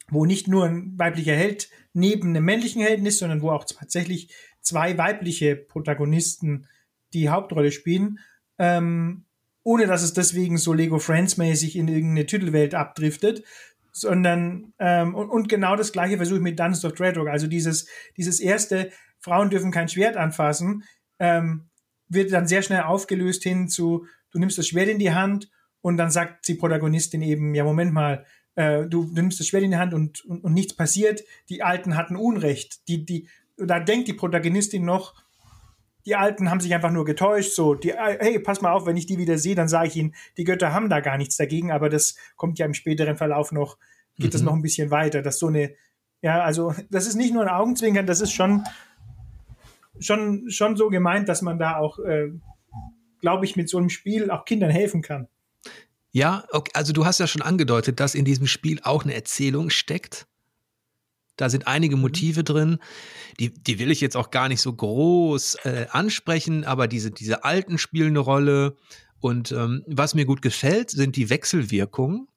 [0.09, 4.33] wo nicht nur ein weiblicher Held neben einem männlichen Helden ist, sondern wo auch tatsächlich
[4.59, 6.65] zwei weibliche Protagonisten
[7.13, 8.17] die Hauptrolle spielen.
[8.57, 9.25] Ähm,
[9.61, 13.43] ohne dass es deswegen so Lego Friends mäßig in irgendeine Titelwelt abdriftet,
[13.91, 17.27] sondern ähm, und, und genau das gleiche versuche ich mit Dungeons of Dreadrock.
[17.27, 17.87] Also dieses
[18.17, 18.89] dieses erste,
[19.19, 20.83] Frauen dürfen kein Schwert anfassen,
[21.19, 21.69] ähm,
[22.07, 25.49] wird dann sehr schnell aufgelöst hin zu, du nimmst das Schwert in die Hand
[25.81, 29.63] und dann sagt die Protagonistin eben, ja, Moment mal, äh, du, du nimmst das Schwert
[29.63, 32.87] in die Hand und, und, und nichts passiert, die Alten hatten Unrecht.
[32.87, 35.15] Die, die, da denkt die Protagonistin noch,
[36.05, 39.07] die Alten haben sich einfach nur getäuscht, so, die, hey, pass mal auf, wenn ich
[39.07, 41.89] die wieder sehe, dann sage ich ihnen, die Götter haben da gar nichts dagegen, aber
[41.89, 43.77] das kommt ja im späteren Verlauf noch,
[44.15, 44.31] geht mhm.
[44.31, 45.75] das noch ein bisschen weiter, dass so eine,
[46.21, 48.63] ja, also, das ist nicht nur ein Augenzwinkern, das ist schon,
[49.99, 52.29] schon, schon so gemeint, dass man da auch, äh,
[53.21, 55.27] glaube ich, mit so einem Spiel auch Kindern helfen kann.
[56.11, 59.69] Ja, okay, also du hast ja schon angedeutet, dass in diesem Spiel auch eine Erzählung
[59.69, 60.27] steckt.
[61.35, 62.01] Da sind einige mhm.
[62.01, 62.79] Motive drin.
[63.39, 67.43] Die, die will ich jetzt auch gar nicht so groß äh, ansprechen, aber diese, diese
[67.43, 68.75] alten spielen eine Rolle.
[69.19, 72.27] Und ähm, was mir gut gefällt, sind die Wechselwirkungen.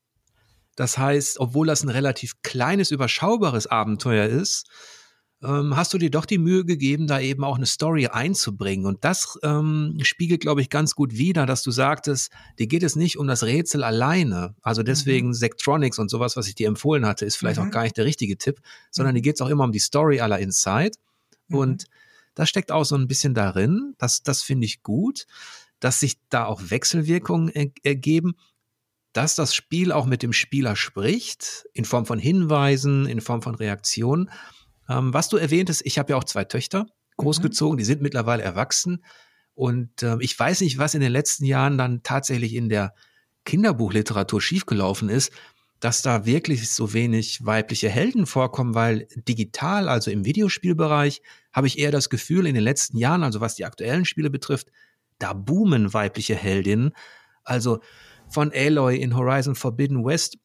[0.76, 4.68] Das heißt, obwohl das ein relativ kleines, überschaubares Abenteuer ist,
[5.42, 8.86] ähm, hast du dir doch die Mühe gegeben, da eben auch eine Story einzubringen.
[8.86, 12.94] Und das ähm, spiegelt, glaube ich, ganz gut wider, dass du sagtest, dir geht es
[12.94, 14.54] nicht um das Rätsel alleine.
[14.60, 15.34] Also deswegen mhm.
[15.34, 17.68] Sektronics und sowas, was ich dir empfohlen hatte, ist vielleicht mhm.
[17.68, 18.60] auch gar nicht der richtige Tipp,
[18.90, 20.92] sondern dir geht es auch immer um die Story aller Inside.
[21.48, 21.56] Mhm.
[21.56, 21.84] Und
[22.34, 23.94] das steckt auch so ein bisschen darin.
[23.98, 25.26] Das, das finde ich gut,
[25.80, 28.34] dass sich da auch Wechselwirkungen er ergeben
[29.12, 33.54] dass das Spiel auch mit dem Spieler spricht, in Form von Hinweisen, in Form von
[33.56, 34.30] Reaktionen.
[34.90, 36.86] Ähm, was du erwähntest, ich habe ja auch zwei Töchter
[37.16, 37.78] großgezogen, mhm.
[37.78, 39.04] die sind mittlerweile erwachsen.
[39.54, 42.94] Und äh, ich weiß nicht, was in den letzten Jahren dann tatsächlich in der
[43.44, 45.32] Kinderbuchliteratur schiefgelaufen ist,
[45.80, 51.22] dass da wirklich so wenig weibliche Helden vorkommen, weil digital, also im Videospielbereich,
[51.52, 54.68] habe ich eher das Gefühl, in den letzten Jahren, also was die aktuellen Spiele betrifft,
[55.18, 56.92] da boomen weibliche Heldinnen.
[57.44, 57.80] Also
[58.28, 60.38] von Aloy in Horizon Forbidden West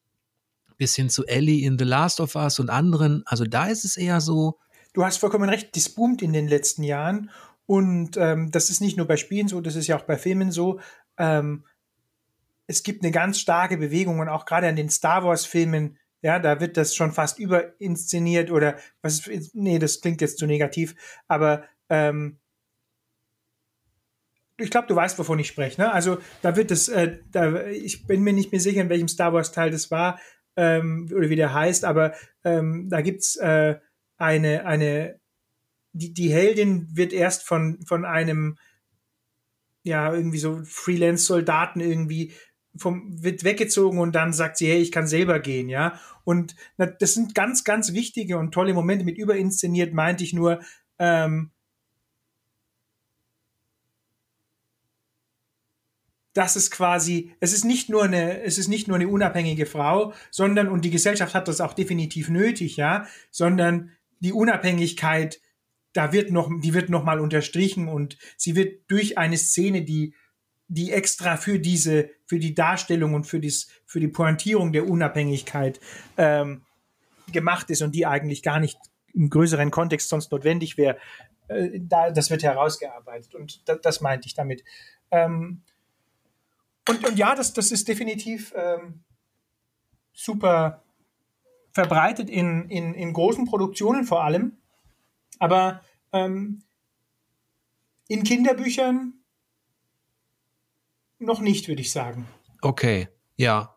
[0.76, 3.22] bis hin zu Ellie in The Last of Us und anderen.
[3.26, 4.58] Also da ist es eher so.
[4.92, 7.30] Du hast vollkommen recht, das boomt in den letzten Jahren.
[7.66, 10.52] Und ähm, das ist nicht nur bei Spielen so, das ist ja auch bei Filmen
[10.52, 10.80] so.
[11.18, 11.64] Ähm,
[12.66, 16.60] es gibt eine ganz starke Bewegung und auch gerade an den Star Wars-Filmen, ja, da
[16.60, 20.94] wird das schon fast überinszeniert oder was ist, nee, das klingt jetzt zu negativ,
[21.28, 22.38] aber ähm,
[24.58, 25.80] ich glaube, du weißt, wovon ich spreche.
[25.80, 25.92] Ne?
[25.92, 29.32] Also da wird es, äh, da, ich bin mir nicht mehr sicher, in welchem Star
[29.32, 30.18] Wars Teil das war,
[30.56, 32.14] ähm, oder wie der heißt, aber
[32.44, 33.76] ähm, da gibt's äh,
[34.16, 35.20] eine, eine,
[35.92, 38.56] die, die Heldin wird erst von, von einem,
[39.82, 42.32] ja, irgendwie so Freelance-Soldaten irgendwie
[42.76, 46.00] vom, wird weggezogen und dann sagt sie, hey, ich kann selber gehen, ja.
[46.24, 49.04] Und na, das sind ganz, ganz wichtige und tolle Momente.
[49.04, 50.60] Mit überinszeniert meinte ich nur,
[50.98, 51.52] ähm,
[56.36, 60.12] dass es quasi, es ist nicht nur eine, es ist nicht nur eine unabhängige Frau,
[60.30, 65.40] sondern, und die Gesellschaft hat das auch definitiv nötig, ja, sondern die Unabhängigkeit,
[65.94, 70.14] da wird noch, die wird noch mal unterstrichen und sie wird durch eine Szene, die,
[70.68, 75.80] die extra für diese, für die Darstellung und für dies, für die Pointierung der Unabhängigkeit
[76.18, 76.66] ähm,
[77.32, 78.78] gemacht ist und die eigentlich gar nicht
[79.14, 80.98] im größeren Kontext sonst notwendig wäre,
[81.48, 84.64] äh, da, das wird herausgearbeitet und da, das meinte ich damit.
[85.10, 85.62] Ähm,
[86.88, 89.04] und, und ja, das, das ist definitiv ähm,
[90.12, 90.82] super
[91.72, 94.56] verbreitet in, in, in großen Produktionen vor allem.
[95.38, 95.82] Aber
[96.12, 96.62] ähm,
[98.08, 99.14] In Kinderbüchern
[101.18, 102.26] noch nicht, würde ich sagen.
[102.62, 103.76] Okay, ja.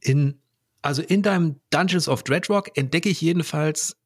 [0.00, 0.40] In,
[0.82, 3.96] also in deinem Dungeons of Dreadrock entdecke ich jedenfalls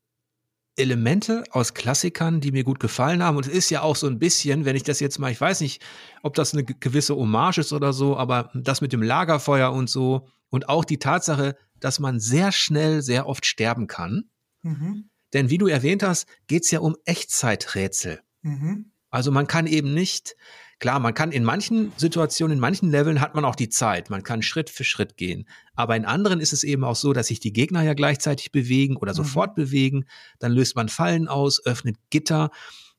[0.79, 3.37] Elemente aus Klassikern, die mir gut gefallen haben.
[3.37, 5.61] Und es ist ja auch so ein bisschen, wenn ich das jetzt mal, ich weiß
[5.61, 5.83] nicht,
[6.23, 10.29] ob das eine gewisse Hommage ist oder so, aber das mit dem Lagerfeuer und so
[10.51, 14.31] und auch die Tatsache, dass man sehr schnell, sehr oft sterben kann.
[14.63, 15.11] Mhm.
[15.33, 18.21] Denn wie du erwähnt hast, geht es ja um Echtzeiträtsel.
[18.43, 18.93] Mhm.
[19.11, 20.37] Also man kann eben nicht,
[20.79, 24.23] klar, man kann in manchen Situationen, in manchen Leveln hat man auch die Zeit, man
[24.23, 25.49] kann Schritt für Schritt gehen.
[25.75, 28.97] Aber in anderen ist es eben auch so, dass sich die Gegner ja gleichzeitig bewegen
[28.97, 29.17] oder mhm.
[29.17, 30.05] sofort bewegen.
[30.39, 32.51] Dann löst man Fallen aus, öffnet Gitter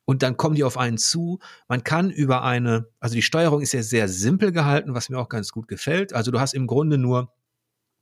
[0.05, 1.39] und dann kommen die auf einen zu.
[1.67, 5.29] Man kann über eine, also die Steuerung ist ja sehr simpel gehalten, was mir auch
[5.29, 6.13] ganz gut gefällt.
[6.13, 7.31] Also du hast im Grunde nur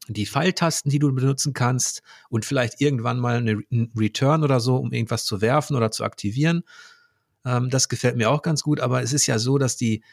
[0.08, 3.62] die Pfeiltasten, die du benutzen kannst und vielleicht irgendwann mal eine
[3.96, 6.64] Return oder so, um irgendwas zu werfen oder zu aktivieren.
[7.48, 10.04] Ähm, das gefällt mir auch ganz gut, aber es ist ja so, dass die,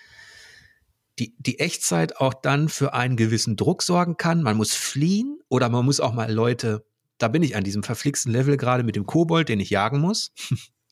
[1.19, 4.43] die, die Echtzeit auch dann für einen gewissen Druck sorgen kann.
[4.43, 6.87] Man muss fliehen oder man muss auch mal Leute,
[7.19, 10.33] da bin ich an diesem verflixten Level gerade mit dem Kobold, den ich jagen muss,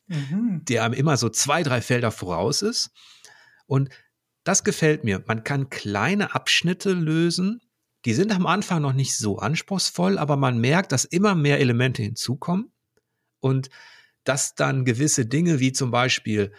[0.08, 0.62] mhm.
[0.68, 2.90] der einem immer so zwei, drei Felder voraus ist.
[3.66, 3.88] Und
[4.44, 5.22] das gefällt mir.
[5.26, 7.60] Man kann kleine Abschnitte lösen,
[8.04, 12.02] die sind am Anfang noch nicht so anspruchsvoll, aber man merkt, dass immer mehr Elemente
[12.02, 12.72] hinzukommen
[13.38, 13.70] und
[14.24, 16.52] dass dann gewisse Dinge wie zum Beispiel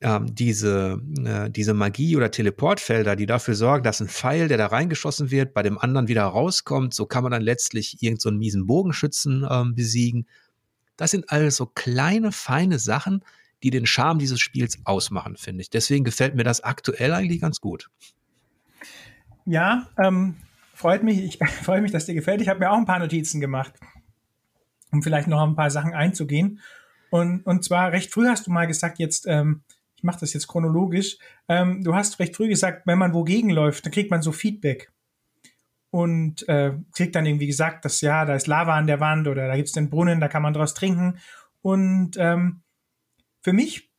[0.00, 4.66] ähm, diese, äh, diese Magie oder Teleportfelder, die dafür sorgen, dass ein Pfeil, der da
[4.66, 8.66] reingeschossen wird, bei dem anderen wieder rauskommt, so kann man dann letztlich irgendeinen so miesen
[8.66, 10.26] Bogenschützen ähm, besiegen.
[10.96, 13.24] Das sind alles so kleine, feine Sachen,
[13.62, 15.70] die den Charme dieses Spiels ausmachen, finde ich.
[15.70, 17.90] Deswegen gefällt mir das aktuell eigentlich ganz gut.
[19.46, 20.36] Ja, ähm,
[20.74, 22.40] freut mich, ich freue mich, dass dir gefällt.
[22.40, 23.74] Ich habe mir auch ein paar Notizen gemacht,
[24.92, 26.60] um vielleicht noch ein paar Sachen einzugehen.
[27.10, 29.62] Und, und zwar recht früh hast du mal gesagt, jetzt, ähm,
[29.96, 33.84] ich mache das jetzt chronologisch, ähm, du hast recht früh gesagt, wenn man wogegen läuft,
[33.84, 34.92] dann kriegt man so Feedback.
[35.90, 39.46] Und äh, kriegt dann irgendwie gesagt, dass ja, da ist Lava an der Wand oder
[39.46, 41.18] da gibt's den Brunnen, da kann man draus trinken.
[41.62, 42.62] Und ähm,
[43.40, 43.90] für mich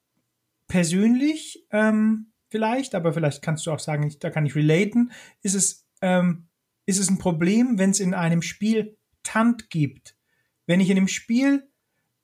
[0.67, 5.11] persönlich ähm, vielleicht, aber vielleicht kannst du auch sagen, da kann ich relaten,
[5.41, 6.49] ist es ähm,
[6.89, 10.15] ist es ein Problem, wenn es in einem Spiel Tant gibt.
[10.69, 11.67] Wenn ich in einem Spiel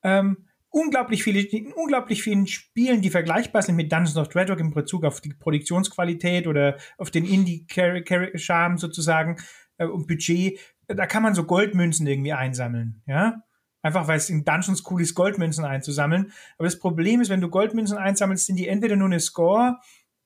[0.03, 4.71] ähm, unglaublich viele, in unglaublich vielen Spielen, die vergleichbar sind mit Dungeons of Dreadrock in
[4.71, 9.37] Bezug auf die Produktionsqualität oder auf den Indie-Charme sozusagen
[9.79, 13.41] äh, und Budget, da kann man so Goldmünzen irgendwie einsammeln, ja.
[13.81, 16.31] Einfach weil es in Dungeons cool ist, Goldmünzen einzusammeln.
[16.59, 19.79] Aber das Problem ist, wenn du Goldmünzen einsammelst, sind die entweder nur eine Score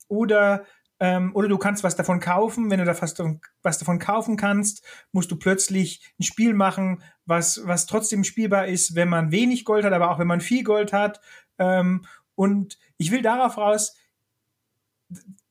[0.09, 0.65] oder
[0.99, 2.69] ähm, oder du kannst was davon kaufen.
[2.69, 3.21] Wenn du da fast
[3.63, 8.95] was davon kaufen kannst, musst du plötzlich ein Spiel machen, was, was trotzdem spielbar ist,
[8.95, 11.21] wenn man wenig Gold hat, aber auch wenn man viel Gold hat.
[11.57, 12.05] Ähm,
[12.35, 13.95] und ich will darauf raus,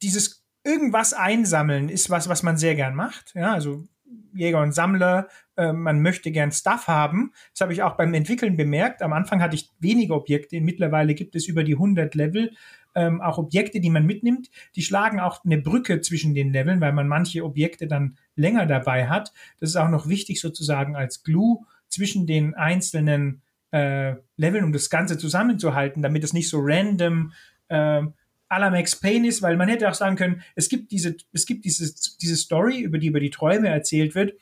[0.02, 3.34] dieses irgendwas einsammeln ist was, was man sehr gern macht.
[3.34, 3.84] Ja, also
[4.34, 7.32] Jäger und Sammler, äh, man möchte gern Stuff haben.
[7.52, 9.02] Das habe ich auch beim Entwickeln bemerkt.
[9.02, 12.52] Am Anfang hatte ich wenige Objekte, mittlerweile gibt es über die 100 Level
[12.98, 14.50] ähm, auch Objekte, die man mitnimmt.
[14.74, 19.08] Die schlagen auch eine Brücke zwischen den Leveln, weil man manche Objekte dann länger dabei
[19.08, 19.32] hat.
[19.60, 24.90] Das ist auch noch wichtig sozusagen als Glue zwischen den einzelnen äh, Leveln, um das
[24.90, 27.32] Ganze zusammenzuhalten, damit es nicht so random
[27.68, 28.02] äh,
[28.50, 31.64] la Max Payne ist, weil man hätte auch sagen können, es gibt diese, es gibt
[31.64, 34.34] diese, diese Story, über die über die Träume erzählt wird.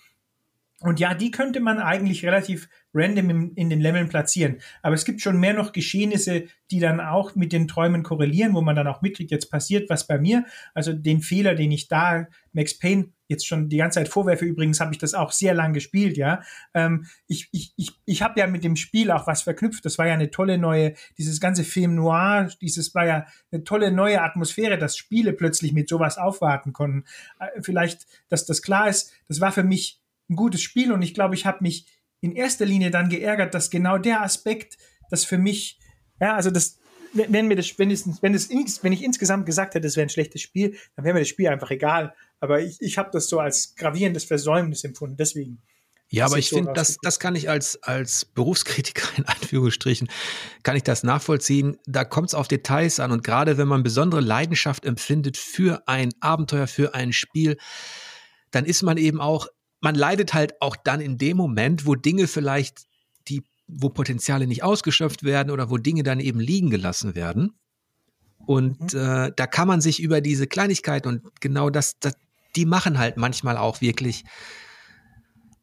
[0.81, 4.57] Und ja, die könnte man eigentlich relativ random in, den Leveln platzieren.
[4.83, 8.63] Aber es gibt schon mehr noch Geschehnisse, die dann auch mit den Träumen korrelieren, wo
[8.63, 10.45] man dann auch mitkriegt, jetzt passiert was bei mir.
[10.75, 14.81] Also den Fehler, den ich da Max Payne jetzt schon die ganze Zeit vorwerfe, übrigens
[14.81, 16.43] habe ich das auch sehr lang gespielt, ja.
[16.75, 19.85] Ähm, ich ich, ich, ich habe ja mit dem Spiel auch was verknüpft.
[19.85, 23.93] Das war ja eine tolle neue, dieses ganze Film Noir, dieses war ja eine tolle
[23.93, 27.05] neue Atmosphäre, dass Spiele plötzlich mit sowas aufwarten konnten.
[27.39, 31.15] Äh, vielleicht, dass das klar ist, das war für mich ein gutes Spiel und ich
[31.15, 31.87] glaube, ich habe mich
[32.27, 34.77] in erster Linie dann geärgert, dass genau der Aspekt,
[35.11, 35.79] das für mich,
[36.21, 36.79] ja, also das,
[37.13, 38.51] wenn mir das, wenn es, wenn es,
[38.83, 41.49] wenn ich insgesamt gesagt hätte, es wäre ein schlechtes Spiel, dann wäre mir das Spiel
[41.49, 42.15] einfach egal.
[42.41, 45.63] Aber ich, ich habe das so als gravierendes Versäumnis empfunden, deswegen.
[46.09, 50.09] Ja, aber ich so finde, das, das kann ich als, als Berufskritiker in Anführungsstrichen,
[50.65, 51.79] kann ich das nachvollziehen.
[51.87, 56.13] Da kommt es auf Details an und gerade wenn man besondere Leidenschaft empfindet für ein
[56.21, 57.57] Abenteuer, für ein Spiel,
[58.51, 59.47] dann ist man eben auch
[59.81, 62.87] man leidet halt auch dann in dem Moment, wo Dinge vielleicht,
[63.29, 67.59] die, wo Potenziale nicht ausgeschöpft werden oder wo Dinge dann eben liegen gelassen werden.
[68.47, 68.99] Und mhm.
[68.99, 72.15] äh, da kann man sich über diese Kleinigkeit und genau das, das,
[72.55, 74.25] die machen halt manchmal auch wirklich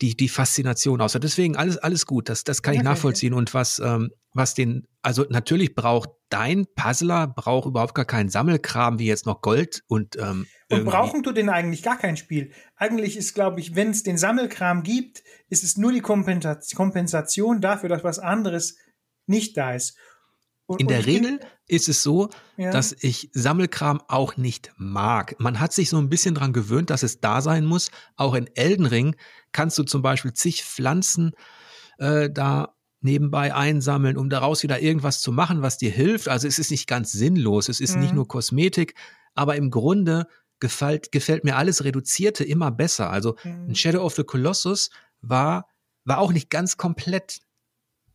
[0.01, 1.13] die, die Faszination aus.
[1.13, 3.33] Deswegen alles, alles gut, das, das kann ich nachvollziehen.
[3.33, 8.97] Und was, ähm, was den, also natürlich braucht dein Puzzler braucht überhaupt gar keinen Sammelkram
[8.97, 12.51] wie jetzt noch Gold und ähm, und brauchen du den eigentlich gar kein Spiel?
[12.75, 17.89] Eigentlich ist, glaube ich, wenn es den Sammelkram gibt, ist es nur die Kompensation dafür,
[17.89, 18.77] dass was anderes
[19.27, 19.95] nicht da ist.
[20.65, 22.71] Und, In der Regel ist es so, ja.
[22.71, 25.35] dass ich Sammelkram auch nicht mag.
[25.39, 27.89] Man hat sich so ein bisschen dran gewöhnt, dass es da sein muss.
[28.15, 29.15] Auch in Elden Ring
[29.51, 31.31] kannst du zum Beispiel zig Pflanzen
[31.97, 36.27] äh, da nebenbei einsammeln, um daraus wieder irgendwas zu machen, was dir hilft.
[36.27, 38.01] Also es ist nicht ganz sinnlos, es ist mhm.
[38.01, 38.95] nicht nur Kosmetik,
[39.33, 40.27] aber im Grunde
[40.59, 43.09] gefällt, gefällt mir alles Reduzierte immer besser.
[43.09, 43.69] Also mhm.
[43.69, 44.89] ein Shadow of the Colossus
[45.21, 45.67] war,
[46.05, 47.41] war auch nicht ganz komplett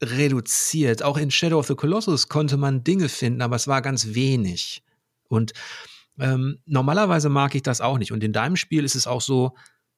[0.02, 1.02] reduziert.
[1.02, 4.82] Auch in Shadow of the Colossus konnte man Dinge finden, aber es war ganz wenig.
[5.28, 5.52] Und
[6.18, 8.12] ähm, normalerweise mag ich das auch nicht.
[8.12, 9.56] Und in deinem Spiel ist es auch so,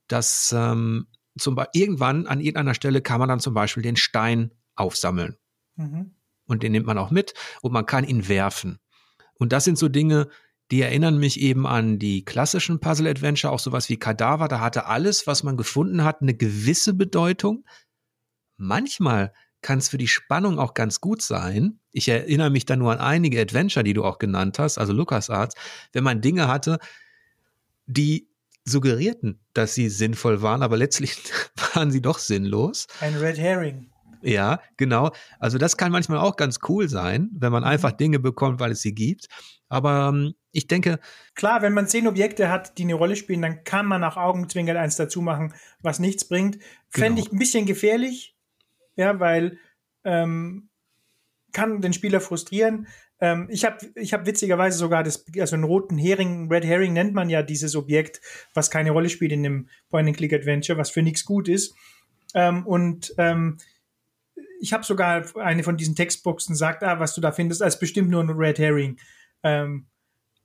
[0.08, 1.06] dass ähm,
[1.38, 5.36] zum irgendwann an irgendeiner Stelle kann man dann zum Beispiel den Stein aufsammeln.
[5.76, 6.14] Mhm.
[6.46, 8.80] Und den nimmt man auch mit und man kann ihn werfen.
[9.34, 10.28] Und das sind so Dinge,
[10.70, 14.48] die erinnern mich eben an die klassischen Puzzle-Adventure, auch sowas wie Kadaver.
[14.48, 17.64] Da hatte alles, was man gefunden hat, eine gewisse Bedeutung.
[18.56, 21.80] Manchmal kann es für die Spannung auch ganz gut sein.
[21.92, 25.54] Ich erinnere mich da nur an einige Adventure, die du auch genannt hast, also LucasArts,
[25.92, 26.78] wenn man Dinge hatte,
[27.86, 28.28] die
[28.64, 31.16] suggerierten, dass sie sinnvoll waren, aber letztlich
[31.74, 32.86] waren sie doch sinnlos.
[33.00, 33.90] Ein Red Herring.
[34.22, 35.12] Ja, genau.
[35.38, 37.70] Also das kann manchmal auch ganz cool sein, wenn man mhm.
[37.70, 39.28] einfach Dinge bekommt, weil es sie gibt.
[39.68, 40.98] Aber ähm, ich denke.
[41.34, 44.76] Klar, wenn man zehn Objekte hat, die eine Rolle spielen, dann kann man nach Augenzwinkern
[44.76, 46.58] eins dazu machen, was nichts bringt.
[46.88, 47.26] Fände genau.
[47.26, 48.36] ich ein bisschen gefährlich,
[48.96, 49.58] ja, weil
[50.04, 50.68] ähm,
[51.52, 52.86] kann den Spieler frustrieren.
[53.20, 57.12] Ähm, ich habe ich hab witzigerweise sogar das, also einen roten Hering, Red Herring nennt
[57.12, 58.20] man ja dieses Objekt,
[58.54, 61.74] was keine Rolle spielt in einem Point-and-Click-Adventure, was für nichts gut ist.
[62.34, 63.58] Ähm, und ähm,
[64.60, 68.10] ich habe sogar eine von diesen Textboxen sagt, ah, was du da findest, als bestimmt
[68.10, 68.98] nur ein Red Herring.
[69.42, 69.86] Ähm,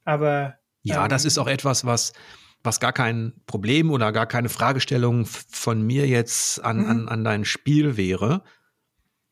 [0.03, 2.13] aber ja, ähm, das ist auch etwas, was
[2.65, 6.89] was gar kein Problem oder gar keine Fragestellung von mir jetzt an, mhm.
[6.89, 8.43] an, an dein Spiel wäre.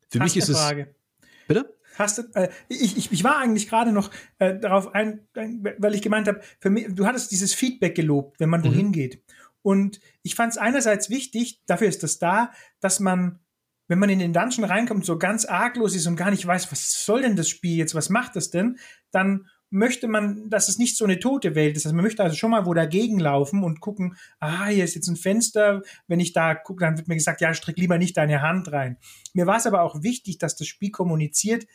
[0.10, 0.95] Für Hast mich ist Frage.
[1.22, 1.27] es.
[1.47, 1.77] Bitte?
[1.97, 6.01] Hast du, äh, ich, ich, ich war eigentlich gerade noch äh, darauf ein, weil ich
[6.01, 8.91] gemeint habe, für mich, du hattest dieses Feedback gelobt, wenn man wohin mhm.
[8.93, 9.23] geht.
[9.61, 13.39] Und ich fand es einerseits wichtig, dafür ist das da, dass man,
[13.88, 17.05] wenn man in den Dungeon reinkommt, so ganz arglos ist und gar nicht weiß, was
[17.05, 18.77] soll denn das Spiel jetzt, was macht das denn,
[19.11, 21.86] dann möchte man, dass es nicht so eine tote Welt ist.
[21.86, 25.08] Also man möchte also schon mal wo dagegen laufen und gucken, ah, hier ist jetzt
[25.08, 25.82] ein Fenster.
[26.08, 28.98] Wenn ich da gucke, dann wird mir gesagt, ja, strick lieber nicht deine Hand rein.
[29.34, 31.66] Mir war es aber auch wichtig, dass das Spiel kommuniziert.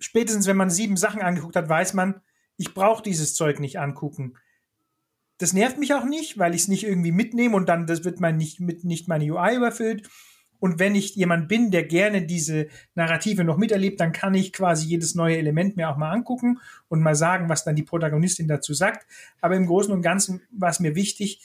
[0.00, 2.20] Spätestens, wenn man sieben Sachen angeguckt hat, weiß man,
[2.56, 4.34] ich brauche dieses Zeug nicht angucken.
[5.38, 8.20] Das nervt mich auch nicht, weil ich es nicht irgendwie mitnehme und dann das wird
[8.20, 10.08] man nicht mit nicht meine UI überfüllt.
[10.60, 14.86] Und wenn ich jemand bin, der gerne diese Narrative noch miterlebt, dann kann ich quasi
[14.86, 16.58] jedes neue Element mir auch mal angucken
[16.88, 19.06] und mal sagen, was dann die Protagonistin dazu sagt.
[19.40, 21.40] Aber im Großen und Ganzen war es mir wichtig,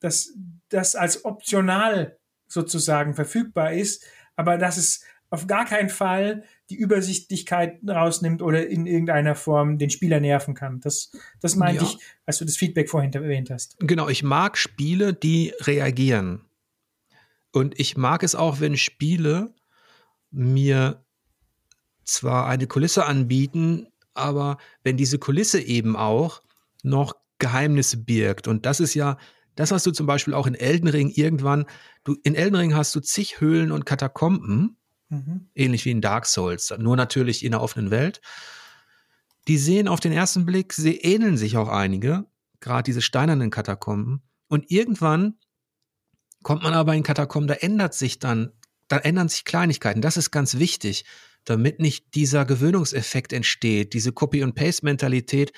[0.00, 0.34] dass
[0.68, 4.04] das als optional sozusagen verfügbar ist,
[4.36, 9.90] aber dass es auf gar keinen Fall die Übersichtlichkeit rausnimmt oder in irgendeiner Form den
[9.90, 10.80] Spieler nerven kann.
[10.80, 11.90] Das, das meinte ja.
[11.90, 13.76] ich, als du das Feedback vorhin erwähnt hast.
[13.80, 16.47] Genau, ich mag Spiele, die reagieren.
[17.52, 19.54] Und ich mag es auch, wenn Spiele
[20.30, 21.04] mir
[22.04, 26.42] zwar eine Kulisse anbieten, aber wenn diese Kulisse eben auch
[26.82, 28.48] noch Geheimnisse birgt.
[28.48, 29.16] Und das ist ja,
[29.54, 31.66] das hast du zum Beispiel auch in Elden Ring irgendwann.
[32.04, 34.76] Du, in Elden Ring hast du zig Höhlen und Katakomben,
[35.08, 35.48] mhm.
[35.54, 38.20] ähnlich wie in Dark Souls, nur natürlich in der offenen Welt.
[39.46, 42.26] Die sehen auf den ersten Blick, sie ähneln sich auch einige,
[42.60, 44.22] gerade diese steinernen Katakomben.
[44.48, 45.34] Und irgendwann
[46.42, 48.52] Kommt man aber in Katakomben, da ändert sich dann,
[48.88, 50.00] da ändern sich Kleinigkeiten.
[50.00, 51.04] Das ist ganz wichtig,
[51.44, 55.52] damit nicht dieser Gewöhnungseffekt entsteht, diese Copy- and Paste-Mentalität,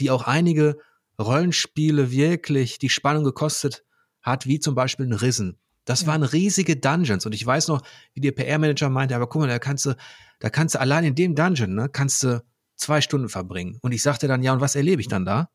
[0.00, 0.78] die auch einige
[1.18, 3.84] Rollenspiele wirklich die Spannung gekostet
[4.22, 5.58] hat, wie zum Beispiel ein Risen.
[5.84, 6.08] Das ja.
[6.08, 7.82] waren riesige Dungeons und ich weiß noch,
[8.12, 9.96] wie der PR-Manager meinte, aber guck mal, da kannst du,
[10.40, 12.44] da kannst du allein in dem Dungeon, ne, kannst du
[12.74, 13.78] zwei Stunden verbringen.
[13.80, 15.48] Und ich sagte dann, ja, und was erlebe ich dann da?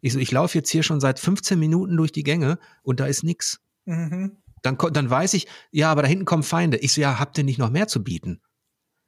[0.00, 3.06] Ich so, ich laufe jetzt hier schon seit 15 Minuten durch die Gänge und da
[3.06, 3.60] ist nix.
[3.86, 4.36] Mhm.
[4.62, 6.76] Dann, dann weiß ich, ja, aber da hinten kommen Feinde.
[6.78, 8.40] Ich so, ja, habt ihr nicht noch mehr zu bieten?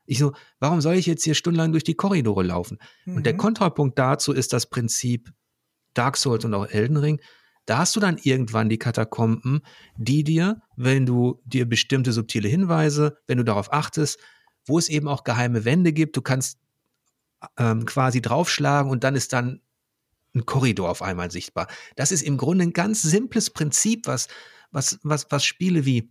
[0.06, 2.78] Ich so, warum soll ich jetzt hier stundenlang durch die Korridore laufen?
[3.04, 3.16] Mhm.
[3.16, 3.38] Und der mhm.
[3.38, 5.30] Kontrapunkt dazu ist das Prinzip
[5.94, 7.20] Dark Souls und auch Elden Ring.
[7.66, 9.60] Da hast du dann irgendwann die Katakomben,
[9.96, 14.18] die dir, wenn du dir bestimmte subtile Hinweise, wenn du darauf achtest,
[14.64, 16.58] wo es eben auch geheime Wände gibt, du kannst
[17.58, 19.60] ähm, quasi draufschlagen und dann ist dann
[20.34, 21.68] ein Korridor auf einmal sichtbar.
[21.96, 24.28] Das ist im Grunde ein ganz simples Prinzip, was
[24.70, 26.10] was, was, was Spiele wie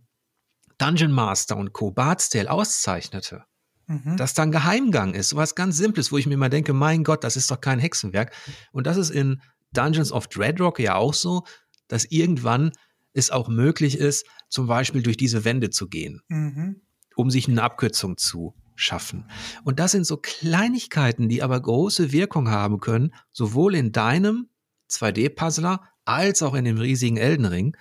[0.78, 1.90] Dungeon Master und Co.
[1.90, 3.44] Bard's auszeichnete.
[3.86, 4.16] Mhm.
[4.16, 7.24] Dass da ein Geheimgang ist, sowas ganz Simples, wo ich mir immer denke, mein Gott,
[7.24, 8.32] das ist doch kein Hexenwerk.
[8.70, 9.40] Und das ist in
[9.72, 11.44] Dungeons of Dreadrock ja auch so,
[11.88, 12.72] dass irgendwann
[13.14, 16.82] es auch möglich ist, zum Beispiel durch diese Wände zu gehen, mhm.
[17.16, 19.24] um sich eine Abkürzung zu schaffen.
[19.64, 24.48] Und das sind so Kleinigkeiten, die aber große Wirkung haben können, sowohl in deinem
[24.90, 27.76] 2D-Puzzler als auch in dem riesigen Elden Ring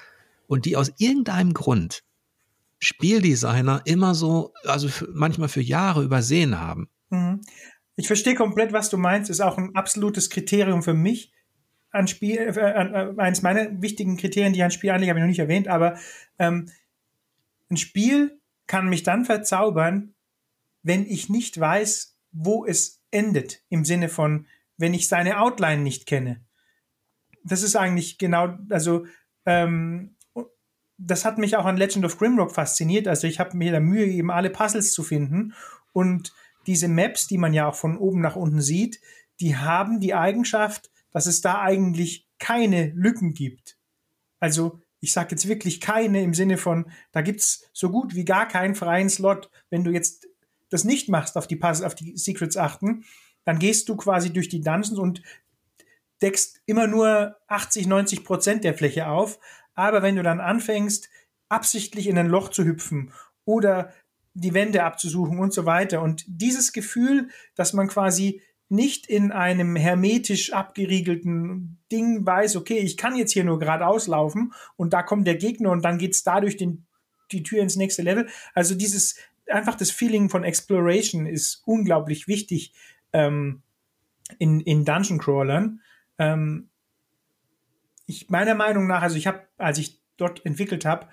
[0.47, 2.03] und die aus irgendeinem Grund
[2.79, 6.89] Spieldesigner immer so, also manchmal für Jahre übersehen haben.
[7.09, 7.41] Mhm.
[7.95, 9.29] Ich verstehe komplett, was du meinst.
[9.29, 11.33] Ist auch ein absolutes Kriterium für mich
[11.91, 15.29] an Spiel, äh, äh, eines meiner wichtigen Kriterien, die ein Spiel eigentlich habe ich noch
[15.29, 15.97] nicht erwähnt, aber
[16.37, 16.69] ähm,
[17.69, 20.13] ein Spiel kann mich dann verzaubern,
[20.83, 24.45] wenn ich nicht weiß, wo es endet, im Sinne von,
[24.77, 26.45] wenn ich seine Outline nicht kenne.
[27.43, 29.05] Das ist eigentlich genau, also
[29.45, 30.16] ähm,
[30.97, 33.07] das hat mich auch an Legend of Grimrock fasziniert.
[33.07, 35.53] Also ich habe mir da Mühe gegeben, alle Puzzles zu finden.
[35.93, 36.33] Und
[36.65, 38.99] diese Maps, die man ja auch von oben nach unten sieht,
[39.39, 43.77] die haben die Eigenschaft, dass es da eigentlich keine Lücken gibt.
[44.39, 48.47] Also ich sage jetzt wirklich keine im Sinne von, da gibt's so gut wie gar
[48.47, 49.49] keinen freien Slot.
[49.69, 50.27] Wenn du jetzt
[50.69, 53.05] das nicht machst, auf die Puzzle, auf die Secrets achten,
[53.45, 55.21] dann gehst du quasi durch die Dungeons und
[56.21, 59.39] deckst immer nur 80, 90 Prozent der Fläche auf.
[59.77, 61.07] Aber wenn du dann anfängst,
[61.49, 63.13] absichtlich in ein Loch zu hüpfen
[63.45, 63.93] oder
[64.33, 69.75] die Wände abzusuchen und so weiter und dieses Gefühl, dass man quasi nicht in einem
[69.75, 75.27] hermetisch abgeriegelten Ding weiß, okay, ich kann jetzt hier nur geradeaus laufen und da kommt
[75.27, 76.85] der Gegner und dann geht's dadurch den,
[77.31, 78.27] die Tür ins nächste Level.
[78.55, 82.73] Also dieses einfach das Feeling von Exploration ist unglaublich wichtig
[83.13, 83.61] ähm,
[84.39, 85.81] in, in Dungeon Crawlern.
[86.17, 86.69] Ähm,
[88.07, 91.07] ich meiner Meinung nach, also ich habe, als ich dort entwickelt habe,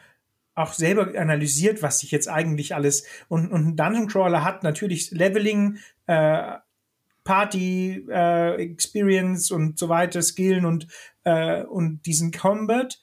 [0.54, 5.10] auch selber analysiert, was sich jetzt eigentlich alles und, und ein Dungeon Crawler hat natürlich
[5.10, 6.52] Leveling, äh,
[7.24, 10.86] Party äh, Experience und so weiter, Skillen und
[11.24, 13.00] äh, und diesen Combat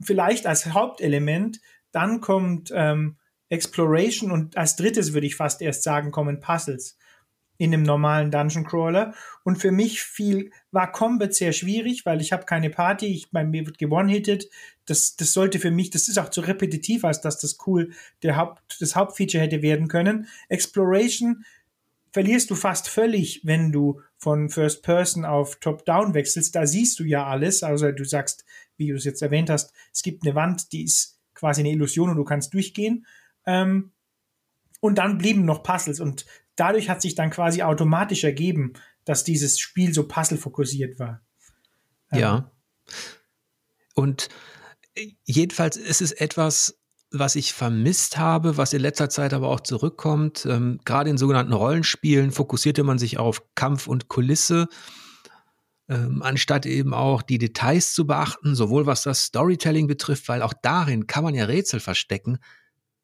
[0.00, 1.60] vielleicht als Hauptelement.
[1.90, 3.16] Dann kommt ähm,
[3.48, 6.96] Exploration und als drittes würde ich fast erst sagen kommen Puzzles
[7.60, 9.12] in einem normalen Dungeon Crawler.
[9.44, 13.44] Und für mich viel war Combat sehr schwierig, weil ich habe keine Party, ich bei
[13.44, 14.48] mir wird gewonnen-hitted.
[14.86, 17.92] Das, das sollte für mich, das ist auch zu repetitiv, als dass das cool
[18.22, 20.26] der Haupt, das Hauptfeature hätte werden können.
[20.48, 21.44] Exploration
[22.12, 26.56] verlierst du fast völlig, wenn du von First Person auf Top Down wechselst.
[26.56, 27.62] Da siehst du ja alles.
[27.62, 28.46] Also du sagst,
[28.78, 32.08] wie du es jetzt erwähnt hast, es gibt eine Wand, die ist quasi eine Illusion
[32.08, 33.04] und du kannst durchgehen.
[33.44, 33.92] Ähm,
[34.80, 36.24] und dann blieben noch Puzzles und
[36.60, 38.74] dadurch hat sich dann quasi automatisch ergeben,
[39.04, 41.22] dass dieses Spiel so puzzle-fokussiert war.
[42.12, 42.52] Ähm, ja.
[43.94, 44.28] Und
[45.24, 46.78] jedenfalls ist es etwas,
[47.10, 50.46] was ich vermisst habe, was in letzter Zeit aber auch zurückkommt.
[50.46, 54.68] Ähm, gerade in sogenannten Rollenspielen fokussierte man sich auf Kampf und Kulisse,
[55.88, 60.54] ähm, anstatt eben auch die Details zu beachten, sowohl was das Storytelling betrifft, weil auch
[60.62, 62.38] darin kann man ja Rätsel verstecken.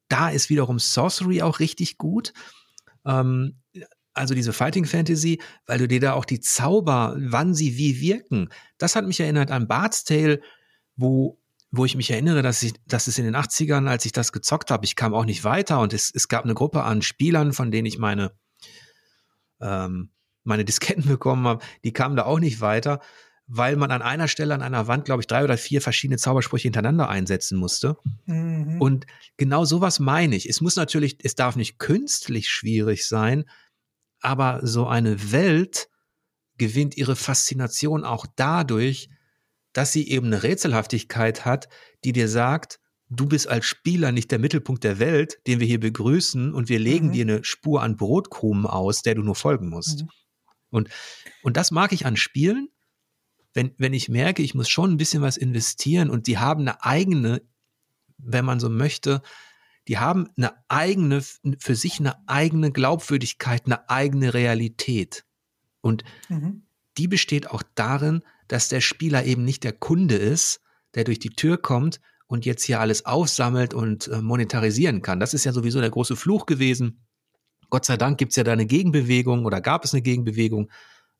[0.07, 2.31] Da ist wiederum Sorcery auch richtig gut.
[3.07, 3.61] Ähm,
[4.13, 8.49] also diese Fighting Fantasy, weil du dir da auch die Zauber, wann sie wie wirken,
[8.77, 10.41] das hat mich erinnert an Bart's Tale,
[10.95, 11.39] wo,
[11.71, 14.71] wo ich mich erinnere, dass ich, dass es in den 80ern, als ich das gezockt
[14.71, 17.71] habe, ich kam auch nicht weiter und es, es gab eine Gruppe an Spielern, von
[17.71, 18.31] denen ich meine,
[19.61, 20.09] ähm,
[20.43, 22.99] meine Disketten bekommen habe, die kamen da auch nicht weiter
[23.47, 26.63] weil man an einer Stelle an einer Wand, glaube ich, drei oder vier verschiedene Zaubersprüche
[26.63, 27.97] hintereinander einsetzen musste.
[28.25, 28.81] Mhm.
[28.81, 29.05] Und
[29.37, 30.47] genau sowas meine ich.
[30.49, 33.45] Es muss natürlich, es darf nicht künstlich schwierig sein,
[34.19, 35.89] aber so eine Welt
[36.57, 39.09] gewinnt ihre Faszination auch dadurch,
[39.71, 41.69] dass sie eben eine Rätselhaftigkeit hat,
[42.03, 42.79] die dir sagt,
[43.09, 46.79] du bist als Spieler nicht der Mittelpunkt der Welt, den wir hier begrüßen und wir
[46.79, 47.11] legen mhm.
[47.13, 50.01] dir eine Spur an Brotkrumen aus, der du nur folgen musst.
[50.03, 50.09] Mhm.
[50.69, 50.89] Und,
[51.43, 52.69] und das mag ich an Spielen,
[53.57, 56.83] wenn, wenn ich merke, ich muss schon ein bisschen was investieren und die haben eine
[56.83, 57.41] eigene,
[58.19, 59.23] wenn man so möchte,
[59.87, 65.25] die haben eine eigene, für sich eine eigene Glaubwürdigkeit, eine eigene Realität.
[65.81, 66.67] Und mhm.
[66.99, 70.61] die besteht auch darin, dass der Spieler eben nicht der Kunde ist,
[70.93, 75.19] der durch die Tür kommt und jetzt hier alles aufsammelt und äh, monetarisieren kann.
[75.19, 77.07] Das ist ja sowieso der große Fluch gewesen.
[77.71, 80.69] Gott sei Dank gibt es ja da eine Gegenbewegung oder gab es eine Gegenbewegung,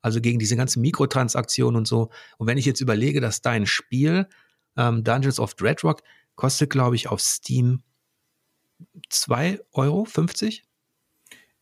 [0.02, 2.10] also gegen diese ganzen Mikrotransaktionen und so.
[2.38, 4.28] Und wenn ich jetzt überlege, dass dein Spiel
[4.76, 6.02] ähm, Dungeons of Dreadrock
[6.34, 7.82] kostet, glaube ich, auf Steam
[9.10, 10.06] 2,50 Euro.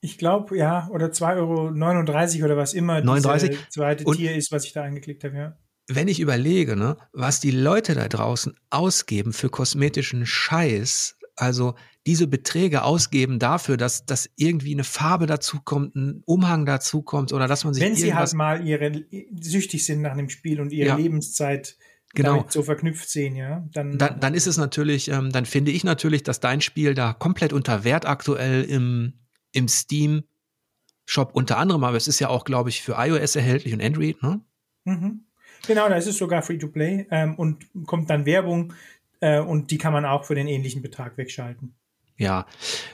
[0.01, 3.71] Ich glaube, ja, oder 2,39 Euro oder was immer 39.
[3.71, 5.59] zweite und, Tier ist, was ich da angeklickt habe, ja.
[5.89, 11.75] wenn ich überlege, ne, was die Leute da draußen ausgeben für kosmetischen Scheiß, also
[12.07, 17.65] diese Beträge ausgeben dafür, dass, dass irgendwie eine Farbe dazukommt, ein Umhang dazukommt oder dass
[17.65, 17.83] man sich.
[17.83, 19.05] Wenn sie halt mal ihre
[19.41, 21.77] süchtig sind nach einem Spiel und ihre ja, Lebenszeit
[22.15, 22.47] genau.
[22.49, 26.23] so verknüpft sehen, ja, dann, dann, dann ist es natürlich, ähm, dann finde ich natürlich,
[26.23, 29.15] dass dein Spiel da komplett unter Wert aktuell im,
[29.53, 30.25] im Steam
[31.05, 34.21] Shop unter anderem, aber es ist ja auch, glaube ich, für iOS erhältlich und Android,
[34.23, 34.41] ne?
[34.85, 35.27] Mhm.
[35.67, 38.73] Genau, da ist es sogar free to play ähm, und kommt dann Werbung
[39.21, 41.75] äh, und die kann man auch für den ähnlichen Betrag wegschalten.
[42.19, 42.47] Ja,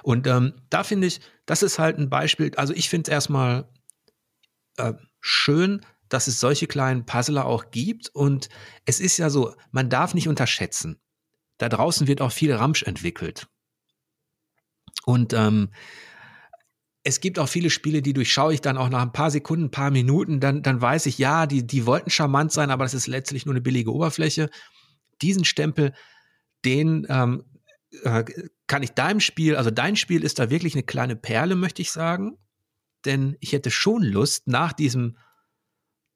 [0.02, 2.52] und ähm, da finde ich, das ist halt ein Beispiel.
[2.56, 3.68] Also ich finde es erstmal
[4.76, 8.08] äh, schön, dass es solche kleinen Puzzler auch gibt.
[8.10, 8.48] Und
[8.84, 11.00] es ist ja so, man darf nicht unterschätzen.
[11.58, 13.46] Da draußen wird auch viel Ramsch entwickelt.
[15.04, 15.70] Und ähm,
[17.04, 19.70] es gibt auch viele Spiele, die durchschaue ich dann auch nach ein paar Sekunden, ein
[19.70, 23.08] paar Minuten, dann, dann weiß ich, ja, die, die wollten charmant sein, aber das ist
[23.08, 24.50] letztlich nur eine billige Oberfläche.
[25.20, 25.94] Diesen Stempel,
[26.64, 27.44] den ähm,
[28.04, 28.24] äh,
[28.66, 31.92] kann ich deinem Spiel, also dein Spiel ist da wirklich eine kleine Perle, möchte ich
[31.92, 32.38] sagen.
[33.04, 35.16] Denn ich hätte schon Lust, nach diesem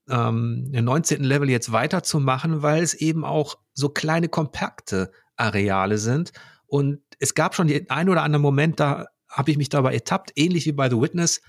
[0.09, 1.24] ähm, 19.
[1.24, 6.32] Level jetzt weiterzumachen, weil es eben auch so kleine, kompakte Areale sind.
[6.66, 10.32] Und es gab schon den ein oder anderen Moment, da habe ich mich dabei ertappt,
[10.36, 11.43] ähnlich wie bei The Witness.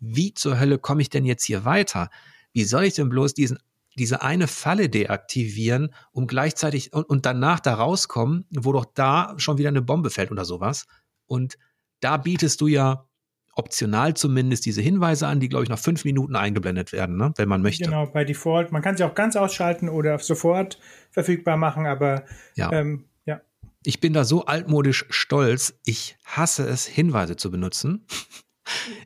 [0.00, 2.10] Wie zur Hölle komme ich denn jetzt hier weiter?
[2.52, 3.58] Wie soll ich denn bloß diesen,
[3.98, 9.58] diese eine Falle deaktivieren, um gleichzeitig und, und danach da rauskommen, wo doch da schon
[9.58, 10.86] wieder eine Bombe fällt oder sowas?
[11.26, 11.58] Und
[12.00, 13.04] da bietest du ja
[13.52, 17.32] optional zumindest diese Hinweise an, die, glaube ich, nach fünf Minuten eingeblendet werden, ne?
[17.36, 17.84] wenn man möchte.
[17.84, 18.70] Genau, bei Default.
[18.70, 20.78] Man kann sie auch ganz ausschalten oder sofort
[21.10, 22.72] verfügbar machen, aber ja.
[22.72, 23.04] Ähm,
[23.84, 25.78] ich bin da so altmodisch stolz.
[25.84, 28.06] Ich hasse es, Hinweise zu benutzen.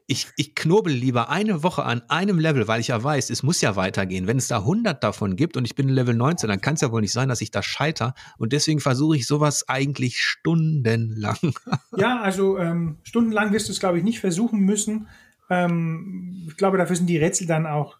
[0.06, 3.60] Ich, ich knobel lieber eine Woche an einem Level, weil ich ja weiß, es muss
[3.60, 4.26] ja weitergehen.
[4.26, 6.92] Wenn es da 100 davon gibt und ich bin Level 19, dann kann es ja
[6.92, 8.14] wohl nicht sein, dass ich da scheiter.
[8.38, 11.38] Und deswegen versuche ich sowas eigentlich stundenlang.
[11.96, 15.08] Ja, also ähm, stundenlang wirst du es, glaube ich, nicht versuchen müssen.
[15.50, 17.98] Ähm, ich glaube, dafür sind die Rätsel dann auch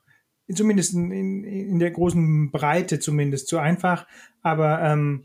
[0.52, 1.10] zumindest in,
[1.44, 4.06] in, der großen Breite zumindest zu einfach.
[4.43, 5.24] Aber ähm,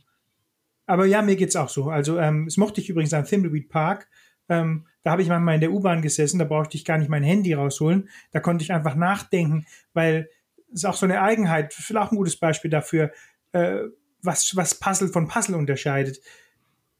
[0.88, 1.89] aber ja, mir geht's auch so.
[1.89, 4.07] Also ähm, es mochte ich übrigens an Thimbleweed Park.
[4.49, 7.24] Ähm, da habe ich manchmal in der U-Bahn gesessen, da brauchte ich gar nicht mein
[7.24, 8.10] Handy rausholen.
[8.32, 10.30] Da konnte ich einfach nachdenken, weil
[10.69, 13.11] es ist auch so eine Eigenheit, vielleicht auch ein gutes Beispiel dafür,
[13.53, 13.80] äh,
[14.22, 16.19] was, was Puzzle von Puzzle unterscheidet.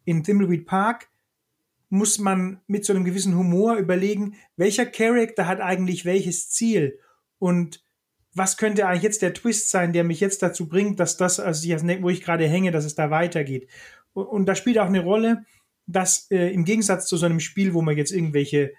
[0.06, 1.10] In Thimbleweed Park
[1.90, 7.00] muss man mit so einem gewissen Humor überlegen, welcher Charakter hat eigentlich welches Ziel
[7.40, 7.84] und
[8.34, 11.68] was könnte eigentlich jetzt der Twist sein, der mich jetzt dazu bringt, dass das, also
[12.02, 13.68] wo ich gerade hänge, dass es da weitergeht.
[14.14, 15.44] Und, und da spielt auch eine Rolle,
[15.88, 18.74] dass äh, im Gegensatz zu so einem Spiel, wo man jetzt irgendwelche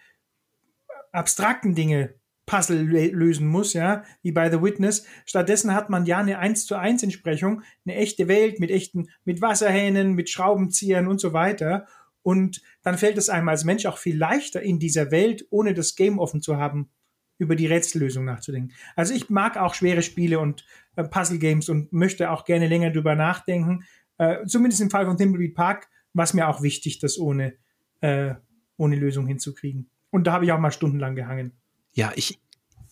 [1.12, 2.14] abstrakten Dinge
[2.48, 5.06] Puzzle lösen muss, ja, wie bei The Witness.
[5.26, 9.42] Stattdessen hat man ja eine 1 zu 1 Entsprechung, eine echte Welt mit echten, mit
[9.42, 11.86] Wasserhähnen, mit Schraubenziehern und so weiter.
[12.22, 15.94] Und dann fällt es einem als Mensch auch viel leichter in dieser Welt, ohne das
[15.94, 16.90] Game offen zu haben,
[17.36, 18.74] über die Rätsellösung nachzudenken.
[18.96, 20.64] Also ich mag auch schwere Spiele und
[20.96, 23.84] äh, Puzzle Games und möchte auch gerne länger drüber nachdenken.
[24.16, 27.54] Äh, zumindest im Fall von Thimbleweed Park war es mir auch wichtig, das ohne,
[28.00, 28.34] äh,
[28.76, 29.90] ohne Lösung hinzukriegen.
[30.10, 31.52] Und da habe ich auch mal stundenlang gehangen.
[31.92, 32.40] Ja, ich,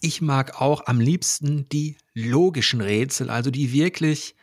[0.01, 4.35] ich mag auch am liebsten die logischen Rätsel, also die wirklich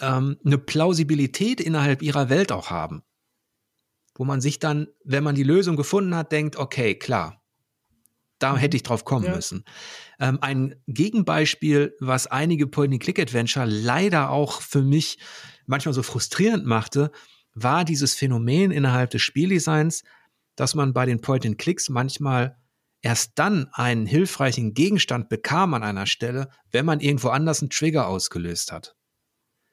[0.00, 3.02] ähm, eine Plausibilität innerhalb ihrer Welt auch haben.
[4.16, 7.42] Wo man sich dann, wenn man die Lösung gefunden hat, denkt, okay, klar,
[8.38, 8.56] da mhm.
[8.58, 9.34] hätte ich drauf kommen ja.
[9.34, 9.64] müssen.
[10.20, 15.18] Ähm, ein Gegenbeispiel, was einige Point-and-Click-Adventure leider auch für mich
[15.66, 17.10] manchmal so frustrierend machte,
[17.54, 20.02] war dieses Phänomen innerhalb des Spieldesigns,
[20.56, 22.56] dass man bei den Point-and-Clicks manchmal
[23.02, 28.08] erst dann einen hilfreichen Gegenstand bekam an einer Stelle, wenn man irgendwo anders einen Trigger
[28.08, 28.96] ausgelöst hat.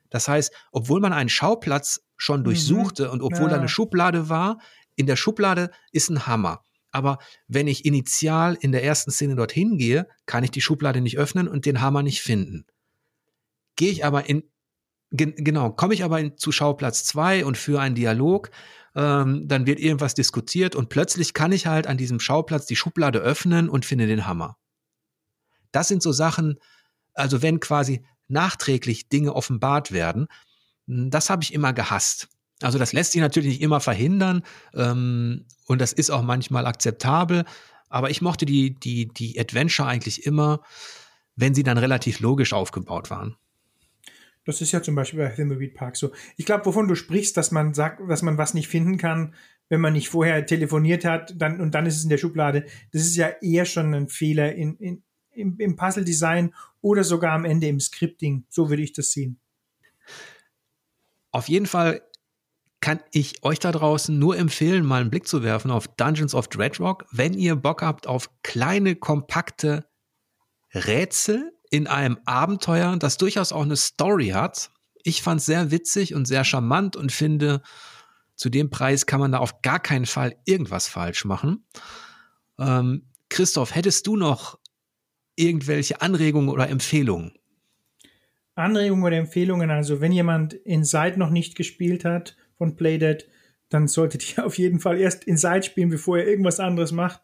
[0.09, 2.45] Das heißt, obwohl man einen Schauplatz schon mhm.
[2.45, 3.11] durchsuchte mhm.
[3.11, 3.49] und obwohl ja.
[3.49, 4.59] da eine Schublade war,
[4.95, 6.63] in der Schublade ist ein Hammer.
[6.91, 11.17] Aber wenn ich initial in der ersten Szene dorthin gehe, kann ich die Schublade nicht
[11.17, 12.65] öffnen und den Hammer nicht finden.
[13.77, 14.43] Gehe ich aber in,
[15.11, 18.49] gen, genau, komme ich aber in, zu Schauplatz zwei und für einen Dialog,
[18.95, 23.19] ähm, dann wird irgendwas diskutiert und plötzlich kann ich halt an diesem Schauplatz die Schublade
[23.19, 24.57] öffnen und finde den Hammer.
[25.71, 26.57] Das sind so Sachen,
[27.13, 30.27] also wenn quasi nachträglich Dinge offenbart werden,
[30.87, 32.27] das habe ich immer gehasst.
[32.61, 34.43] Also das lässt sich natürlich nicht immer verhindern
[34.73, 37.45] ähm, und das ist auch manchmal akzeptabel.
[37.89, 40.61] Aber ich mochte die, die, die Adventure eigentlich immer,
[41.35, 43.35] wenn sie dann relativ logisch aufgebaut waren.
[44.51, 46.11] Das ist ja zum Beispiel bei Thimbleweed Park so.
[46.37, 49.33] Ich glaube, wovon du sprichst, dass man sagt, dass man was nicht finden kann,
[49.69, 52.65] wenn man nicht vorher telefoniert hat, dann und dann ist es in der Schublade.
[52.91, 55.03] Das ist ja eher schon ein Fehler in, in
[55.33, 58.45] im, im Puzzle-Design oder sogar am Ende im Scripting.
[58.49, 59.39] So würde ich das sehen.
[61.31, 62.01] Auf jeden Fall
[62.81, 66.47] kann ich euch da draußen nur empfehlen, mal einen Blick zu werfen auf Dungeons of
[66.47, 69.85] Dreadrock, wenn ihr Bock habt auf kleine, kompakte
[70.73, 74.69] Rätsel in einem Abenteuer, das durchaus auch eine Story hat.
[75.03, 77.61] Ich fand es sehr witzig und sehr charmant und finde,
[78.35, 81.65] zu dem Preis kann man da auf gar keinen Fall irgendwas falsch machen.
[82.59, 84.59] Ähm, Christoph, hättest du noch
[85.35, 87.33] irgendwelche Anregungen oder Empfehlungen?
[88.55, 93.27] Anregungen oder Empfehlungen, also wenn jemand Inside noch nicht gespielt hat von Playdead,
[93.69, 97.21] dann solltet ihr auf jeden Fall erst Inside spielen, bevor ihr irgendwas anderes macht.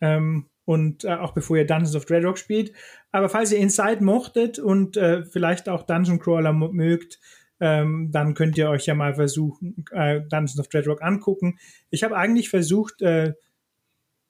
[0.00, 2.72] Ähm, und äh, auch bevor ihr Dungeons of Dreadrock spielt.
[3.12, 7.18] Aber falls ihr Inside mochtet und äh, vielleicht auch Dungeon Crawler mögt,
[7.60, 11.58] ähm, dann könnt ihr euch ja mal versuchen, äh, Dungeons of Dreadrock angucken.
[11.88, 13.32] Ich habe eigentlich versucht, äh,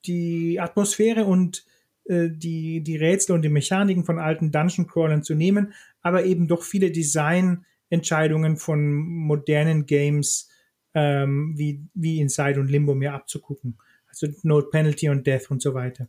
[0.04, 1.64] die Atmosphäre und
[2.04, 5.72] äh, die, die Rätsel und die Mechaniken von alten Dungeon Crawlern zu nehmen,
[6.02, 10.48] aber eben doch viele Designentscheidungen von modernen Games
[10.94, 13.78] ähm, wie, wie Inside und Limbo mir abzugucken.
[14.06, 16.08] Also Note Penalty und Death und so weiter.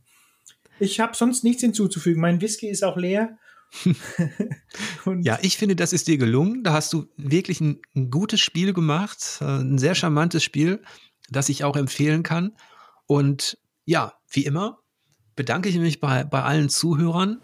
[0.79, 2.21] Ich habe sonst nichts hinzuzufügen.
[2.21, 3.37] Mein Whisky ist auch leer
[5.21, 6.63] ja, ich finde, das ist dir gelungen.
[6.63, 10.81] Da hast du wirklich ein, ein, gutes Spiel gemacht, äh, ein sehr charmantes Spiel,
[11.29, 12.55] das ich auch empfehlen kann.
[13.05, 14.79] Und ja, wie immer
[15.35, 17.39] bedanke ich mich bei, bei allen Zuhörern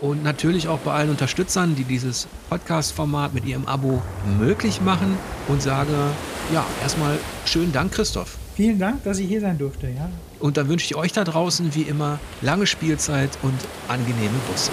[0.00, 4.02] und natürlich auch bei allen Unterstützern, die dieses Podcast-Format mit ihrem Abo
[4.38, 5.16] möglich machen
[5.48, 5.94] und sage,
[6.52, 8.39] ja, erstmal schönen Dank, Christoph.
[8.60, 10.10] Vielen Dank, dass ich hier sein durfte, ja.
[10.38, 13.54] Und dann wünsche ich euch da draußen wie immer lange Spielzeit und
[13.88, 14.70] angenehme Busse.